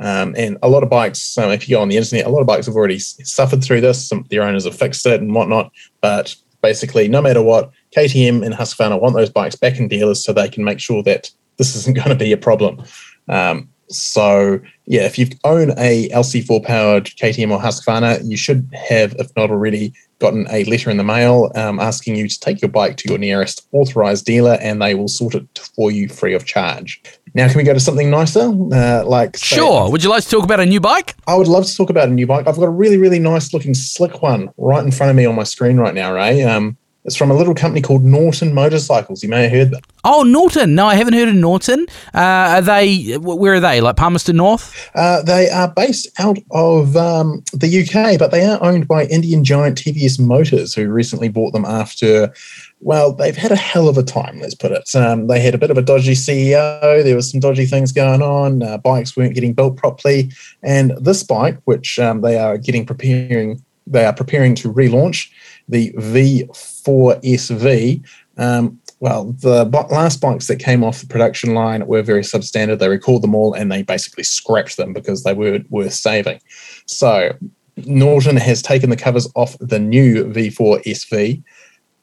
Um, 0.00 0.34
and 0.38 0.58
a 0.62 0.68
lot 0.68 0.82
of 0.82 0.90
bikes, 0.90 1.36
um, 1.38 1.50
if 1.50 1.68
you 1.68 1.76
go 1.76 1.82
on 1.82 1.88
the 1.88 1.96
internet, 1.96 2.26
a 2.26 2.28
lot 2.28 2.40
of 2.40 2.46
bikes 2.46 2.66
have 2.66 2.76
already 2.76 2.98
suffered 2.98 3.62
through 3.64 3.80
this. 3.80 4.08
Some 4.08 4.24
their 4.30 4.42
owners 4.42 4.64
have 4.64 4.76
fixed 4.76 5.04
it 5.06 5.20
and 5.20 5.34
whatnot. 5.34 5.72
But 6.00 6.36
basically, 6.62 7.08
no 7.08 7.20
matter 7.20 7.42
what, 7.42 7.70
KTM 7.96 8.44
and 8.44 8.54
Husqvarna 8.54 9.00
want 9.00 9.16
those 9.16 9.30
bikes 9.30 9.56
back 9.56 9.78
in 9.78 9.88
dealers 9.88 10.24
so 10.24 10.32
they 10.32 10.48
can 10.48 10.64
make 10.64 10.78
sure 10.78 11.02
that 11.02 11.30
this 11.56 11.74
isn't 11.74 11.96
going 11.96 12.10
to 12.10 12.14
be 12.14 12.32
a 12.32 12.36
problem. 12.36 12.82
Um, 13.28 13.68
so 13.90 14.60
yeah, 14.86 15.02
if 15.02 15.18
you 15.18 15.28
own 15.44 15.72
a 15.76 16.08
LC4 16.08 16.64
powered 16.64 17.06
KTM 17.06 17.50
or 17.50 17.58
Husqvarna, 17.58 18.20
you 18.24 18.36
should 18.36 18.68
have, 18.72 19.14
if 19.18 19.34
not 19.36 19.50
already, 19.50 19.92
gotten 20.18 20.46
a 20.50 20.64
letter 20.64 20.90
in 20.90 20.96
the 20.96 21.04
mail 21.04 21.52
um, 21.54 21.78
asking 21.78 22.16
you 22.16 22.26
to 22.26 22.40
take 22.40 22.60
your 22.60 22.70
bike 22.70 22.96
to 22.96 23.08
your 23.08 23.18
nearest 23.18 23.68
authorized 23.72 24.24
dealer, 24.24 24.58
and 24.60 24.80
they 24.80 24.94
will 24.94 25.08
sort 25.08 25.34
it 25.34 25.58
for 25.76 25.90
you 25.90 26.08
free 26.08 26.34
of 26.34 26.44
charge. 26.44 27.02
Now, 27.34 27.46
can 27.48 27.58
we 27.58 27.64
go 27.64 27.74
to 27.74 27.80
something 27.80 28.10
nicer? 28.10 28.50
Uh, 28.72 29.04
like 29.06 29.36
say, 29.36 29.56
sure. 29.56 29.90
Would 29.90 30.02
you 30.02 30.10
like 30.10 30.24
to 30.24 30.30
talk 30.30 30.44
about 30.44 30.60
a 30.60 30.66
new 30.66 30.80
bike? 30.80 31.14
I 31.26 31.36
would 31.36 31.48
love 31.48 31.66
to 31.66 31.76
talk 31.76 31.90
about 31.90 32.08
a 32.08 32.12
new 32.12 32.26
bike. 32.26 32.46
I've 32.46 32.56
got 32.56 32.64
a 32.64 32.70
really, 32.70 32.96
really 32.96 33.18
nice 33.18 33.52
looking 33.52 33.74
slick 33.74 34.22
one 34.22 34.50
right 34.56 34.84
in 34.84 34.90
front 34.90 35.10
of 35.10 35.16
me 35.16 35.26
on 35.26 35.34
my 35.34 35.44
screen 35.44 35.76
right 35.76 35.94
now, 35.94 36.12
Ray. 36.12 36.42
Um, 36.42 36.76
it's 37.08 37.16
from 37.16 37.30
a 37.30 37.34
little 37.34 37.54
company 37.54 37.80
called 37.80 38.04
Norton 38.04 38.52
Motorcycles. 38.52 39.22
You 39.22 39.30
may 39.30 39.44
have 39.44 39.50
heard 39.50 39.70
them. 39.70 39.80
Oh, 40.04 40.22
Norton. 40.22 40.74
No, 40.74 40.86
I 40.86 40.94
haven't 40.94 41.14
heard 41.14 41.28
of 41.28 41.34
Norton. 41.34 41.86
Uh, 42.14 42.18
are 42.58 42.60
they, 42.60 43.14
where 43.14 43.54
are 43.54 43.60
they? 43.60 43.80
Like 43.80 43.96
Palmerston 43.96 44.36
North? 44.36 44.90
Uh, 44.94 45.22
they 45.22 45.48
are 45.48 45.72
based 45.72 46.06
out 46.20 46.36
of 46.50 46.96
um, 46.98 47.42
the 47.54 47.80
UK, 47.80 48.18
but 48.18 48.30
they 48.30 48.44
are 48.44 48.62
owned 48.62 48.86
by 48.86 49.06
Indian 49.06 49.42
giant 49.42 49.78
TVS 49.78 50.20
Motors, 50.20 50.74
who 50.74 50.90
recently 50.90 51.30
bought 51.30 51.52
them 51.52 51.64
after, 51.64 52.30
well, 52.80 53.10
they've 53.10 53.36
had 53.36 53.52
a 53.52 53.56
hell 53.56 53.88
of 53.88 53.96
a 53.96 54.02
time, 54.02 54.38
let's 54.40 54.54
put 54.54 54.70
it. 54.70 54.94
Um, 54.94 55.28
they 55.28 55.40
had 55.40 55.54
a 55.54 55.58
bit 55.58 55.70
of 55.70 55.78
a 55.78 55.82
dodgy 55.82 56.12
CEO. 56.12 57.02
There 57.02 57.16
was 57.16 57.30
some 57.30 57.40
dodgy 57.40 57.64
things 57.64 57.90
going 57.90 58.20
on. 58.20 58.62
Uh, 58.62 58.76
bikes 58.76 59.16
weren't 59.16 59.34
getting 59.34 59.54
built 59.54 59.78
properly. 59.78 60.30
And 60.62 60.92
this 61.00 61.22
bike, 61.22 61.58
which 61.64 61.98
um, 61.98 62.20
they 62.20 62.38
are 62.38 62.58
getting 62.58 62.84
preparing, 62.84 63.64
they 63.86 64.04
are 64.04 64.12
preparing 64.12 64.54
to 64.56 64.70
relaunch, 64.70 65.30
the 65.68 65.92
V4SV. 65.92 68.04
Um, 68.36 68.80
well, 69.00 69.32
the 69.32 69.64
last 69.90 70.20
bikes 70.20 70.48
that 70.48 70.56
came 70.56 70.82
off 70.82 71.00
the 71.00 71.06
production 71.06 71.54
line 71.54 71.86
were 71.86 72.02
very 72.02 72.22
substandard. 72.22 72.80
They 72.80 72.88
recalled 72.88 73.22
them 73.22 73.34
all 73.34 73.54
and 73.54 73.70
they 73.70 73.82
basically 73.82 74.24
scrapped 74.24 74.76
them 74.76 74.92
because 74.92 75.22
they 75.22 75.34
weren't 75.34 75.70
worth 75.70 75.92
saving. 75.92 76.40
So 76.86 77.32
Norton 77.86 78.36
has 78.36 78.60
taken 78.60 78.90
the 78.90 78.96
covers 78.96 79.30
off 79.36 79.56
the 79.60 79.78
new 79.78 80.24
V4 80.24 80.84
SV 80.84 81.42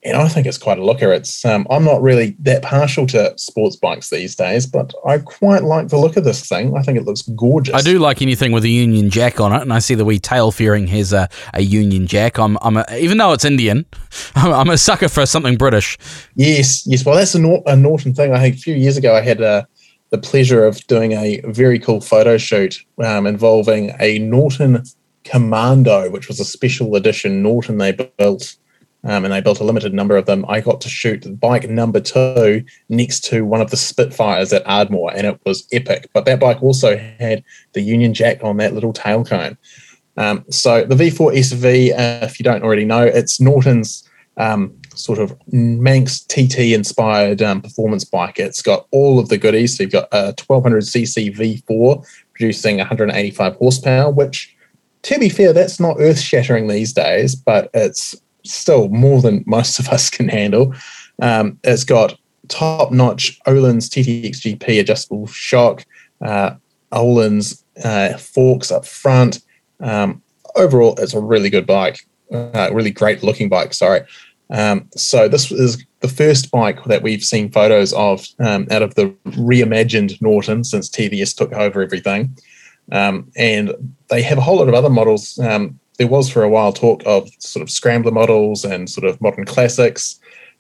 and 0.06 0.16
I 0.18 0.28
think 0.28 0.46
it's 0.46 0.60
quite 0.60 0.78
a 0.78 0.86
looker. 0.86 1.12
It's 1.12 1.44
um, 1.44 1.66
I'm 1.72 1.84
not 1.84 2.02
really 2.02 2.36
that 2.40 2.62
partial 2.62 3.08
to 3.08 3.34
sports 3.38 3.76
bikes 3.76 4.12
these 4.12 4.36
days, 4.36 4.68
but 4.68 4.94
I 5.06 5.18
quite 5.18 5.64
like 5.64 5.88
the 5.88 5.98
look 5.98 6.16
of 6.16 6.24
this 6.24 6.48
thing. 6.48 6.78
I 6.78 6.84
think 6.84 6.98
it 6.98 7.06
looks 7.06 7.24
gorgeous. 7.24 7.74
I 7.74 7.82
do 7.82 7.98
like 7.98 8.22
anything 8.22 8.52
with 8.52 8.64
a 8.64 8.70
Union 8.70 9.10
Jack 9.10 9.42
on 9.42 9.52
it, 9.52 9.64
and 9.64 9.74
I 9.74 9.80
see 9.80 9.96
the 9.96 10.06
wee 10.06 10.20
tail 10.20 10.52
fairing 10.52 10.86
has 10.88 11.12
a, 11.12 11.28
a 11.56 11.62
Union 11.62 12.06
Jack. 12.06 12.38
I'm, 12.38 12.56
I'm 12.62 12.78
a, 12.78 12.86
even 12.96 13.18
though 13.18 13.34
it's 13.34 13.46
Indian, 13.46 13.84
I'm, 14.36 14.54
I'm, 14.54 14.70
a 14.70 14.78
sucker 14.78 15.10
for 15.10 15.26
something 15.26 15.58
British. 15.58 15.98
Yes, 16.36 16.86
yes. 16.86 17.04
Well, 17.04 17.16
that's 17.16 17.34
a, 17.34 17.40
Nor- 17.40 17.64
a 17.66 17.76
Norton 17.76 18.14
thing. 18.14 18.32
I 18.32 18.40
think 18.40 18.56
a 18.56 18.60
few 18.60 18.76
years 18.76 18.98
ago 18.98 19.16
I 19.16 19.22
had 19.22 19.42
uh, 19.42 19.64
the 20.12 20.20
pleasure 20.20 20.64
of 20.66 20.86
doing 20.86 21.14
a 21.14 21.42
very 21.46 21.80
cool 21.80 22.00
photo 22.00 22.38
shoot 22.38 22.78
um, 23.04 23.26
involving 23.26 23.92
a 24.00 24.20
Norton 24.20 24.84
Commando, 25.24 26.12
which 26.12 26.28
was 26.28 26.40
a 26.40 26.46
special 26.46 26.96
edition 26.96 27.42
Norton 27.42 27.80
they 27.80 27.92
built 27.92 28.56
um, 29.06 29.24
and 29.24 29.32
they 29.32 29.40
built 29.42 29.60
a 29.60 29.64
limited 29.64 29.94
number 29.94 30.18
of 30.18 30.26
them. 30.26 30.44
I 30.48 30.62
got 30.62 30.82
to 30.82 30.90
shoot 30.90 31.40
bike 31.40 31.70
number 31.70 32.00
two 32.00 32.66
next 32.90 33.24
to 33.26 33.46
one 33.46 33.62
of 33.62 33.70
the 33.70 33.78
Spitfires 33.78 34.52
at 34.52 34.66
Ardmore, 34.66 35.16
and 35.16 35.28
it 35.28 35.40
was 35.46 35.68
epic. 35.72 36.10
But 36.14 36.26
that 36.26 36.40
bike 36.40 36.62
also 36.64 36.98
had 36.98 37.44
the 37.74 37.82
Union 37.82 38.14
Jack 38.14 38.44
on 38.44 38.58
that 38.58 38.74
little 38.74 38.94
tail 38.94 39.24
cone. 39.24 39.58
Um, 40.18 40.44
so 40.50 40.84
the 40.86 40.96
V4 40.96 41.38
SV, 41.38 41.92
uh, 41.92 42.26
if 42.26 42.40
you 42.40 42.44
don't 42.44 42.64
already 42.64 42.86
know, 42.86 43.04
it's 43.04 43.40
Norton's 43.40 44.10
um, 44.38 44.74
sort 44.96 45.20
of 45.20 45.38
Manx 45.52 46.22
TT 46.22 46.74
inspired 46.74 47.42
um, 47.42 47.62
performance 47.62 48.06
bike. 48.06 48.40
It's 48.40 48.62
got 48.62 48.88
all 48.92 49.20
of 49.20 49.30
the 49.30 49.38
goodies. 49.38 49.78
So 49.78 49.84
you've 49.84 49.92
got 49.92 50.08
a 50.12 50.34
1200cc 50.34 51.36
V4 51.36 52.06
producing 52.34 52.78
185 52.78 53.56
horsepower, 53.56 54.12
which, 54.12 54.56
to 55.04 55.20
be 55.20 55.30
fair, 55.30 55.54
that's 55.54 55.80
not 55.80 55.98
earth 56.00 56.20
shattering 56.20 56.68
these 56.68 56.92
days, 56.92 57.36
but 57.36 57.70
it's 57.74 58.16
still 58.46 58.90
more 58.90 59.22
than 59.22 59.44
most 59.46 59.80
of 59.80 59.90
us 59.90 60.10
can 60.10 60.30
handle. 60.30 60.74
Um, 61.22 61.60
it's 61.64 61.84
got 61.84 62.18
top 62.48 62.92
notch 62.92 63.40
Öhlins 63.48 63.90
TTXGP 63.90 64.80
adjustable 64.80 65.28
shock, 65.28 65.86
uh, 66.22 66.56
Öhlins 66.92 67.64
uh, 67.84 68.18
forks 68.18 68.72
up 68.72 68.86
front. 68.86 69.42
Um, 69.80 70.22
overall, 70.56 70.96
it's 70.98 71.14
a 71.14 71.22
really 71.22 71.50
good 71.50 71.66
bike, 71.66 72.06
uh, 72.32 72.70
really 72.72 72.92
great 72.92 73.24
looking 73.24 73.50
bike. 73.50 73.74
Sorry. 73.74 74.02
Um, 74.50 74.88
so 74.96 75.28
this 75.28 75.52
is 75.52 75.84
the 76.02 76.08
first 76.08 76.52
bike 76.52 76.84
that 76.86 77.02
we've 77.02 77.24
seen 77.24 77.52
photos 77.52 77.94
of 77.94 78.28
um, 78.40 78.68
out 78.70 78.84
of 78.84 78.94
the 78.96 79.08
reimagined 79.28 80.22
Norton 80.22 80.64
since 80.64 80.90
TVS 80.90 81.36
took 81.36 81.52
over 81.54 81.82
everything. 81.82 82.38
Um, 82.92 83.32
and 83.36 83.96
they 84.10 84.22
have 84.22 84.38
a 84.38 84.42
whole 84.42 84.58
lot 84.58 84.70
of 84.70 84.76
other 84.76 84.90
models 84.90 85.40
um, 85.40 85.80
there 85.98 86.08
was 86.08 86.30
for 86.30 86.44
a 86.44 86.50
while 86.50 86.74
talk 86.74 87.02
of 87.06 87.30
sort 87.40 87.62
of 87.62 87.70
scrambler 87.70 88.12
models 88.12 88.66
and 88.66 88.90
sort 88.90 89.06
of 89.06 89.22
modern 89.22 89.46
classics. 89.46 90.20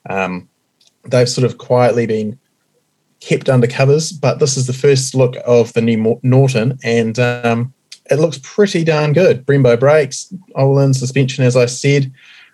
Um, 0.09 0.47
they've 1.05 1.29
sort 1.29 1.45
of 1.45 1.57
quietly 1.57 2.05
been 2.05 2.39
kept 3.19 3.49
under 3.49 3.67
covers, 3.67 4.11
but 4.11 4.39
this 4.39 4.55
is 4.57 4.67
the 4.67 4.73
first 4.73 5.15
look 5.15 5.35
of 5.45 5.73
the 5.73 5.81
new 5.81 6.19
Norton, 6.23 6.77
and 6.83 7.17
um, 7.19 7.73
it 8.09 8.19
looks 8.19 8.39
pretty 8.43 8.83
darn 8.83 9.13
good. 9.13 9.45
Brembo 9.45 9.79
brakes, 9.79 10.33
Öhlins 10.55 10.95
suspension, 10.95 11.43
as 11.43 11.55
I 11.55 11.65
said, 11.65 12.11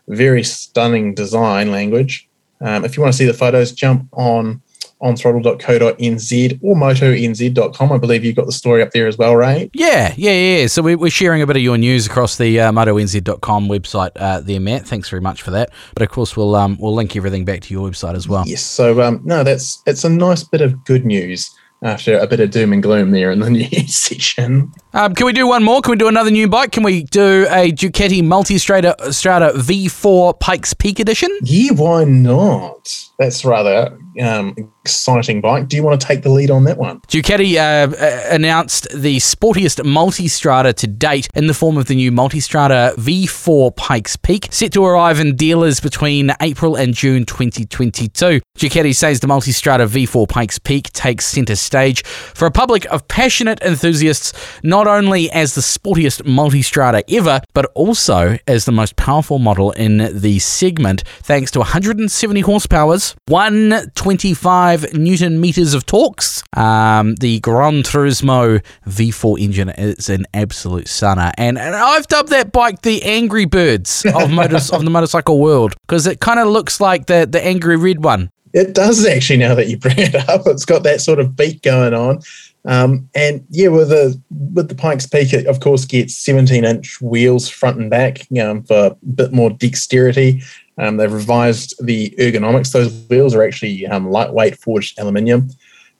very 0.08 0.44
stunning 0.44 1.14
design 1.14 1.72
language. 1.72 2.28
Um, 2.62 2.86
if 2.86 2.96
you 2.96 3.04
want 3.04 3.14
to 3.14 3.18
see 3.18 3.26
the 3.26 3.34
photos, 3.34 3.72
jump 3.72 4.08
on 4.14 4.62
onthrottle.co.nz 5.02 6.60
or 6.62 6.76
motonz.com. 6.76 7.92
I 7.92 7.98
believe 7.98 8.24
you've 8.24 8.36
got 8.36 8.46
the 8.46 8.52
story 8.52 8.82
up 8.82 8.92
there 8.92 9.08
as 9.08 9.18
well, 9.18 9.36
right? 9.36 9.70
Yeah, 9.74 10.14
yeah, 10.18 10.32
yeah. 10.32 10.68
So 10.68 10.82
we, 10.82 10.96
are 10.96 11.10
sharing 11.10 11.42
a 11.42 11.48
bit 11.48 11.56
of 11.56 11.62
your 11.62 11.78
news 11.78 12.06
across 12.06 12.38
the 12.38 12.60
uh, 12.60 12.72
motonz.com 12.72 13.68
website 13.68 14.12
uh, 14.16 14.42
there, 14.42 14.60
Matt. 14.60 14.88
Thanks 14.88 15.10
very 15.10 15.22
much 15.22 15.42
for 15.42 15.52
that. 15.52 15.72
But 15.94 16.04
of 16.04 16.10
course, 16.10 16.36
we'll 16.38 16.56
um, 16.56 16.78
we'll 16.80 16.94
link 16.94 17.16
everything 17.16 17.46
back 17.46 17.62
to 17.62 17.74
your 17.74 17.90
website 17.90 18.16
as 18.16 18.28
well. 18.28 18.44
Yes. 18.46 18.64
So 18.64 19.02
um, 19.02 19.22
no, 19.24 19.44
that's 19.44 19.82
it's 19.86 20.04
a 20.04 20.10
nice 20.10 20.44
bit 20.44 20.62
of 20.62 20.84
good 20.86 21.06
news 21.06 21.50
after 21.84 22.18
a 22.18 22.28
bit 22.28 22.40
of 22.40 22.52
doom 22.52 22.74
and 22.74 22.84
gloom 22.84 23.12
there 23.12 23.32
in 23.32 23.40
the 23.40 23.50
news 23.72 23.96
section. 23.96 24.72
Um, 24.94 25.16
can 25.16 25.26
we 25.26 25.32
do 25.32 25.48
one 25.48 25.64
more? 25.64 25.82
Can 25.82 25.92
we 25.92 25.98
do 25.98 26.10
another 26.10 26.32
new 26.32 26.50
bike? 26.50 26.74
Can 26.74 26.84
we 26.84 27.04
do 27.04 27.48
a 27.50 27.72
Ducati 27.72 28.22
Multistrada 28.22 29.14
Strada 29.14 29.54
V4 29.54 30.38
Pikes 30.38 30.74
Peak 30.74 31.00
Edition? 31.00 31.30
Yeah, 31.44 31.72
why 31.72 32.04
not? 32.04 32.94
That's 33.18 33.46
rather 33.46 33.98
um, 34.20 34.56
exciting 34.84 35.42
bike. 35.42 35.68
Do 35.68 35.78
you 35.78 35.84
want 35.84 36.02
to 36.02 36.06
take 36.06 36.24
the 36.24 36.30
lead 36.30 36.52
on 36.52 36.64
that 36.66 36.78
one? 36.78 37.00
Ducati 37.02 37.56
uh, 37.56 37.96
uh, 37.96 38.24
announced 38.32 38.88
the 38.94 39.18
sportiest 39.18 39.82
Multistrada 39.84 40.74
to 40.74 40.88
date 40.88 41.30
in 41.36 41.48
the 41.48 41.54
form 41.54 41.78
of 41.78 41.86
the 41.86 41.96
new 41.96 42.12
Multistrada 42.12 42.94
V4 42.96 43.76
Pikes 43.76 44.16
Peak, 44.18 44.48
set 44.52 44.74
to 44.74 44.84
arrive 44.84 45.20
in 45.20 45.36
dealers 45.36 45.80
between 45.80 46.32
April 46.42 46.76
and 46.76 46.94
June 46.94 47.26
2022. 47.26 48.42
Ducati 48.58 48.96
says 48.96 49.20
the 49.20 49.28
Multistrada 49.28 49.88
V4 49.88 50.28
Pikes 50.28 50.60
Peak 50.60 50.92
takes 50.92 51.26
centre 51.26 51.56
stage 51.56 52.04
for 52.06 52.46
a 52.46 52.52
public 52.52 52.86
of 52.86 53.08
passionate 53.08 53.62
enthusiasts, 53.62 54.34
not 54.64 54.81
only 54.88 55.30
as 55.32 55.56
the 55.56 55.62
sportiest 55.62 56.24
Multistrada 56.24 57.04
ever, 57.10 57.42
but 57.54 57.66
also 57.76 58.38
as 58.48 58.66
the 58.66 58.72
most 58.72 58.96
powerful 58.96 59.40
model 59.40 59.72
in 59.72 59.98
the 60.20 60.40
segment, 60.40 61.04
thanks 61.24 61.52
to 61.52 61.60
170 61.60 62.44
horsepowers, 62.44 63.16
125 63.28 64.94
newton 64.94 65.40
meters 65.40 65.74
of 65.74 65.86
torques. 65.86 66.44
Um, 66.56 67.16
the 67.16 67.40
Gran 67.40 67.84
Turismo 67.84 68.64
V4 68.88 69.40
engine 69.40 69.70
is 69.70 70.10
an 70.10 70.26
absolute 70.34 70.88
sunner, 70.88 71.32
and, 71.38 71.58
and 71.58 71.76
I've 71.76 72.08
dubbed 72.08 72.30
that 72.30 72.52
bike 72.52 72.82
the 72.82 73.04
Angry 73.04 73.46
Birds 73.46 74.06
of, 74.06 74.30
motors, 74.32 74.72
of 74.72 74.84
the 74.84 74.90
motorcycle 74.90 75.40
world 75.40 75.76
because 75.88 76.08
it 76.08 76.20
kind 76.20 76.40
of 76.40 76.48
looks 76.48 76.80
like 76.80 77.06
the 77.08 77.28
the 77.30 77.44
angry 77.44 77.78
red 77.78 78.04
one. 78.04 78.32
It 78.54 78.74
does 78.74 79.06
actually. 79.06 79.38
Now 79.38 79.56
that 79.56 79.68
you 79.68 79.78
bring 79.78 79.98
it 79.98 80.16
up, 80.30 80.42
it's 80.46 80.66
got 80.66 80.84
that 80.84 81.02
sort 81.02 81.20
of 81.20 81.36
beat 81.36 81.62
going 81.62 81.94
on. 81.94 82.22
Um, 82.66 83.10
and 83.16 83.46
yeah, 83.50 83.70
with 83.70 83.90
the 83.90 84.22
with 84.30 84.70
the 84.70 84.76
Pikes 84.76 85.08
Peak, 85.08 85.34
it 85.34 85.48
of 85.48 85.60
course 85.60 85.86
gets 85.86 86.16
17 86.18 86.64
inch 86.64 87.02
wheels 87.02 87.50
front 87.50 87.80
and 87.80 87.90
back 87.90 88.20
um, 88.40 88.64
for 88.64 88.88
a 88.88 88.98
bit 89.16 89.32
more 89.32 89.50
dexterity. 89.50 90.42
Um, 90.78 90.98
they've 90.98 91.12
revised 91.12 91.76
the 91.84 92.12
ergonomics. 92.20 92.72
Those 92.72 92.94
wheels 93.10 93.36
are 93.36 93.44
actually 93.44 93.88
um, 93.88 94.10
lightweight 94.10 94.58
forged 94.60 95.00
aluminium, 95.00 95.50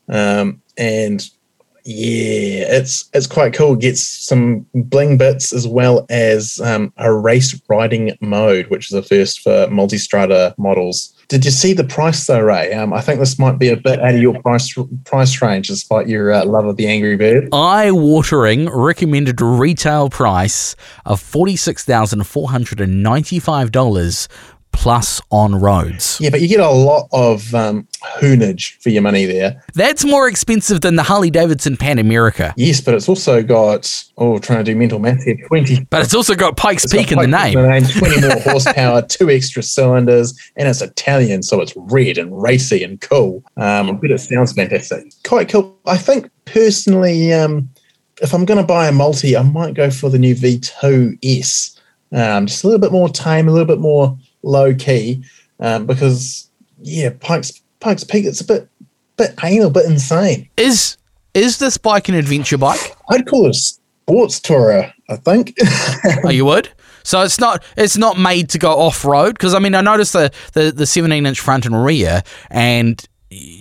um, 0.10 0.62
and 0.78 1.28
yeah, 1.84 2.78
it's 2.78 3.10
it's 3.14 3.28
quite 3.28 3.54
cool. 3.54 3.76
Gets 3.76 4.04
some 4.04 4.66
bling 4.74 5.18
bits 5.18 5.54
as 5.54 5.68
well 5.68 6.06
as 6.10 6.60
um, 6.62 6.94
a 6.98 7.12
race 7.12 7.60
riding 7.68 8.16
mode, 8.22 8.68
which 8.68 8.92
is 8.92 8.94
a 8.94 9.02
first 9.02 9.42
for 9.42 9.68
Multistrada 9.68 10.56
models. 10.60 11.18
Did 11.32 11.46
you 11.46 11.52
see 11.52 11.72
the 11.72 11.86
price 11.86 12.28
though, 12.28 12.42
Ray? 12.42 12.74
Um, 12.74 12.92
I 12.92 13.00
think 13.00 13.22
this 13.22 13.40
might 13.40 13.58
be 13.58 13.70
a 13.70 13.78
bit 13.78 14.02
out 14.02 14.16
of 14.16 14.22
your 14.22 14.38
price 14.42 14.78
price 15.06 15.42
range, 15.42 15.70
despite 15.70 16.10
your 16.10 16.34
uh, 16.34 16.44
love 16.44 16.66
of 16.66 16.76
the 16.76 16.88
Angry 16.88 17.16
Bird. 17.16 17.48
Eye-watering 17.54 18.70
recommended 18.70 19.40
retail 19.40 20.10
price 20.10 20.76
of 21.06 21.22
forty 21.22 21.56
six 21.56 21.86
thousand 21.86 22.28
four 22.28 22.50
hundred 22.50 22.82
and 22.82 23.02
ninety 23.02 23.40
five 23.40 23.72
dollars 23.72 24.28
plus 24.72 25.22
on 25.32 25.56
roads. 25.56 26.18
Yeah, 26.20 26.30
but 26.30 26.42
you 26.42 26.48
get 26.48 26.60
a 26.60 26.70
lot 26.70 27.08
of 27.12 27.54
um, 27.54 27.88
hoonage 28.20 28.82
for 28.82 28.90
your 28.90 29.02
money 29.02 29.26
there. 29.26 29.64
That's 29.74 30.04
more 30.04 30.28
expensive 30.28 30.82
than 30.82 30.96
the 30.96 31.04
Harley 31.04 31.30
Davidson 31.30 31.78
Pan 31.78 32.00
America. 32.00 32.54
Yes, 32.58 32.82
but 32.82 32.94
it's 32.94 33.08
also 33.08 33.44
got 33.44 34.04
oh, 34.18 34.40
trying 34.40 34.64
to 34.64 34.72
do 34.72 34.76
mental 34.76 35.00
math 35.00 35.24
here, 35.24 35.38
twenty. 35.48 35.86
But 35.90 36.04
it's 36.04 36.16
also 36.16 36.36
got 36.36 36.58
Pikes 36.58 36.86
Peak 36.86 37.10
got 37.10 37.24
in 37.24 37.32
the 37.32 37.38
name. 37.38 37.84
Twenty 37.92 38.22
more 38.22 38.40
horsepower, 38.40 39.02
two 39.04 39.30
extra 39.30 39.64
cylinders, 39.64 40.38
and 40.56 40.68
it's 40.68 40.82
Italian, 40.82 41.44
so 41.44 41.62
it's 41.62 41.74
red 41.76 42.18
and 42.18 42.42
racy 42.42 42.84
and 42.84 43.00
cool. 43.02 43.44
Um, 43.58 43.90
I 43.90 43.92
bet 43.94 44.12
it 44.12 44.20
sounds 44.20 44.54
fantastic. 44.54 45.14
Quite 45.28 45.50
cool. 45.50 45.78
I 45.86 45.98
think 45.98 46.30
personally, 46.46 47.34
um, 47.34 47.70
if 48.22 48.34
I'm 48.34 48.46
going 48.46 48.60
to 48.60 48.66
buy 48.66 48.88
a 48.88 48.92
multi, 48.92 49.36
I 49.36 49.44
might 49.44 49.74
go 49.74 49.90
for 49.90 50.10
the 50.10 50.20
new 50.20 50.36
V2S. 50.36 51.80
Um, 52.14 52.46
just 52.46 52.64
a 52.64 52.68
little 52.68 52.80
bit 52.80 52.92
more 52.92 53.10
tame, 53.10 53.48
a 53.48 53.52
little 53.52 53.68
bit 53.68 53.80
more 53.80 54.18
low 54.44 54.74
key 54.74 55.24
um, 55.60 55.86
because 55.86 56.50
yeah, 56.82 57.12
Pikes 57.20 57.62
Pikes 57.80 58.04
Peak 58.04 58.26
it's 58.26 58.42
a 58.42 58.46
bit 58.46 58.68
bit 59.18 59.34
anal, 59.44 59.70
bit 59.70 59.86
insane. 59.86 60.50
Is 60.58 60.98
is 61.34 61.60
this 61.60 61.78
bike 61.78 62.10
an 62.10 62.16
adventure 62.16 62.58
bike? 62.58 62.96
I'd 63.10 63.28
call 63.28 63.46
it 63.46 63.52
a 63.52 63.54
sports 63.54 64.40
tourer. 64.40 64.94
I 65.10 65.16
think. 65.18 65.56
oh, 66.24 66.30
you 66.30 66.46
would. 66.46 66.70
So 67.04 67.22
it's 67.22 67.40
not 67.40 67.64
it's 67.78 67.98
not 67.98 68.18
made 68.18 68.50
to 68.50 68.60
go 68.60 68.72
off 68.72 69.04
road 69.04 69.34
because 69.34 69.54
I 69.54 69.60
mean 69.60 69.76
I 69.76 69.82
noticed 69.82 70.14
the, 70.14 70.32
the 70.54 70.72
the 70.72 70.86
17 70.86 71.26
inch 71.26 71.40
front 71.40 71.66
and 71.66 71.84
rear 71.84 72.22
and 72.50 73.04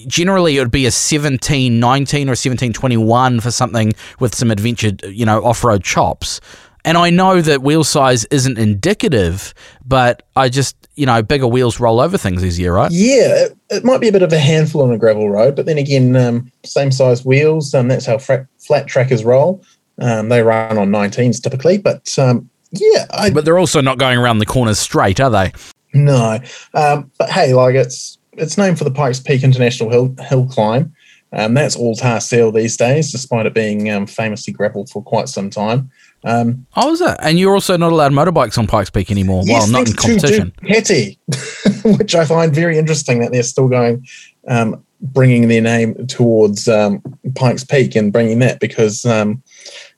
generally 0.07 0.57
it 0.57 0.61
would 0.61 0.71
be 0.71 0.85
a 0.85 0.91
1719 0.91 2.29
or 2.29 2.33
1721 2.33 3.41
for 3.41 3.51
something 3.51 3.93
with 4.19 4.35
some 4.35 4.51
adventure 4.51 4.91
you 5.05 5.25
know 5.25 5.43
off-road 5.45 5.85
chops 5.85 6.41
and 6.85 6.97
I 6.97 7.11
know 7.11 7.41
that 7.41 7.63
wheel 7.63 7.85
size 7.85 8.25
isn't 8.27 8.59
indicative, 8.59 9.55
but 9.85 10.23
I 10.37 10.49
just, 10.49 10.77
you 10.95 11.07
know, 11.07 11.23
bigger 11.23 11.47
wheels 11.47 11.81
roll 11.81 12.01
over 12.01 12.17
things 12.19 12.45
easier, 12.45 12.73
right? 12.73 12.91
Yeah, 12.91 13.45
it, 13.45 13.59
it 13.71 13.85
might 13.85 14.01
be 14.01 14.09
a 14.09 14.13
bit 14.13 14.23
of 14.23 14.33
a 14.33 14.39
handful 14.39 14.83
on 14.83 14.93
a 14.93 14.99
gravel 14.99 15.31
road, 15.31 15.57
but 15.57 15.67
then 15.67 15.79
again, 15.79 16.17
um, 16.17 16.51
same 16.65 16.91
size 16.91 17.25
wheels, 17.25 17.75
and 17.75 17.83
um, 17.83 17.89
that's 17.89 18.07
how 18.07 18.19
flat, 18.19 18.47
flat 18.59 18.87
trackers 18.87 19.25
roll. 19.25 19.63
Um, 20.01 20.29
they 20.29 20.43
run 20.43 20.79
on 20.79 20.89
19s 20.89 21.43
typically, 21.43 21.79
but 21.79 22.19
um, 22.19 22.49
yeah. 22.73 23.07
I, 23.11 23.31
but 23.31 23.45
they're 23.45 23.59
also 23.59 23.81
not 23.81 23.99
going 23.99 24.19
around 24.19 24.39
the 24.39 24.47
corners 24.47 24.79
straight, 24.79 25.21
are 25.21 25.31
they? 25.31 25.53
No. 25.93 26.39
Um, 26.75 27.11
but 27.19 27.31
hey, 27.31 27.53
like 27.55 27.75
it's 27.75 28.19
it's 28.35 28.57
named 28.57 28.79
for 28.79 28.85
the 28.85 28.91
Pikes 28.91 29.21
Peak 29.21 29.43
International 29.43 29.91
Hill, 29.91 30.15
hill 30.21 30.47
Climb. 30.47 30.95
Um, 31.33 31.55
that's 31.55 31.77
all 31.77 31.95
tar 31.95 32.21
seal 32.21 32.51
these 32.51 32.77
days, 32.77 33.13
despite 33.13 33.47
it 33.47 33.55
being 33.55 33.91
um, 33.91 34.07
famously 34.07 34.53
gravel 34.53 34.87
for 34.87 35.03
quite 35.03 35.29
some 35.29 35.51
time. 35.51 35.91
Um, 36.25 36.67
oh, 36.77 36.93
is 36.93 37.01
it? 37.01 37.17
And 37.23 37.39
you're 37.39 37.55
also 37.55 37.77
not 37.77 37.93
allowed 37.93 38.13
motorbikes 38.13 38.59
on 38.59 38.67
Pikes 38.67 38.91
Peak 38.91 39.11
anymore. 39.11 39.43
Yes, 39.47 39.63
well, 39.63 39.81
not 39.81 39.89
in 39.89 39.97
competition. 39.97 40.53
Petty, 40.63 41.19
which 41.85 42.15
I 42.15 42.25
find 42.25 42.55
very 42.55 42.79
interesting 42.79 43.21
that 43.21 43.33
they're 43.33 43.43
still 43.43 43.69
going, 43.69 44.07
um, 44.49 44.85
bringing 45.01 45.49
their 45.49 45.63
name 45.63 46.07
towards 46.07 46.69
um, 46.69 47.03
Pikes 47.35 47.65
Peak 47.65 47.97
and 47.97 48.13
bringing 48.13 48.39
that 48.41 48.61
because, 48.61 49.07
um, 49.07 49.43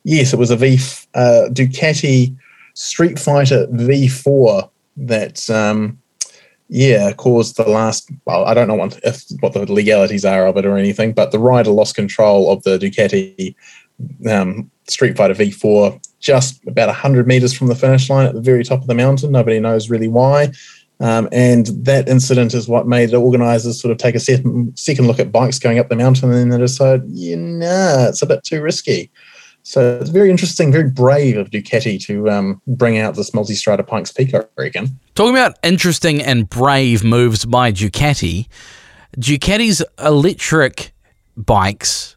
yes, 0.05 0.33
it 0.33 0.39
was 0.39 0.51
a 0.51 0.57
V 0.57 0.79
uh, 1.15 1.49
Ducati 1.51 2.37
Streetfighter 2.75 3.69
V4 3.73 4.71
that, 4.99 5.51
um, 5.51 5.99
yeah, 6.69 7.13
caused 7.13 7.57
the 7.57 7.69
last. 7.69 8.11
Well, 8.25 8.47
I 8.47 8.55
don't 8.55 8.69
know 8.69 8.75
what, 8.75 8.99
if, 9.03 9.25
what 9.41 9.53
the 9.53 9.71
legalities 9.71 10.25
are 10.25 10.47
of 10.47 10.57
it 10.57 10.65
or 10.65 10.79
anything, 10.79 11.13
but 11.13 11.31
the 11.31 11.39
rider 11.39 11.71
lost 11.71 11.97
control 11.97 12.51
of 12.51 12.63
the 12.63 12.79
Ducati 12.79 13.55
um, 14.27 14.71
Streetfighter 14.89 15.37
V4 15.37 16.01
just 16.21 16.67
about 16.67 16.87
100 16.87 17.27
meters 17.27 17.53
from 17.53 17.67
the 17.67 17.75
finish 17.75 18.09
line 18.09 18.27
at 18.27 18.35
the 18.35 18.41
very 18.41 18.65
top 18.65 18.81
of 18.81 18.87
the 18.87 18.95
mountain. 18.95 19.33
Nobody 19.33 19.59
knows 19.61 19.91
really 19.91 20.09
why. 20.09 20.53
Um, 21.01 21.29
and 21.33 21.67
that 21.85 22.09
incident 22.09 22.55
is 22.55 22.69
what 22.69 22.87
made 22.87 23.11
the 23.11 23.17
organizers 23.17 23.81
sort 23.81 23.91
of 23.91 23.99
take 23.99 24.15
a 24.15 24.21
second, 24.21 24.79
second 24.79 25.09
look 25.09 25.19
at 25.19 25.33
bikes 25.33 25.59
going 25.59 25.81
up 25.81 25.89
the 25.89 25.97
mountain 25.97 26.31
and 26.31 26.39
then 26.39 26.49
they 26.51 26.59
decide, 26.59 27.03
yeah, 27.09 27.35
nah, 27.37 28.09
it's 28.09 28.23
a 28.23 28.27
bit 28.27 28.45
too 28.45 28.63
risky. 28.63 29.11
So 29.65 29.99
it's 30.01 30.11
very 30.11 30.31
interesting, 30.31 30.71
very 30.71 30.89
brave 30.89 31.37
of 31.37 31.51
Ducati 31.51 32.01
to 32.07 32.31
um, 32.31 32.63
bring 32.67 32.99
out 32.99 33.17
this 33.17 33.31
Multistrada 33.33 33.87
Pikes 33.87 34.13
Peak, 34.13 34.35
I 34.35 34.45
reckon. 34.57 34.99
Talking 35.15 35.35
about 35.35 35.59
interesting 35.63 36.23
and 36.23 36.49
brave 36.49 37.03
moves 37.03 37.45
by 37.45 37.73
Ducati, 37.73 38.47
Ducati's 39.17 39.83
electric 39.99 40.93
bikes 41.37 42.17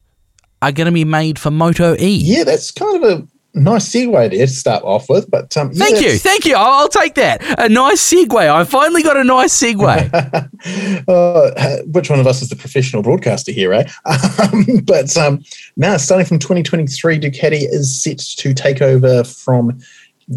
are 0.62 0.72
going 0.72 0.86
to 0.86 0.92
be 0.92 1.06
made 1.06 1.38
for 1.40 1.52
Moto 1.52 1.96
E. 2.00 2.16
Yeah, 2.18 2.44
that's 2.44 2.72
kind 2.72 3.04
of 3.04 3.12
a 3.12 3.28
nice 3.56 3.88
segue 3.90 4.30
there 4.32 4.46
to 4.46 4.48
start 4.48 4.84
off 4.84 5.10
with. 5.10 5.30
But 5.32 5.56
um, 5.58 5.72
yeah, 5.74 5.86
thank 5.86 6.02
you, 6.02 6.18
thank 6.18 6.46
you. 6.46 6.56
I'll, 6.56 6.90
take 6.90 7.16
that. 7.16 7.42
A 7.60 7.70
nice 7.70 8.02
segue. 8.02 8.36
I 8.36 8.64
finally 8.64 9.04
got 9.04 9.18
a 9.18 9.24
nice 9.24 9.54
segue. 9.54 11.04
uh, 11.08 11.84
which 11.88 12.10
one 12.10 12.20
of 12.20 12.28
us 12.28 12.42
is 12.42 12.50
the 12.50 12.56
professional 12.56 13.02
broadcaster 13.02 13.52
here, 13.52 13.74
eh? 13.74 13.90
Um, 14.46 14.66
but 14.84 15.16
um, 15.18 15.44
now, 15.78 15.98
starting 15.98 16.26
from 16.26 16.40
2023, 16.40 17.20
Ducati 17.20 17.62
is 17.70 18.02
set 18.02 18.20
to 18.20 18.54
take 18.54 18.82
over 18.82 19.24
from 19.24 19.80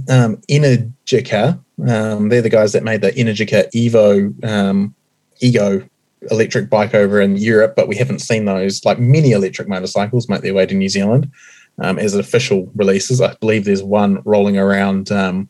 um, 0.09 0.37
Energica. 0.49 1.61
Um, 1.87 2.29
they're 2.29 2.43
the 2.43 2.49
guys 2.49 2.73
that 2.73 2.85
made 2.85 3.03
the 3.03 3.13
Energica 3.13 3.71
Evo 3.73 4.45
um, 4.45 4.95
Ego 5.41 5.89
electric 6.31 6.69
bike 6.69 6.95
over 6.95 7.21
in 7.21 7.37
Europe, 7.37 7.75
but 7.77 7.89
we 7.89 7.97
haven't 7.97 8.21
seen 8.21 8.45
those 8.45 8.85
like 8.85 8.99
many 8.99 9.33
electric 9.33 9.69
motorcycles 9.69 10.29
make 10.29 10.43
their 10.43 10.55
way 10.55 10.67
to 10.67 10.75
New 10.75 10.89
Zealand 10.89 11.31
um, 11.79 11.99
as 11.99 12.15
official 12.15 12.71
releases. 12.75 13.21
I 13.21 13.35
believe 13.35 13.65
there's 13.65 13.83
one 13.83 14.23
rolling 14.25 14.59
around 14.59 15.11
um, 15.13 15.49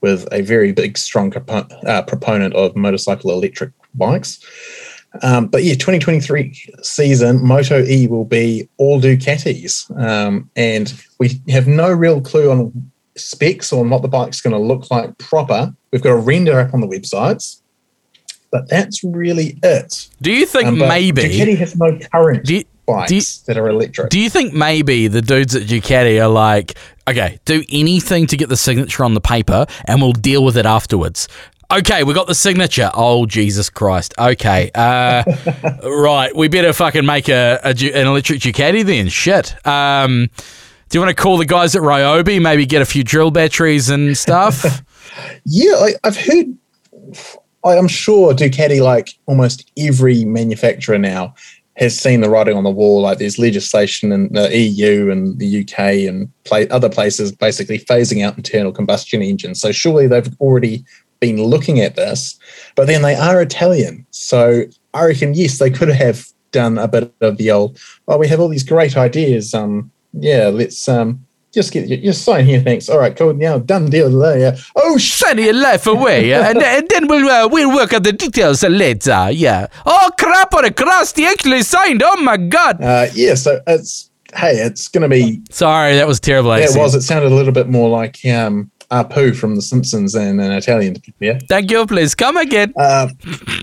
with 0.00 0.28
a 0.32 0.42
very 0.42 0.72
big, 0.72 0.96
strong 0.96 1.32
uh, 1.86 2.02
proponent 2.02 2.54
of 2.54 2.76
motorcycle 2.76 3.30
electric 3.32 3.70
bikes. 3.94 4.44
Um, 5.22 5.46
but 5.46 5.64
yeah, 5.64 5.72
2023 5.72 6.72
season, 6.82 7.42
Moto 7.42 7.82
E 7.84 8.06
will 8.06 8.26
be 8.26 8.68
all 8.76 9.00
Ducatis. 9.00 9.90
Um, 9.98 10.50
and 10.54 10.92
we 11.18 11.40
have 11.48 11.66
no 11.66 11.90
real 11.90 12.20
clue 12.20 12.50
on 12.50 12.90
specs 13.16 13.72
or 13.72 13.80
on 13.80 13.90
what 13.90 14.02
the 14.02 14.08
bike's 14.08 14.40
going 14.40 14.52
to 14.52 14.58
look 14.58 14.90
like 14.90 15.16
proper. 15.18 15.74
We've 15.90 16.02
got 16.02 16.10
a 16.10 16.16
render 16.16 16.60
up 16.60 16.74
on 16.74 16.80
the 16.80 16.86
websites 16.86 17.60
but 18.50 18.68
that's 18.68 19.04
really 19.04 19.58
it. 19.62 20.08
Do 20.20 20.32
you 20.32 20.46
think 20.46 20.68
um, 20.68 20.78
maybe 20.78 21.22
Ducati 21.22 21.56
has 21.58 21.76
no 21.76 21.98
current? 21.98 22.44
Do 22.44 22.56
you, 22.56 22.64
bikes 22.88 23.12
you, 23.12 23.22
that 23.46 23.58
are 23.58 23.68
electric. 23.68 24.10
Do 24.10 24.18
you 24.18 24.30
think 24.30 24.52
maybe 24.52 25.06
the 25.06 25.22
dudes 25.22 25.54
at 25.54 25.62
Ducati 25.62 26.20
are 26.20 26.28
like, 26.28 26.76
okay, 27.06 27.38
do 27.44 27.62
anything 27.70 28.26
to 28.28 28.36
get 28.36 28.48
the 28.48 28.56
signature 28.56 29.04
on 29.04 29.14
the 29.14 29.20
paper 29.20 29.66
and 29.84 30.00
we'll 30.00 30.12
deal 30.12 30.44
with 30.44 30.56
it 30.56 30.66
afterwards? 30.66 31.28
Okay, 31.70 32.02
we 32.02 32.14
got 32.14 32.26
the 32.26 32.34
signature. 32.34 32.90
Oh 32.94 33.26
Jesus 33.26 33.68
Christ! 33.68 34.14
Okay, 34.18 34.70
uh, 34.74 35.22
right, 35.84 36.34
we 36.34 36.48
better 36.48 36.72
fucking 36.72 37.04
make 37.04 37.28
a, 37.28 37.60
a, 37.62 37.70
an 37.70 38.06
electric 38.06 38.40
Ducati 38.40 38.82
then. 38.82 39.08
Shit. 39.08 39.54
Um, 39.66 40.30
do 40.88 40.96
you 40.96 41.04
want 41.04 41.14
to 41.14 41.22
call 41.22 41.36
the 41.36 41.44
guys 41.44 41.76
at 41.76 41.82
Ryobi? 41.82 42.40
Maybe 42.40 42.64
get 42.64 42.80
a 42.80 42.86
few 42.86 43.04
drill 43.04 43.30
batteries 43.30 43.90
and 43.90 44.16
stuff. 44.16 44.82
yeah, 45.44 45.74
I, 45.74 45.94
I've 46.04 46.16
heard. 46.16 46.56
I'm 47.64 47.88
sure 47.88 48.32
Ducati, 48.32 48.82
like 48.82 49.10
almost 49.26 49.70
every 49.76 50.24
manufacturer 50.24 50.98
now, 50.98 51.34
has 51.78 51.98
seen 51.98 52.20
the 52.20 52.28
writing 52.28 52.56
on 52.56 52.64
the 52.64 52.70
wall. 52.70 53.02
Like 53.02 53.18
there's 53.18 53.38
legislation 53.38 54.12
in 54.12 54.32
the 54.32 54.56
EU 54.56 55.10
and 55.10 55.38
the 55.38 55.62
UK 55.62 56.08
and 56.08 56.30
play, 56.44 56.68
other 56.68 56.88
places 56.88 57.32
basically 57.32 57.78
phasing 57.78 58.24
out 58.24 58.36
internal 58.36 58.72
combustion 58.72 59.22
engines. 59.22 59.60
So 59.60 59.72
surely 59.72 60.06
they've 60.06 60.28
already 60.40 60.84
been 61.20 61.42
looking 61.42 61.80
at 61.80 61.96
this, 61.96 62.38
but 62.74 62.86
then 62.86 63.02
they 63.02 63.14
are 63.14 63.40
Italian. 63.40 64.06
So 64.10 64.64
I 64.94 65.06
reckon, 65.06 65.34
yes, 65.34 65.58
they 65.58 65.70
could 65.70 65.88
have 65.88 66.26
done 66.50 66.78
a 66.78 66.88
bit 66.88 67.12
of 67.20 67.36
the 67.36 67.50
old, 67.50 67.78
Well, 68.06 68.18
we 68.18 68.28
have 68.28 68.40
all 68.40 68.48
these 68.48 68.64
great 68.64 68.96
ideas. 68.96 69.54
Um, 69.54 69.90
yeah, 70.12 70.48
let's 70.48 70.88
um, 70.88 71.26
just 71.52 71.72
get 71.72 71.88
your 71.88 72.12
sign 72.12 72.44
here, 72.44 72.60
thanks. 72.60 72.88
All 72.88 72.98
right, 72.98 73.16
cool. 73.16 73.34
Now, 73.34 73.58
done 73.58 73.90
deal 73.90 74.10
there. 74.18 74.56
Oh, 74.76 74.98
sign 74.98 75.38
your 75.38 75.54
life 75.54 75.86
away, 75.86 76.32
and, 76.32 76.58
and 76.62 76.88
then 76.88 77.08
we'll 77.08 77.28
uh, 77.28 77.48
we'll 77.48 77.74
work 77.74 77.92
out 77.92 78.02
the 78.02 78.12
details 78.12 78.62
later. 78.62 79.30
Yeah. 79.30 79.66
Oh 79.86 80.10
crap! 80.18 80.54
On 80.54 80.64
a 80.64 80.72
cross, 80.72 81.14
he 81.14 81.26
actually 81.26 81.62
signed. 81.62 82.02
Oh 82.04 82.20
my 82.22 82.36
god. 82.36 82.82
Uh, 82.82 83.06
yeah. 83.14 83.34
So 83.34 83.60
it's 83.66 84.10
hey, 84.34 84.56
it's 84.56 84.88
going 84.88 85.02
to 85.02 85.08
be. 85.08 85.42
Sorry, 85.50 85.94
that 85.96 86.06
was 86.06 86.20
terrible. 86.20 86.56
Yeah, 86.58 86.64
it 86.64 86.76
was. 86.76 86.94
It 86.94 87.02
sounded 87.02 87.32
a 87.32 87.34
little 87.34 87.52
bit 87.52 87.68
more 87.68 87.88
like 87.88 88.24
um 88.26 88.70
Apu 88.90 89.36
from 89.36 89.56
The 89.56 89.62
Simpsons 89.62 90.14
in 90.14 90.40
an 90.40 90.52
Italian. 90.52 90.96
Yeah. 91.20 91.38
Thank 91.48 91.70
you. 91.70 91.86
Please 91.86 92.14
come 92.14 92.36
again. 92.36 92.72
Uh, 92.76 93.08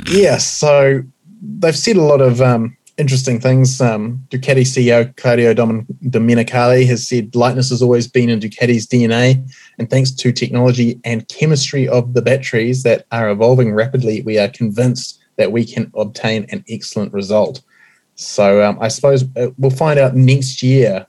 yeah. 0.08 0.38
So 0.38 1.02
they've 1.42 1.78
said 1.78 1.98
a 1.98 2.02
lot 2.02 2.22
of 2.22 2.42
um, 2.42 2.78
interesting 2.98 3.40
things. 3.40 3.82
Um, 3.82 4.26
Ducati 4.30 4.62
CEO 4.62 5.16
Claudio 5.18 5.54
Domenicali 5.54 6.86
has 6.88 7.08
said 7.08 7.36
lightness 7.36 7.70
has 7.70 7.82
always 7.82 8.08
been 8.08 8.30
in 8.30 8.40
Ducati's 8.40 8.88
DNA, 8.88 9.50
and 9.78 9.90
thanks 9.90 10.12
to 10.12 10.32
technology 10.32 11.00
and 11.04 11.28
chemistry 11.28 11.88
of 11.88 12.14
the 12.14 12.22
batteries 12.22 12.84
that 12.84 13.06
are 13.12 13.30
evolving 13.30 13.74
rapidly, 13.74 14.22
we 14.22 14.38
are 14.38 14.50
convinced 14.50 15.22
that 15.38 15.52
we 15.52 15.66
can 15.66 15.92
obtain 15.96 16.46
an 16.50 16.64
excellent 16.70 17.12
result. 17.12 17.62
So 18.16 18.64
um, 18.64 18.78
I 18.80 18.88
suppose 18.88 19.24
uh, 19.36 19.48
we'll 19.58 19.72
find 19.72 20.00
out 20.00 20.16
next 20.16 20.64
year 20.64 21.06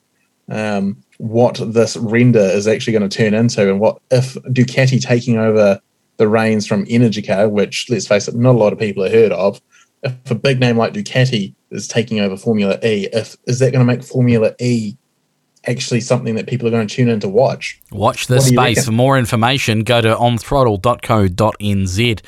um, 0.51 1.03
what 1.19 1.61
this 1.73 1.97
render 1.97 2.41
is 2.41 2.67
actually 2.67 2.93
going 2.93 3.09
to 3.09 3.17
turn 3.17 3.35
into, 3.35 3.71
and 3.71 3.81
what 3.81 4.01
if 4.11 4.35
Ducati 4.35 5.01
taking 5.01 5.39
over 5.39 5.81
the 6.17 6.29
reins 6.29 6.67
from 6.67 6.87
Energica, 6.87 7.51
which 7.51 7.87
let's 7.91 8.07
face 8.07 8.29
it, 8.29 8.35
not 8.35 8.55
a 8.55 8.59
lot 8.59 8.73
of 8.73 8.79
people 8.79 9.03
have 9.03 9.13
heard 9.13 9.33
of. 9.33 9.61
If 10.03 10.31
a 10.31 10.35
big 10.35 10.61
name 10.61 10.77
like 10.77 10.93
Ducati 10.93 11.55
is 11.71 11.89
taking 11.89 12.21
over 12.21 12.37
Formula 12.37 12.79
E, 12.85 13.09
if 13.13 13.37
is 13.47 13.59
that 13.59 13.73
going 13.73 13.85
to 13.87 13.93
make 13.93 14.05
Formula 14.05 14.55
E 14.61 14.97
actually 15.65 16.01
something 16.01 16.37
that 16.37 16.47
people 16.47 16.69
are 16.69 16.71
going 16.71 16.87
to 16.87 16.95
tune 16.95 17.09
in 17.09 17.19
to 17.21 17.29
watch? 17.29 17.81
Watch 17.91 18.29
this 18.29 18.49
space. 18.49 18.85
For 18.85 18.93
more 18.93 19.19
information, 19.19 19.81
go 19.81 20.01
to 20.01 20.15
onthrottle.co.nz. 20.15 22.23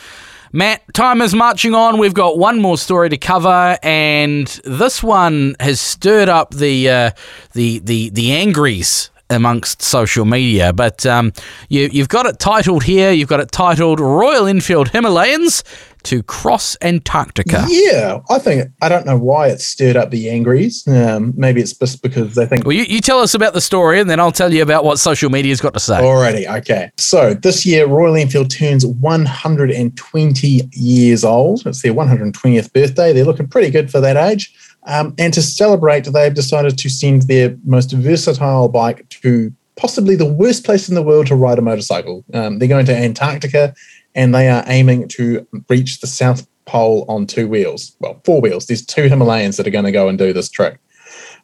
Matt, 0.50 0.94
time 0.94 1.20
is 1.20 1.34
marching 1.34 1.74
on. 1.74 1.98
We've 1.98 2.14
got 2.14 2.38
one 2.38 2.58
more 2.60 2.78
story 2.78 3.10
to 3.10 3.18
cover, 3.18 3.76
and 3.82 4.46
this 4.64 5.02
one 5.02 5.56
has 5.60 5.78
stirred 5.80 6.30
up 6.30 6.54
the 6.54 6.88
uh, 6.88 7.10
the 7.52 7.80
the 7.80 8.08
the 8.10 8.32
angries 8.32 9.10
amongst 9.30 9.82
social 9.82 10.24
media. 10.24 10.72
But 10.72 11.04
um, 11.04 11.32
you, 11.68 11.88
you've 11.92 12.08
got 12.08 12.24
it 12.26 12.38
titled 12.38 12.84
here. 12.84 13.12
You've 13.12 13.28
got 13.28 13.40
it 13.40 13.52
titled 13.52 14.00
Royal 14.00 14.46
Enfield 14.46 14.90
Himalayans 14.90 15.62
to 16.04 16.22
cross 16.22 16.76
Antarctica. 16.82 17.64
Yeah, 17.68 18.20
I 18.30 18.38
think 18.38 18.70
I 18.82 18.88
don't 18.88 19.06
know 19.06 19.18
why 19.18 19.48
it 19.48 19.60
stirred 19.60 19.96
up 19.96 20.10
the 20.10 20.30
angries. 20.30 20.86
Um, 20.86 21.34
maybe 21.36 21.60
it's 21.60 21.72
just 21.72 22.02
because 22.02 22.34
they 22.34 22.46
think. 22.46 22.64
Well, 22.64 22.76
you, 22.76 22.84
you 22.84 23.00
tell 23.00 23.20
us 23.20 23.34
about 23.34 23.54
the 23.54 23.60
story, 23.60 24.00
and 24.00 24.08
then 24.08 24.20
I'll 24.20 24.32
tell 24.32 24.52
you 24.52 24.62
about 24.62 24.84
what 24.84 24.98
social 24.98 25.30
media's 25.30 25.60
got 25.60 25.74
to 25.74 25.80
say. 25.80 26.00
Alrighty, 26.00 26.58
okay. 26.58 26.90
So 26.96 27.34
this 27.34 27.66
year, 27.66 27.86
Royal 27.86 28.16
Enfield 28.16 28.50
turns 28.50 28.86
120 28.86 30.68
years 30.72 31.24
old. 31.24 31.66
It's 31.66 31.82
their 31.82 31.94
120th 31.94 32.72
birthday. 32.72 33.12
They're 33.12 33.24
looking 33.24 33.48
pretty 33.48 33.70
good 33.70 33.90
for 33.90 34.00
that 34.00 34.16
age. 34.16 34.54
Um, 34.86 35.14
and 35.18 35.34
to 35.34 35.42
celebrate, 35.42 36.04
they've 36.04 36.32
decided 36.32 36.78
to 36.78 36.88
send 36.88 37.22
their 37.22 37.56
most 37.64 37.92
versatile 37.92 38.68
bike 38.68 39.08
to 39.10 39.52
possibly 39.76 40.16
the 40.16 40.26
worst 40.26 40.64
place 40.64 40.88
in 40.88 40.94
the 40.94 41.02
world 41.02 41.26
to 41.28 41.36
ride 41.36 41.58
a 41.58 41.62
motorcycle. 41.62 42.24
Um, 42.34 42.58
they're 42.58 42.68
going 42.68 42.86
to 42.86 42.96
Antarctica 42.96 43.74
and 44.18 44.34
they 44.34 44.48
are 44.48 44.64
aiming 44.66 45.06
to 45.06 45.46
reach 45.68 46.00
the 46.00 46.08
South 46.08 46.46
Pole 46.66 47.06
on 47.08 47.24
two 47.24 47.46
wheels. 47.46 47.96
Well, 48.00 48.20
four 48.24 48.40
wheels. 48.40 48.66
There's 48.66 48.84
two 48.84 49.02
Himalayans 49.02 49.56
that 49.56 49.66
are 49.66 49.70
going 49.70 49.84
to 49.84 49.92
go 49.92 50.08
and 50.08 50.18
do 50.18 50.32
this 50.32 50.50
trick. 50.50 50.80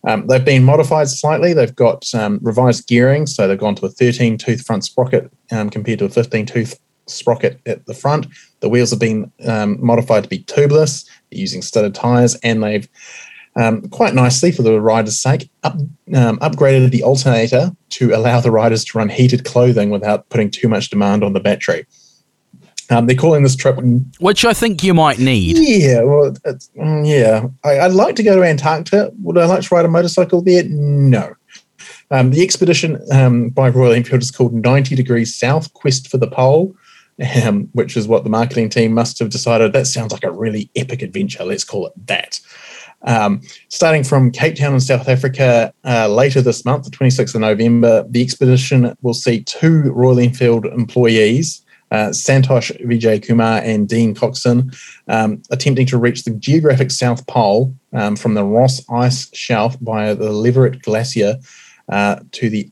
Um, 0.07 0.27
they've 0.27 0.45
been 0.45 0.64
modified 0.64 1.09
slightly. 1.09 1.55
They've 1.55 1.75
got 1.75 2.12
um, 2.14 2.41
revised 2.43 2.89
gearing, 2.89 3.27
so 3.27 3.47
they've 3.47 3.57
gone 3.57 3.77
to 3.77 3.87
a 3.87 3.91
13 3.91 4.37
tooth 4.37 4.66
front 4.66 4.85
sprocket 4.85 5.33
um, 5.53 5.70
compared 5.70 6.01
to 6.01 6.07
a 6.07 6.11
15 6.11 6.47
tooth 6.47 6.79
sprocket 7.07 7.61
at 7.64 7.87
the 7.87 7.95
front. 7.95 8.27
The 8.59 8.68
wheels 8.68 8.91
have 8.91 8.99
been 8.99 9.31
um, 9.47 9.79
modified 9.81 10.25
to 10.25 10.29
be 10.29 10.41
tubeless, 10.41 11.09
using 11.31 11.62
studded 11.62 11.95
tires, 11.95 12.35
and 12.43 12.61
they've 12.61 12.89
um, 13.55 13.83
quite 13.91 14.14
nicely 14.14 14.51
for 14.51 14.62
the 14.62 14.81
rider's 14.81 15.22
sake, 15.22 15.49
up, 15.62 15.75
um, 16.12 16.39
upgraded 16.41 16.91
the 16.91 17.05
alternator 17.05 17.70
to 17.91 18.12
allow 18.12 18.41
the 18.41 18.51
riders 18.51 18.85
to 18.87 18.99
run 18.99 19.11
heated 19.11 19.45
clothing 19.45 19.91
without 19.91 20.29
putting 20.29 20.51
too 20.51 20.68
much 20.68 20.91
demand 20.91 21.22
on 21.22 21.35
the 21.35 21.41
battery. 21.41 21.87
Um, 22.91 23.07
they're 23.07 23.16
calling 23.16 23.43
this 23.43 23.57
trip, 23.57 23.78
which 24.20 24.45
I 24.45 24.53
think 24.53 24.85
you 24.85 24.93
might 24.93 25.18
need. 25.18 25.57
Yeah, 25.59 26.03
well, 26.03 26.32
mm, 26.32 27.07
yeah. 27.07 27.49
I, 27.64 27.87
would 27.87 27.97
like 27.97 28.14
to 28.16 28.22
go 28.22 28.37
to 28.37 28.43
Antarctica. 28.43 29.11
Would 29.22 29.39
I 29.39 29.47
like 29.47 29.62
to 29.62 29.74
ride 29.74 29.87
a 29.87 29.89
motorcycle 29.89 30.43
there? 30.43 30.64
No. 30.64 31.35
Um, 32.11 32.30
the 32.30 32.43
expedition 32.43 33.01
um, 33.11 33.49
by 33.49 33.70
Royal 33.70 33.93
Enfield 33.93 34.22
is 34.22 34.30
called 34.30 34.53
90 34.55 34.95
Degrees 34.95 35.35
South 35.35 35.72
Quest 35.72 36.09
for 36.09 36.18
the 36.18 36.26
Pole, 36.26 36.76
um, 37.43 37.68
which 37.72 37.97
is 37.97 38.07
what 38.07 38.24
the 38.24 38.30
marketing 38.30 38.68
team 38.68 38.93
must 38.93 39.18
have 39.18 39.30
decided. 39.30 39.72
That 39.72 39.87
sounds 39.87 40.12
like 40.12 40.24
a 40.24 40.30
really 40.30 40.70
epic 40.76 41.01
adventure. 41.01 41.45
Let's 41.45 41.64
call 41.64 41.87
it 41.87 42.07
that. 42.07 42.41
Um, 43.07 43.43
starting 43.68 44.05
from 44.05 44.30
Cape 44.30 44.57
Town 44.57 44.74
in 44.74 44.80
South 44.80 45.09
Africa 45.09 45.72
uh, 45.85 46.09
later 46.09 46.41
this 46.41 46.64
month, 46.64 46.85
the 46.85 46.91
26th 46.91 47.35
of 47.35 47.41
November, 47.41 48.05
the 48.09 48.22
expedition 48.22 48.97
will 49.03 49.14
see 49.14 49.43
two 49.43 49.93
Royal 49.93 50.20
Enfield 50.20 50.66
employees 50.66 51.64
uh, 51.95 52.11
Santosh 52.11 52.72
Vijay 52.84 53.24
Kumar 53.24 53.59
and 53.59 53.88
Dean 53.88 54.14
Coxon, 54.16 54.72
um, 55.07 55.40
attempting 55.51 55.86
to 55.86 55.97
reach 55.97 56.24
the 56.24 56.32
geographic 56.32 56.90
South 56.90 57.24
Pole 57.28 57.72
um, 57.92 58.16
from 58.16 58.34
the 58.34 58.42
Ross 58.42 58.84
Ice 58.90 59.30
Shelf 59.32 59.76
via 59.80 60.16
the 60.16 60.32
Leverett 60.32 60.82
Glacier 60.82 61.36
uh, 61.88 62.16
to 62.32 62.51
the 62.51 62.68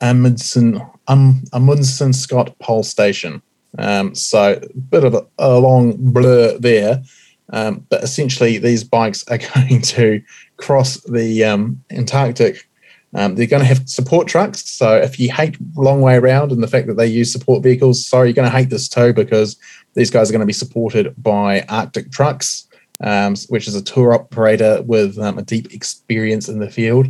Amundsen, 0.00 0.82
um, 1.06 1.44
Amundsen 1.52 2.12
Scott 2.12 2.58
Pole 2.58 2.82
Station. 2.82 3.40
Um, 3.78 4.12
so, 4.14 4.60
a 4.60 4.78
bit 4.78 5.04
of 5.04 5.14
a, 5.14 5.24
a 5.38 5.58
long 5.60 5.94
blur 5.96 6.58
there. 6.58 7.00
Um, 7.52 7.86
but 7.88 8.02
essentially, 8.02 8.58
these 8.58 8.82
bikes 8.82 9.24
are 9.28 9.38
going 9.54 9.82
to 9.82 10.20
cross 10.56 10.96
the 11.02 11.44
um, 11.44 11.80
Antarctic 11.92 12.68
um, 13.14 13.36
they're 13.36 13.46
going 13.46 13.62
to 13.62 13.68
have 13.68 13.88
support 13.88 14.26
trucks. 14.26 14.68
So 14.68 14.96
if 14.96 15.20
you 15.20 15.32
hate 15.32 15.56
long 15.76 16.00
way 16.00 16.16
around 16.16 16.50
and 16.50 16.62
the 16.62 16.68
fact 16.68 16.88
that 16.88 16.96
they 16.96 17.06
use 17.06 17.32
support 17.32 17.62
vehicles, 17.62 18.04
sorry, 18.04 18.28
you're 18.28 18.34
going 18.34 18.50
to 18.50 18.56
hate 18.56 18.70
this 18.70 18.88
too 18.88 19.12
because 19.12 19.56
these 19.94 20.10
guys 20.10 20.28
are 20.28 20.32
going 20.32 20.40
to 20.40 20.46
be 20.46 20.52
supported 20.52 21.14
by 21.22 21.62
Arctic 21.68 22.10
Trucks, 22.10 22.66
um, 23.02 23.36
which 23.48 23.68
is 23.68 23.76
a 23.76 23.82
tour 23.82 24.14
operator 24.14 24.82
with 24.82 25.18
um, 25.18 25.38
a 25.38 25.42
deep 25.42 25.72
experience 25.72 26.48
in 26.48 26.58
the 26.58 26.70
field. 26.70 27.08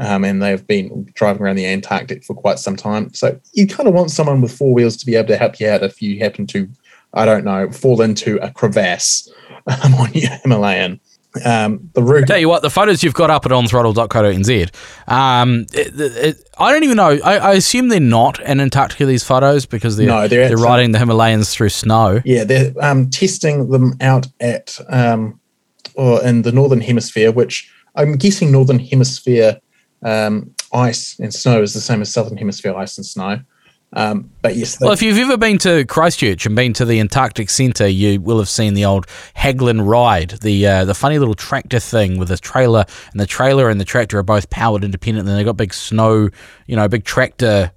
Um, 0.00 0.24
and 0.24 0.40
they've 0.40 0.64
been 0.64 1.10
driving 1.14 1.42
around 1.42 1.56
the 1.56 1.66
Antarctic 1.66 2.24
for 2.24 2.34
quite 2.34 2.60
some 2.60 2.76
time. 2.76 3.12
So 3.14 3.40
you 3.54 3.66
kind 3.66 3.88
of 3.88 3.94
want 3.94 4.12
someone 4.12 4.40
with 4.40 4.56
four 4.56 4.72
wheels 4.72 4.96
to 4.98 5.06
be 5.06 5.16
able 5.16 5.28
to 5.28 5.36
help 5.36 5.58
you 5.58 5.68
out 5.68 5.82
if 5.82 6.00
you 6.00 6.20
happen 6.20 6.46
to, 6.48 6.68
I 7.14 7.24
don't 7.24 7.44
know, 7.44 7.72
fall 7.72 8.00
into 8.02 8.36
a 8.36 8.50
crevasse 8.50 9.28
um, 9.66 9.94
on 9.94 10.12
your 10.12 10.30
Himalayan 10.30 11.00
um, 11.44 11.90
the 11.94 12.02
route. 12.02 12.26
Tell 12.26 12.38
you 12.38 12.48
what, 12.48 12.62
the 12.62 12.70
photos 12.70 13.02
you've 13.02 13.14
got 13.14 13.30
up 13.30 13.44
at 13.46 13.52
onthrottle.co.nz, 13.52 15.12
um, 15.12 15.66
it, 15.72 16.00
it, 16.00 16.50
I 16.58 16.72
don't 16.72 16.84
even 16.84 16.96
know. 16.96 17.18
I, 17.24 17.38
I, 17.38 17.52
assume 17.54 17.88
they're 17.88 18.00
not 18.00 18.40
in 18.40 18.60
Antarctica, 18.60 19.06
these 19.06 19.24
photos, 19.24 19.66
because 19.66 19.96
they're, 19.96 20.06
no, 20.06 20.26
they're, 20.26 20.48
they're 20.48 20.56
riding 20.56 20.92
the 20.92 20.98
Himalayas 20.98 21.54
through 21.54 21.68
snow. 21.68 22.20
Yeah, 22.24 22.44
they're 22.44 22.72
um, 22.80 23.10
testing 23.10 23.68
them 23.70 23.94
out 24.00 24.26
at 24.40 24.78
um, 24.88 25.38
or 25.94 26.22
in 26.24 26.42
the 26.42 26.52
Northern 26.52 26.80
Hemisphere, 26.80 27.32
which 27.32 27.70
I'm 27.94 28.16
guessing 28.16 28.52
Northern 28.52 28.78
Hemisphere 28.78 29.60
um, 30.02 30.54
ice 30.72 31.18
and 31.18 31.34
snow 31.34 31.62
is 31.62 31.74
the 31.74 31.80
same 31.80 32.00
as 32.00 32.12
Southern 32.12 32.38
Hemisphere 32.38 32.74
ice 32.74 32.96
and 32.96 33.06
snow. 33.06 33.40
Um, 33.92 34.30
but 34.42 34.54
yes, 34.54 34.78
well, 34.80 34.92
if 34.92 35.00
you've 35.00 35.18
ever 35.18 35.38
been 35.38 35.56
to 35.58 35.84
Christchurch 35.86 36.44
and 36.44 36.54
been 36.54 36.74
to 36.74 36.84
the 36.84 37.00
Antarctic 37.00 37.48
Centre, 37.48 37.88
you 37.88 38.20
will 38.20 38.38
have 38.38 38.48
seen 38.48 38.74
the 38.74 38.84
old 38.84 39.06
Hagglund 39.34 39.86
ride, 39.86 40.30
the 40.42 40.66
uh, 40.66 40.84
the 40.84 40.94
funny 40.94 41.18
little 41.18 41.34
tractor 41.34 41.80
thing 41.80 42.18
with 42.18 42.30
a 42.30 42.36
trailer, 42.36 42.84
and 43.10 43.20
the 43.20 43.26
trailer 43.26 43.70
and 43.70 43.80
the 43.80 43.86
tractor 43.86 44.18
are 44.18 44.22
both 44.22 44.50
powered 44.50 44.84
independently. 44.84 45.32
They've 45.34 45.46
got 45.46 45.56
big 45.56 45.72
snow, 45.72 46.28
you 46.66 46.76
know, 46.76 46.86
big 46.88 47.04
tractor. 47.04 47.72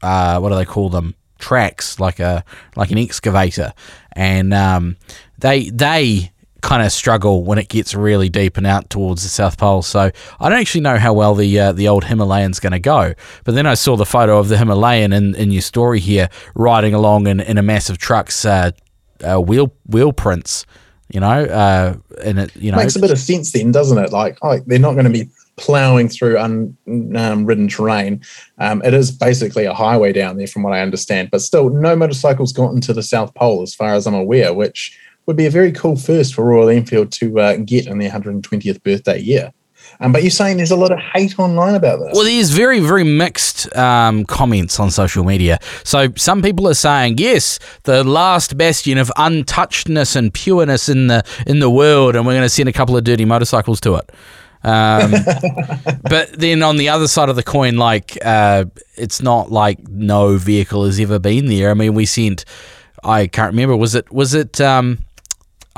Uh, 0.00 0.38
what 0.38 0.50
do 0.50 0.54
they 0.54 0.64
call 0.64 0.90
them? 0.90 1.16
Tracks, 1.40 1.98
like 1.98 2.20
a 2.20 2.44
like 2.76 2.92
an 2.92 2.98
excavator, 2.98 3.72
and 4.12 4.54
um, 4.54 4.96
they 5.38 5.70
they 5.70 6.30
kind 6.62 6.82
of 6.82 6.90
struggle 6.90 7.44
when 7.44 7.58
it 7.58 7.68
gets 7.68 7.94
really 7.94 8.28
deep 8.28 8.56
and 8.56 8.66
out 8.66 8.90
towards 8.90 9.22
the 9.22 9.28
South 9.28 9.58
Pole. 9.58 9.82
So 9.82 10.10
I 10.40 10.48
don't 10.48 10.58
actually 10.58 10.80
know 10.80 10.98
how 10.98 11.12
well 11.12 11.34
the 11.34 11.58
uh, 11.58 11.72
the 11.72 11.88
old 11.88 12.04
Himalayan's 12.04 12.60
going 12.60 12.72
to 12.72 12.80
go. 12.80 13.14
But 13.44 13.54
then 13.54 13.66
I 13.66 13.74
saw 13.74 13.96
the 13.96 14.06
photo 14.06 14.38
of 14.38 14.48
the 14.48 14.58
Himalayan 14.58 15.12
in, 15.12 15.34
in 15.34 15.50
your 15.50 15.62
story 15.62 16.00
here, 16.00 16.28
riding 16.54 16.94
along 16.94 17.26
in, 17.26 17.40
in 17.40 17.58
a 17.58 17.62
massive 17.62 17.98
truck's 17.98 18.44
uh, 18.44 18.72
uh, 19.22 19.40
wheel 19.40 19.72
wheel 19.86 20.12
prints. 20.12 20.66
You 21.12 21.20
know, 21.20 21.44
uh, 21.44 21.96
and 22.22 22.38
it 22.38 22.54
you 22.56 22.70
know 22.70 22.76
makes 22.76 22.96
a 22.96 23.00
bit 23.00 23.10
of 23.10 23.18
sense 23.18 23.52
then, 23.52 23.72
doesn't 23.72 23.96
it? 23.96 24.12
Like, 24.12 24.38
oh, 24.42 24.58
they're 24.66 24.78
not 24.78 24.92
going 24.92 25.06
to 25.06 25.10
be 25.10 25.30
plowing 25.56 26.08
through 26.08 26.38
unridden 26.38 27.64
um, 27.64 27.68
terrain. 27.68 28.22
Um, 28.58 28.80
it 28.84 28.94
is 28.94 29.10
basically 29.10 29.64
a 29.64 29.74
highway 29.74 30.12
down 30.12 30.36
there, 30.36 30.46
from 30.46 30.62
what 30.62 30.72
I 30.72 30.80
understand. 30.80 31.30
But 31.30 31.40
still, 31.40 31.70
no 31.70 31.96
motorcycles 31.96 32.52
got 32.52 32.72
into 32.72 32.92
the 32.92 33.02
South 33.02 33.34
Pole, 33.34 33.62
as 33.62 33.74
far 33.74 33.94
as 33.94 34.06
I'm 34.06 34.14
aware, 34.14 34.52
which 34.52 34.98
would 35.28 35.36
be 35.36 35.46
a 35.46 35.50
very 35.50 35.70
cool 35.70 35.94
first 35.94 36.34
for 36.34 36.42
Royal 36.42 36.70
Enfield 36.70 37.12
to 37.12 37.38
uh, 37.38 37.56
get 37.58 37.86
in 37.86 37.98
their 37.98 38.10
120th 38.10 38.82
birthday 38.82 39.20
year. 39.20 39.52
Um, 40.00 40.10
but 40.10 40.22
you're 40.22 40.30
saying 40.30 40.56
there's 40.56 40.70
a 40.70 40.76
lot 40.76 40.90
of 40.90 40.98
hate 40.98 41.38
online 41.38 41.74
about 41.74 41.98
this. 41.98 42.14
Well, 42.14 42.24
there's 42.24 42.48
very, 42.50 42.80
very 42.80 43.04
mixed 43.04 43.74
um, 43.76 44.24
comments 44.24 44.80
on 44.80 44.90
social 44.90 45.24
media. 45.24 45.58
So 45.84 46.08
some 46.16 46.40
people 46.40 46.66
are 46.66 46.74
saying, 46.74 47.18
yes, 47.18 47.58
the 47.82 48.04
last 48.04 48.56
bastion 48.56 48.96
of 48.96 49.12
untouchedness 49.18 50.16
and 50.16 50.32
pureness 50.32 50.88
in 50.88 51.08
the 51.08 51.22
in 51.46 51.58
the 51.58 51.70
world, 51.70 52.16
and 52.16 52.26
we're 52.26 52.32
going 52.32 52.42
to 52.42 52.48
send 52.48 52.70
a 52.70 52.72
couple 52.72 52.96
of 52.96 53.04
dirty 53.04 53.26
motorcycles 53.26 53.80
to 53.82 53.96
it. 53.96 54.10
Um, 54.64 55.10
but 56.08 56.32
then 56.38 56.62
on 56.62 56.78
the 56.78 56.88
other 56.88 57.06
side 57.06 57.28
of 57.28 57.36
the 57.36 57.42
coin, 57.42 57.76
like 57.76 58.16
uh, 58.24 58.64
it's 58.96 59.20
not 59.20 59.52
like 59.52 59.86
no 59.88 60.38
vehicle 60.38 60.86
has 60.86 60.98
ever 60.98 61.18
been 61.18 61.46
there. 61.46 61.70
I 61.70 61.74
mean, 61.74 61.92
we 61.92 62.06
sent. 62.06 62.46
I 63.04 63.26
can't 63.26 63.52
remember. 63.52 63.76
Was 63.76 63.94
it 63.94 64.10
was 64.10 64.34
it 64.34 64.60
um, 64.60 64.98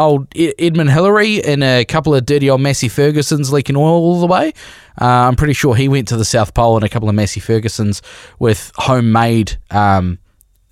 old 0.01 0.27
Edmund 0.37 0.91
Hillary 0.91 1.43
and 1.43 1.63
a 1.63 1.85
couple 1.85 2.15
of 2.15 2.25
dirty 2.27 2.49
old 2.49 2.61
Massey 2.61 2.89
Fergusons 2.89 3.51
leaking 3.53 3.77
oil 3.77 3.93
all 3.93 4.21
the 4.21 4.27
way. 4.27 4.53
Uh, 5.01 5.05
I'm 5.05 5.37
pretty 5.37 5.55
sure 5.55 5.75
he 5.75 5.89
went 5.89 6.09
to 6.09 6.17
the 6.17 6.25
South 6.25 6.55
Pole 6.55 6.77
in 6.77 6.83
a 6.83 6.89
couple 6.89 7.09
of 7.09 7.15
Massey 7.15 7.41
Fergusons 7.41 8.03
with 8.39 8.73
homemade 8.77 9.57
um, 9.71 10.19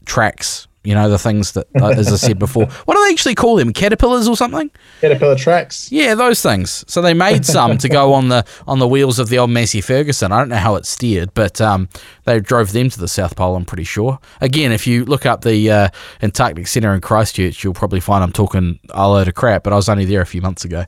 tracks 0.05 0.68
you 0.85 0.95
know, 0.95 1.09
the 1.11 1.19
things 1.19 1.53
that, 1.53 1.67
uh, 1.81 1.89
as 1.89 2.13
I 2.13 2.17
said 2.17 2.39
before, 2.39 2.67
what 2.67 2.95
do 2.95 3.05
they 3.05 3.13
actually 3.13 3.35
call 3.35 3.57
them? 3.57 3.73
Caterpillars 3.73 4.29
or 4.29 4.37
something? 4.37 4.71
Caterpillar 5.01 5.37
tracks. 5.37 5.91
Yeah, 5.91 6.15
those 6.15 6.41
things. 6.41 6.85
So 6.89 7.03
they 7.03 7.15
made 7.15 7.45
some 7.45 7.79
to 7.79 7.89
go 7.89 8.13
on 8.13 8.29
the 8.29 8.45
on 8.67 8.79
the 8.79 8.89
wheels 8.89 9.19
of 9.19 9.29
the 9.29 9.39
old 9.39 9.51
Massey 9.51 9.81
Ferguson. 9.81 10.33
I 10.33 10.39
don't 10.39 10.49
know 10.49 10.57
how 10.57 10.77
it 10.77 10.87
steered, 10.87 11.35
but 11.35 11.61
um, 11.61 11.89
they 12.25 12.41
drove 12.41 12.73
them 12.73 12.91
to 12.91 13.01
the 13.01 13.09
South 13.09 13.37
Pole. 13.37 13.57
I'm 13.57 13.65
pretty 13.65 13.85
sure. 13.85 14.19
Again, 14.41 14.73
if 14.73 14.87
you 14.87 15.05
look 15.05 15.27
up 15.27 15.43
the 15.43 15.71
uh, 15.71 15.89
Antarctic 16.23 16.67
Centre 16.67 16.95
in 16.95 17.01
Christchurch, 17.01 17.63
you'll 17.65 17.75
probably 17.75 18.01
find 18.01 18.23
I'm 18.23 18.33
talking 18.33 18.79
a 18.91 19.09
load 19.09 19.29
of 19.29 19.35
crap. 19.35 19.65
But 19.65 19.73
I 19.73 19.77
was 19.77 19.89
only 19.89 20.05
there 20.05 20.21
a 20.21 20.27
few 20.27 20.43
months 20.43 20.65
ago. 20.65 20.85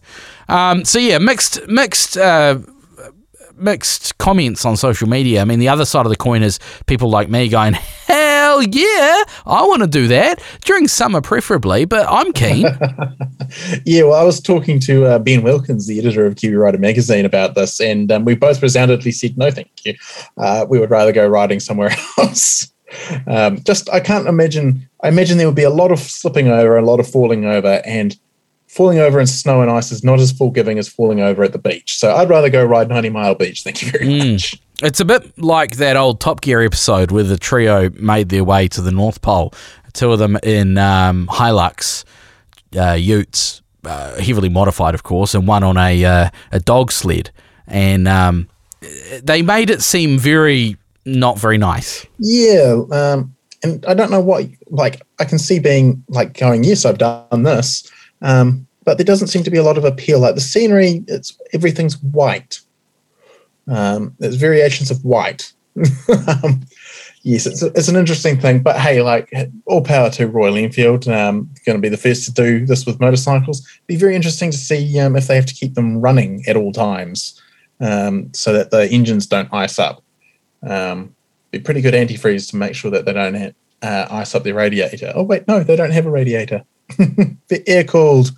Um, 0.48 0.84
so 0.84 0.98
yeah, 0.98 1.18
mixed 1.18 1.66
mixed. 1.68 2.16
Uh, 2.16 2.60
mixed 3.60 4.16
comments 4.18 4.64
on 4.64 4.76
social 4.76 5.08
media. 5.08 5.42
I 5.42 5.44
mean, 5.44 5.58
the 5.58 5.68
other 5.68 5.84
side 5.84 6.06
of 6.06 6.10
the 6.10 6.16
coin 6.16 6.42
is 6.42 6.58
people 6.86 7.10
like 7.10 7.28
me 7.28 7.48
going, 7.48 7.74
hell 7.74 8.62
yeah, 8.62 9.22
I 9.46 9.62
want 9.64 9.82
to 9.82 9.88
do 9.88 10.08
that 10.08 10.42
during 10.64 10.88
summer, 10.88 11.20
preferably, 11.20 11.84
but 11.84 12.06
I'm 12.08 12.32
keen. 12.32 12.62
yeah, 13.84 14.02
well, 14.02 14.14
I 14.14 14.22
was 14.22 14.40
talking 14.40 14.80
to 14.80 15.06
uh, 15.06 15.18
Ben 15.18 15.42
Wilkins, 15.42 15.86
the 15.86 15.98
editor 15.98 16.26
of 16.26 16.36
Kiwi 16.36 16.56
Rider 16.56 16.78
magazine, 16.78 17.24
about 17.24 17.54
this, 17.54 17.80
and 17.80 18.10
um, 18.10 18.24
we 18.24 18.34
both 18.34 18.62
resoundingly 18.62 19.12
said, 19.12 19.36
no, 19.36 19.50
thank 19.50 19.70
you. 19.84 19.94
Uh, 20.36 20.66
we 20.68 20.78
would 20.78 20.90
rather 20.90 21.12
go 21.12 21.26
riding 21.26 21.60
somewhere 21.60 21.90
else. 22.18 22.72
Um, 23.26 23.62
just, 23.62 23.88
I 23.90 24.00
can't 24.00 24.26
imagine. 24.26 24.88
I 25.02 25.08
imagine 25.08 25.38
there 25.38 25.46
would 25.46 25.56
be 25.56 25.62
a 25.62 25.70
lot 25.70 25.92
of 25.92 26.00
slipping 26.00 26.48
over, 26.48 26.76
a 26.76 26.84
lot 26.84 27.00
of 27.00 27.08
falling 27.08 27.44
over, 27.44 27.80
and 27.84 28.18
falling 28.70 29.00
over 29.00 29.18
in 29.18 29.26
snow 29.26 29.62
and 29.62 29.70
ice 29.70 29.90
is 29.90 30.04
not 30.04 30.20
as 30.20 30.30
forgiving 30.30 30.78
as 30.78 30.88
falling 30.88 31.20
over 31.20 31.42
at 31.42 31.52
the 31.52 31.58
beach. 31.58 31.98
So 31.98 32.14
I'd 32.14 32.28
rather 32.28 32.48
go 32.48 32.64
ride 32.64 32.88
90 32.88 33.10
Mile 33.10 33.34
Beach. 33.34 33.64
Thank 33.64 33.82
you 33.82 33.90
very 33.90 34.06
mm. 34.06 34.32
much. 34.34 34.60
It's 34.80 35.00
a 35.00 35.04
bit 35.04 35.36
like 35.38 35.76
that 35.76 35.96
old 35.96 36.20
Top 36.20 36.40
Gear 36.40 36.62
episode 36.62 37.10
where 37.10 37.24
the 37.24 37.36
trio 37.36 37.90
made 37.90 38.28
their 38.28 38.44
way 38.44 38.68
to 38.68 38.80
the 38.80 38.92
North 38.92 39.22
Pole. 39.22 39.52
Two 39.92 40.12
of 40.12 40.20
them 40.20 40.38
in 40.44 40.78
um, 40.78 41.26
Hilux 41.26 42.04
uh, 42.76 42.92
utes, 42.92 43.60
uh, 43.84 44.20
heavily 44.20 44.48
modified, 44.48 44.94
of 44.94 45.02
course, 45.02 45.34
and 45.34 45.48
one 45.48 45.64
on 45.64 45.76
a 45.76 46.04
uh, 46.04 46.30
a 46.52 46.60
dog 46.60 46.92
sled. 46.92 47.30
And 47.66 48.06
um, 48.06 48.48
they 49.20 49.42
made 49.42 49.68
it 49.68 49.82
seem 49.82 50.16
very 50.16 50.76
not 51.04 51.40
very 51.40 51.58
nice. 51.58 52.06
Yeah, 52.18 52.82
um, 52.92 53.34
and 53.64 53.84
I 53.84 53.94
don't 53.94 54.12
know 54.12 54.20
what 54.20 54.46
like 54.68 55.02
I 55.18 55.24
can 55.24 55.40
see 55.40 55.58
being 55.58 56.04
like 56.08 56.38
going. 56.38 56.62
Yes, 56.62 56.84
I've 56.84 56.98
done 56.98 57.42
this 57.42 57.90
um, 58.22 58.66
but 58.84 58.98
there 58.98 59.04
doesn't 59.04 59.28
seem 59.28 59.42
to 59.44 59.50
be 59.50 59.58
a 59.58 59.62
lot 59.62 59.78
of 59.78 59.84
appeal. 59.84 60.20
Like 60.20 60.34
the 60.34 60.40
scenery, 60.40 61.04
it's 61.06 61.38
everything's 61.52 62.02
white. 62.02 62.60
Um, 63.68 64.14
there's 64.18 64.36
variations 64.36 64.90
of 64.90 65.04
white. 65.04 65.52
um, 65.76 66.62
yes, 67.22 67.46
it's, 67.46 67.62
it's 67.62 67.88
an 67.88 67.96
interesting 67.96 68.40
thing. 68.40 68.62
But 68.62 68.76
hey, 68.76 69.02
like 69.02 69.32
all 69.66 69.82
power 69.82 70.10
to 70.10 70.26
Royal 70.26 70.56
Enfield. 70.56 71.06
Um, 71.08 71.50
going 71.64 71.76
to 71.76 71.82
be 71.82 71.88
the 71.88 71.96
first 71.96 72.24
to 72.24 72.32
do 72.32 72.66
this 72.66 72.86
with 72.86 73.00
motorcycles. 73.00 73.66
Be 73.86 73.96
very 73.96 74.16
interesting 74.16 74.50
to 74.50 74.58
see 74.58 74.98
um, 74.98 75.16
if 75.16 75.26
they 75.26 75.36
have 75.36 75.46
to 75.46 75.54
keep 75.54 75.74
them 75.74 76.00
running 76.00 76.42
at 76.46 76.56
all 76.56 76.72
times, 76.72 77.40
um, 77.80 78.32
so 78.34 78.52
that 78.52 78.70
the 78.70 78.88
engines 78.90 79.26
don't 79.26 79.52
ice 79.52 79.78
up. 79.78 80.02
Um, 80.62 81.14
be 81.50 81.58
pretty 81.58 81.80
good 81.80 81.94
antifreeze 81.94 82.50
to 82.50 82.56
make 82.56 82.74
sure 82.74 82.90
that 82.90 83.04
they 83.04 83.12
don't 83.12 83.54
uh, 83.82 84.06
ice 84.10 84.34
up 84.34 84.42
their 84.42 84.54
radiator. 84.54 85.12
Oh 85.14 85.22
wait, 85.22 85.46
no, 85.48 85.62
they 85.62 85.76
don't 85.76 85.92
have 85.92 86.06
a 86.06 86.10
radiator. 86.10 86.64
the 87.48 87.62
air 87.66 87.84
cooled. 87.84 88.30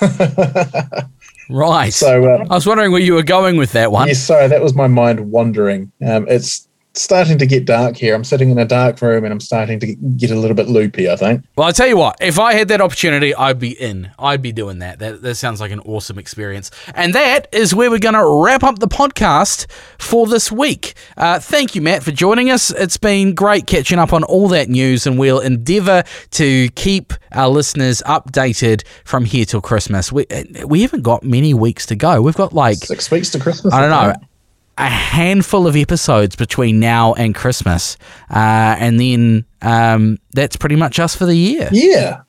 right. 1.50 1.92
So 1.92 2.24
uh, 2.24 2.46
I 2.50 2.54
was 2.54 2.66
wondering 2.66 2.92
where 2.92 3.00
you 3.00 3.14
were 3.14 3.22
going 3.22 3.56
with 3.56 3.72
that 3.72 3.92
one. 3.92 4.08
Yes, 4.08 4.20
sorry, 4.20 4.48
that 4.48 4.62
was 4.62 4.74
my 4.74 4.86
mind 4.86 5.30
wandering. 5.30 5.92
Um, 6.06 6.26
it's 6.28 6.68
starting 6.98 7.38
to 7.38 7.46
get 7.46 7.64
dark 7.64 7.96
here. 7.96 8.14
I'm 8.14 8.24
sitting 8.24 8.50
in 8.50 8.58
a 8.58 8.64
dark 8.64 9.00
room 9.02 9.24
and 9.24 9.32
I'm 9.32 9.40
starting 9.40 9.80
to 9.80 9.94
get 9.94 10.30
a 10.30 10.36
little 10.36 10.54
bit 10.54 10.68
loopy, 10.68 11.10
I 11.10 11.16
think. 11.16 11.44
Well, 11.56 11.66
I'll 11.66 11.72
tell 11.72 11.86
you 11.86 11.96
what, 11.96 12.16
if 12.20 12.38
I 12.38 12.54
had 12.54 12.68
that 12.68 12.80
opportunity, 12.80 13.34
I'd 13.34 13.58
be 13.58 13.72
in. 13.80 14.10
I'd 14.18 14.42
be 14.42 14.52
doing 14.52 14.78
that. 14.80 14.98
That, 14.98 15.22
that 15.22 15.34
sounds 15.36 15.60
like 15.60 15.70
an 15.70 15.80
awesome 15.80 16.18
experience. 16.18 16.70
And 16.94 17.14
that 17.14 17.48
is 17.52 17.74
where 17.74 17.90
we're 17.90 17.98
going 17.98 18.14
to 18.14 18.44
wrap 18.44 18.62
up 18.62 18.78
the 18.78 18.88
podcast 18.88 19.66
for 19.98 20.26
this 20.26 20.50
week. 20.50 20.94
Uh, 21.16 21.38
thank 21.38 21.74
you, 21.74 21.82
Matt, 21.82 22.02
for 22.02 22.12
joining 22.12 22.50
us. 22.50 22.70
It's 22.70 22.96
been 22.96 23.34
great 23.34 23.66
catching 23.66 23.98
up 23.98 24.12
on 24.12 24.24
all 24.24 24.48
that 24.48 24.68
news, 24.68 25.06
and 25.06 25.18
we'll 25.18 25.40
endeavour 25.40 26.04
to 26.32 26.68
keep 26.70 27.12
our 27.32 27.48
listeners 27.48 28.02
updated 28.06 28.86
from 29.04 29.24
here 29.24 29.44
till 29.44 29.60
Christmas. 29.60 30.12
We, 30.12 30.26
we 30.64 30.82
haven't 30.82 31.02
got 31.02 31.22
many 31.22 31.54
weeks 31.54 31.86
to 31.86 31.96
go. 31.96 32.22
We've 32.22 32.34
got 32.34 32.52
like 32.52 32.78
six 32.78 33.10
weeks 33.10 33.30
to 33.30 33.40
Christmas. 33.40 33.74
I 33.74 33.80
don't 33.80 33.90
know 33.90 34.26
a 34.78 34.88
handful 34.88 35.66
of 35.66 35.76
episodes 35.76 36.36
between 36.36 36.78
now 36.78 37.14
and 37.14 37.34
Christmas, 37.34 37.96
uh, 38.30 38.76
and 38.78 39.00
then 39.00 39.44
um, 39.62 40.18
that's 40.32 40.56
pretty 40.56 40.76
much 40.76 40.98
us 40.98 41.16
for 41.16 41.26
the 41.26 41.36
year. 41.36 41.68
Yeah, 41.72 42.22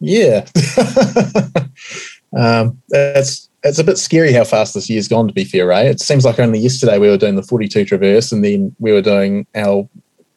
yeah. 0.00 0.46
um, 2.36 2.80
it's 2.88 3.48
it's 3.62 3.78
a 3.78 3.84
bit 3.84 3.98
scary 3.98 4.32
how 4.32 4.44
fast 4.44 4.74
this 4.74 4.88
year's 4.88 5.08
gone. 5.08 5.28
To 5.28 5.34
be 5.34 5.44
fair, 5.44 5.66
right? 5.66 5.86
It 5.86 6.00
seems 6.00 6.24
like 6.24 6.38
only 6.38 6.58
yesterday 6.58 6.98
we 6.98 7.08
were 7.08 7.18
doing 7.18 7.36
the 7.36 7.42
forty-two 7.42 7.84
Traverse, 7.84 8.32
and 8.32 8.44
then 8.44 8.74
we 8.78 8.92
were 8.92 9.02
doing 9.02 9.46
our 9.54 9.88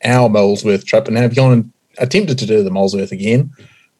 our 0.03 0.29
Molesworth 0.29 0.85
trip, 0.85 1.05
and 1.05 1.15
now 1.15 1.21
we've 1.21 1.35
gone 1.35 1.53
and 1.53 1.71
attempted 1.97 2.37
to 2.39 2.45
do 2.45 2.63
the 2.63 2.71
Molesworth 2.71 3.11
again. 3.11 3.51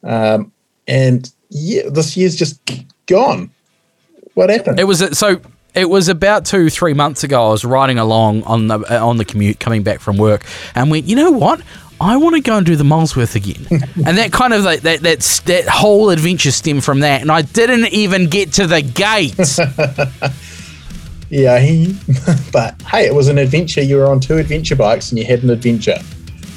Um, 0.04 0.52
and 0.86 1.30
yeah, 1.50 1.82
this 1.90 2.16
year's 2.16 2.36
just 2.36 2.60
gone. 3.06 3.50
What 4.34 4.50
happened? 4.50 4.78
It 4.78 4.84
was 4.84 5.18
so 5.18 5.40
it 5.74 5.88
was 5.88 6.08
about 6.08 6.46
two, 6.46 6.70
three 6.70 6.94
months 6.94 7.24
ago. 7.24 7.48
I 7.48 7.50
was 7.50 7.64
riding 7.64 7.98
along 7.98 8.42
on 8.44 8.68
the 8.68 8.78
uh, 8.78 9.06
on 9.06 9.16
the 9.16 9.24
commute 9.24 9.60
coming 9.60 9.82
back 9.82 10.00
from 10.00 10.16
work, 10.16 10.44
and 10.74 10.90
went, 10.90 11.06
you 11.06 11.16
know 11.16 11.30
what? 11.30 11.60
I 12.00 12.16
want 12.16 12.36
to 12.36 12.40
go 12.40 12.56
and 12.56 12.64
do 12.64 12.76
the 12.76 12.84
Molesworth 12.84 13.34
again, 13.34 13.66
and 14.06 14.18
that 14.18 14.32
kind 14.32 14.52
of 14.52 14.62
like 14.62 14.82
that 14.82 15.00
that 15.00 15.20
that 15.46 15.68
whole 15.68 16.10
adventure 16.10 16.50
stemmed 16.50 16.84
from 16.84 17.00
that. 17.00 17.20
And 17.20 17.30
I 17.30 17.42
didn't 17.42 17.86
even 17.92 18.28
get 18.28 18.52
to 18.54 18.66
the 18.66 18.82
gates. 18.82 19.58
yeah, 21.30 21.58
he, 21.58 21.96
but 22.52 22.80
hey, 22.82 23.06
it 23.06 23.14
was 23.14 23.28
an 23.28 23.38
adventure. 23.38 23.82
You 23.82 23.96
were 23.96 24.06
on 24.06 24.20
two 24.20 24.38
adventure 24.38 24.76
bikes, 24.76 25.10
and 25.10 25.18
you 25.18 25.24
had 25.24 25.42
an 25.42 25.50
adventure. 25.50 25.98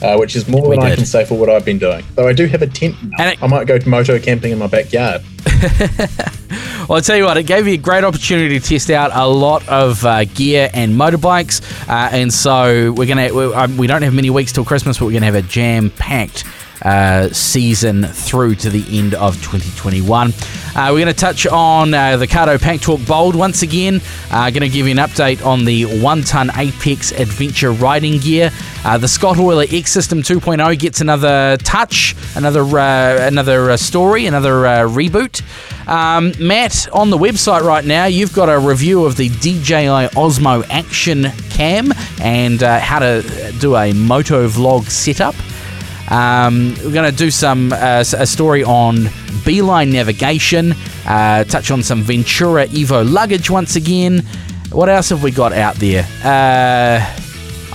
Uh, 0.01 0.17
which 0.17 0.35
is 0.35 0.47
more 0.47 0.67
we 0.67 0.75
than 0.75 0.85
did. 0.85 0.93
I 0.93 0.95
can 0.95 1.05
say 1.05 1.25
for 1.25 1.37
what 1.37 1.49
I've 1.49 1.65
been 1.65 1.77
doing. 1.77 2.03
Though 2.15 2.27
I 2.27 2.33
do 2.33 2.47
have 2.47 2.61
a 2.61 2.67
tent. 2.67 2.95
And 3.19 3.33
it, 3.33 3.43
I 3.43 3.47
might 3.47 3.67
go 3.67 3.77
moto 3.85 4.19
camping 4.19 4.51
in 4.51 4.57
my 4.57 4.67
backyard. 4.67 5.21
Well, 6.89 6.97
I'll 6.97 7.01
tell 7.01 7.15
you 7.15 7.25
what, 7.25 7.37
it 7.37 7.43
gave 7.43 7.65
me 7.65 7.75
a 7.75 7.77
great 7.77 8.03
opportunity 8.03 8.59
to 8.59 8.67
test 8.67 8.89
out 8.89 9.11
a 9.13 9.25
lot 9.25 9.65
of 9.69 10.03
uh, 10.03 10.25
gear 10.25 10.69
and 10.73 10.93
motorbikes. 10.93 11.61
Uh, 11.87 12.09
and 12.11 12.33
so 12.33 12.91
we're 12.91 13.05
going 13.05 13.29
to, 13.29 13.31
we, 13.31 13.53
um, 13.53 13.77
we 13.77 13.87
don't 13.87 14.01
have 14.01 14.13
many 14.13 14.29
weeks 14.29 14.51
till 14.51 14.65
Christmas, 14.65 14.97
but 14.97 15.05
we're 15.05 15.11
going 15.11 15.21
to 15.21 15.27
have 15.27 15.35
a 15.35 15.41
jam 15.43 15.89
packed 15.91 16.43
uh, 16.81 17.29
season 17.29 18.03
through 18.03 18.55
to 18.55 18.69
the 18.69 18.85
end 18.97 19.13
of 19.13 19.35
2021. 19.35 20.33
Uh, 20.73 20.87
we're 20.91 20.99
going 20.99 21.07
to 21.07 21.13
touch 21.13 21.45
on 21.47 21.93
uh, 21.93 22.15
the 22.15 22.27
Cardo 22.27 22.57
Packtalk 22.57 23.05
Bold 23.05 23.35
once 23.35 23.61
again. 23.61 23.99
Uh, 24.31 24.49
going 24.49 24.61
to 24.61 24.69
give 24.69 24.87
you 24.87 24.91
an 24.91 24.97
update 24.97 25.45
on 25.45 25.65
the 25.65 25.83
one 26.01 26.21
ton 26.23 26.49
Apex 26.55 27.11
Adventure 27.11 27.71
riding 27.73 28.19
gear. 28.19 28.51
Uh, 28.85 28.97
the 28.97 29.07
Scottoiler 29.07 29.71
X 29.71 29.91
System 29.91 30.21
2.0 30.21 30.79
gets 30.79 31.01
another 31.01 31.57
touch, 31.57 32.15
another 32.35 32.61
uh, 32.61 33.27
another 33.27 33.75
story, 33.77 34.27
another 34.27 34.51
reboot. 34.87 35.41
Um, 35.87 36.31
Matt, 36.39 36.87
on 36.93 37.09
the 37.09 37.17
website 37.17 37.61
right 37.61 37.83
now, 37.83 38.05
you've 38.05 38.33
got 38.33 38.47
a 38.47 38.57
review 38.57 39.03
of 39.03 39.17
the 39.17 39.27
DJI 39.27 40.15
Osmo 40.15 40.65
Action 40.69 41.25
Cam 41.49 41.91
and 42.21 42.61
how 42.61 42.99
to 42.99 43.53
do 43.59 43.75
a 43.75 43.91
moto 43.91 44.47
vlog 44.47 44.89
setup. 44.89 45.35
Um, 46.11 46.75
we're 46.83 46.91
going 46.91 47.09
to 47.09 47.17
do 47.17 47.31
some 47.31 47.71
uh, 47.71 48.03
a 48.17 48.27
story 48.27 48.63
on 48.65 49.09
Beeline 49.45 49.91
navigation, 49.91 50.73
uh, 51.07 51.45
touch 51.45 51.71
on 51.71 51.81
some 51.81 52.01
Ventura 52.01 52.67
Evo 52.67 53.09
luggage 53.09 53.49
once 53.49 53.77
again. 53.77 54.23
What 54.71 54.89
else 54.89 55.09
have 55.09 55.23
we 55.23 55.31
got 55.31 55.53
out 55.53 55.75
there? 55.75 56.05
Uh, 56.23 56.99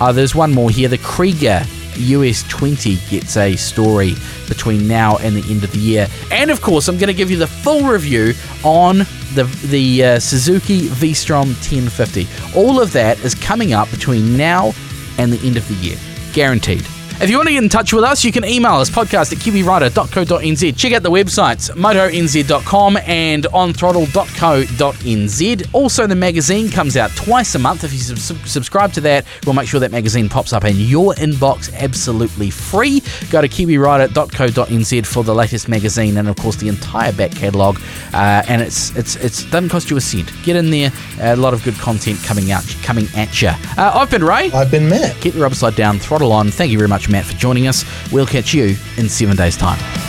oh, 0.01 0.13
there's 0.13 0.35
one 0.35 0.53
more 0.53 0.71
here. 0.71 0.89
The 0.89 0.99
Kriega 0.99 1.67
US 1.99 2.43
20 2.49 2.97
gets 3.09 3.39
a 3.39 3.57
story 3.57 4.15
between 4.49 4.87
now 4.87 5.17
and 5.19 5.35
the 5.35 5.51
end 5.51 5.65
of 5.65 5.73
the 5.73 5.79
year. 5.79 6.07
And 6.31 6.51
of 6.51 6.61
course, 6.61 6.89
I'm 6.89 6.99
going 6.99 7.09
to 7.09 7.15
give 7.15 7.31
you 7.31 7.39
the 7.39 7.47
full 7.47 7.89
review 7.89 8.35
on 8.65 8.99
the 9.35 9.45
the 9.71 10.05
uh, 10.05 10.19
Suzuki 10.19 10.89
V-Strom 10.89 11.49
1050. 11.49 12.27
All 12.55 12.81
of 12.81 12.93
that 12.93 13.19
is 13.21 13.35
coming 13.35 13.73
up 13.73 13.91
between 13.91 14.37
now 14.37 14.73
and 15.19 15.33
the 15.33 15.47
end 15.47 15.57
of 15.57 15.67
the 15.69 15.75
year, 15.75 15.97
guaranteed. 16.35 16.87
If 17.19 17.31
you 17.31 17.39
want 17.39 17.49
to 17.49 17.55
get 17.55 17.63
in 17.63 17.71
touch 17.71 17.95
with 17.95 18.05
us, 18.05 18.23
you 18.25 18.31
can 18.31 18.45
email 18.45 18.75
us 18.75 18.91
podcast 18.91 19.33
at 19.33 19.39
kiwirider.co.nz. 19.39 20.77
Check 20.77 20.93
out 20.93 21.03
the 21.03 21.11
websites 21.11 21.71
motonz.com 21.71 22.99
and 23.07 23.45
onthrottle.co.nz. 23.45 25.69
Also, 25.73 26.07
the 26.07 26.15
magazine 26.15 26.71
comes 26.71 26.95
out 26.99 27.11
twice 27.17 27.55
a 27.55 27.59
month. 27.59 27.85
If 27.85 27.95
you 27.95 28.01
sub- 28.01 28.47
subscribe 28.47 28.93
to 28.93 29.01
that, 29.01 29.25
we'll 29.47 29.55
make 29.55 29.67
sure 29.67 29.81
that 29.81 29.93
magazine 29.93 30.29
pops 30.29 30.53
up 30.53 30.65
in 30.65 30.77
your 30.77 31.15
inbox 31.15 31.73
absolutely 31.75 32.51
free. 32.51 33.01
Go 33.31 33.41
to 33.41 33.49
kiwirider.co.nz 33.49 35.07
for 35.07 35.25
the 35.25 35.35
latest 35.35 35.69
magazine 35.69 36.19
and, 36.19 36.29
of 36.29 36.37
course, 36.37 36.57
the 36.57 36.69
entire 36.69 37.13
back 37.13 37.31
catalogue. 37.31 37.81
Uh, 38.13 38.43
and 38.47 38.61
it's 38.61 38.95
it's 38.95 39.17
it's 39.17 39.43
doesn't 39.51 39.71
cost 39.71 39.89
you 39.91 39.97
a 39.97 40.01
cent. 40.03 40.31
Get 40.45 40.57
in 40.57 40.71
there. 40.71 40.93
A 41.21 41.35
lot 41.37 41.55
of 41.55 41.65
good 41.65 41.75
content 41.77 42.23
coming 42.25 42.53
out 42.53 42.63
coming 42.83 43.07
at 43.17 43.41
you. 43.41 43.49
Uh, 43.49 43.93
I've 43.95 44.11
been 44.11 44.23
Ray. 44.23 44.51
I've 44.53 44.71
been 44.71 44.87
Matt. 44.89 45.17
Keep 45.21 45.33
the 45.35 45.41
rubber 45.41 45.55
side 45.55 45.77
down, 45.77 45.99
throttle 45.99 46.33
on. 46.33 46.51
Thank 46.51 46.73
you 46.73 46.79
very 46.79 46.89
much, 47.07 47.11
Matt, 47.13 47.25
for 47.25 47.39
joining 47.39 47.67
us. 47.67 47.85
We'll 48.13 48.27
catch 48.27 48.55
you 48.55 48.77
in 48.97 49.09
seven 49.09 49.37
days' 49.37 49.57
time. 49.57 50.06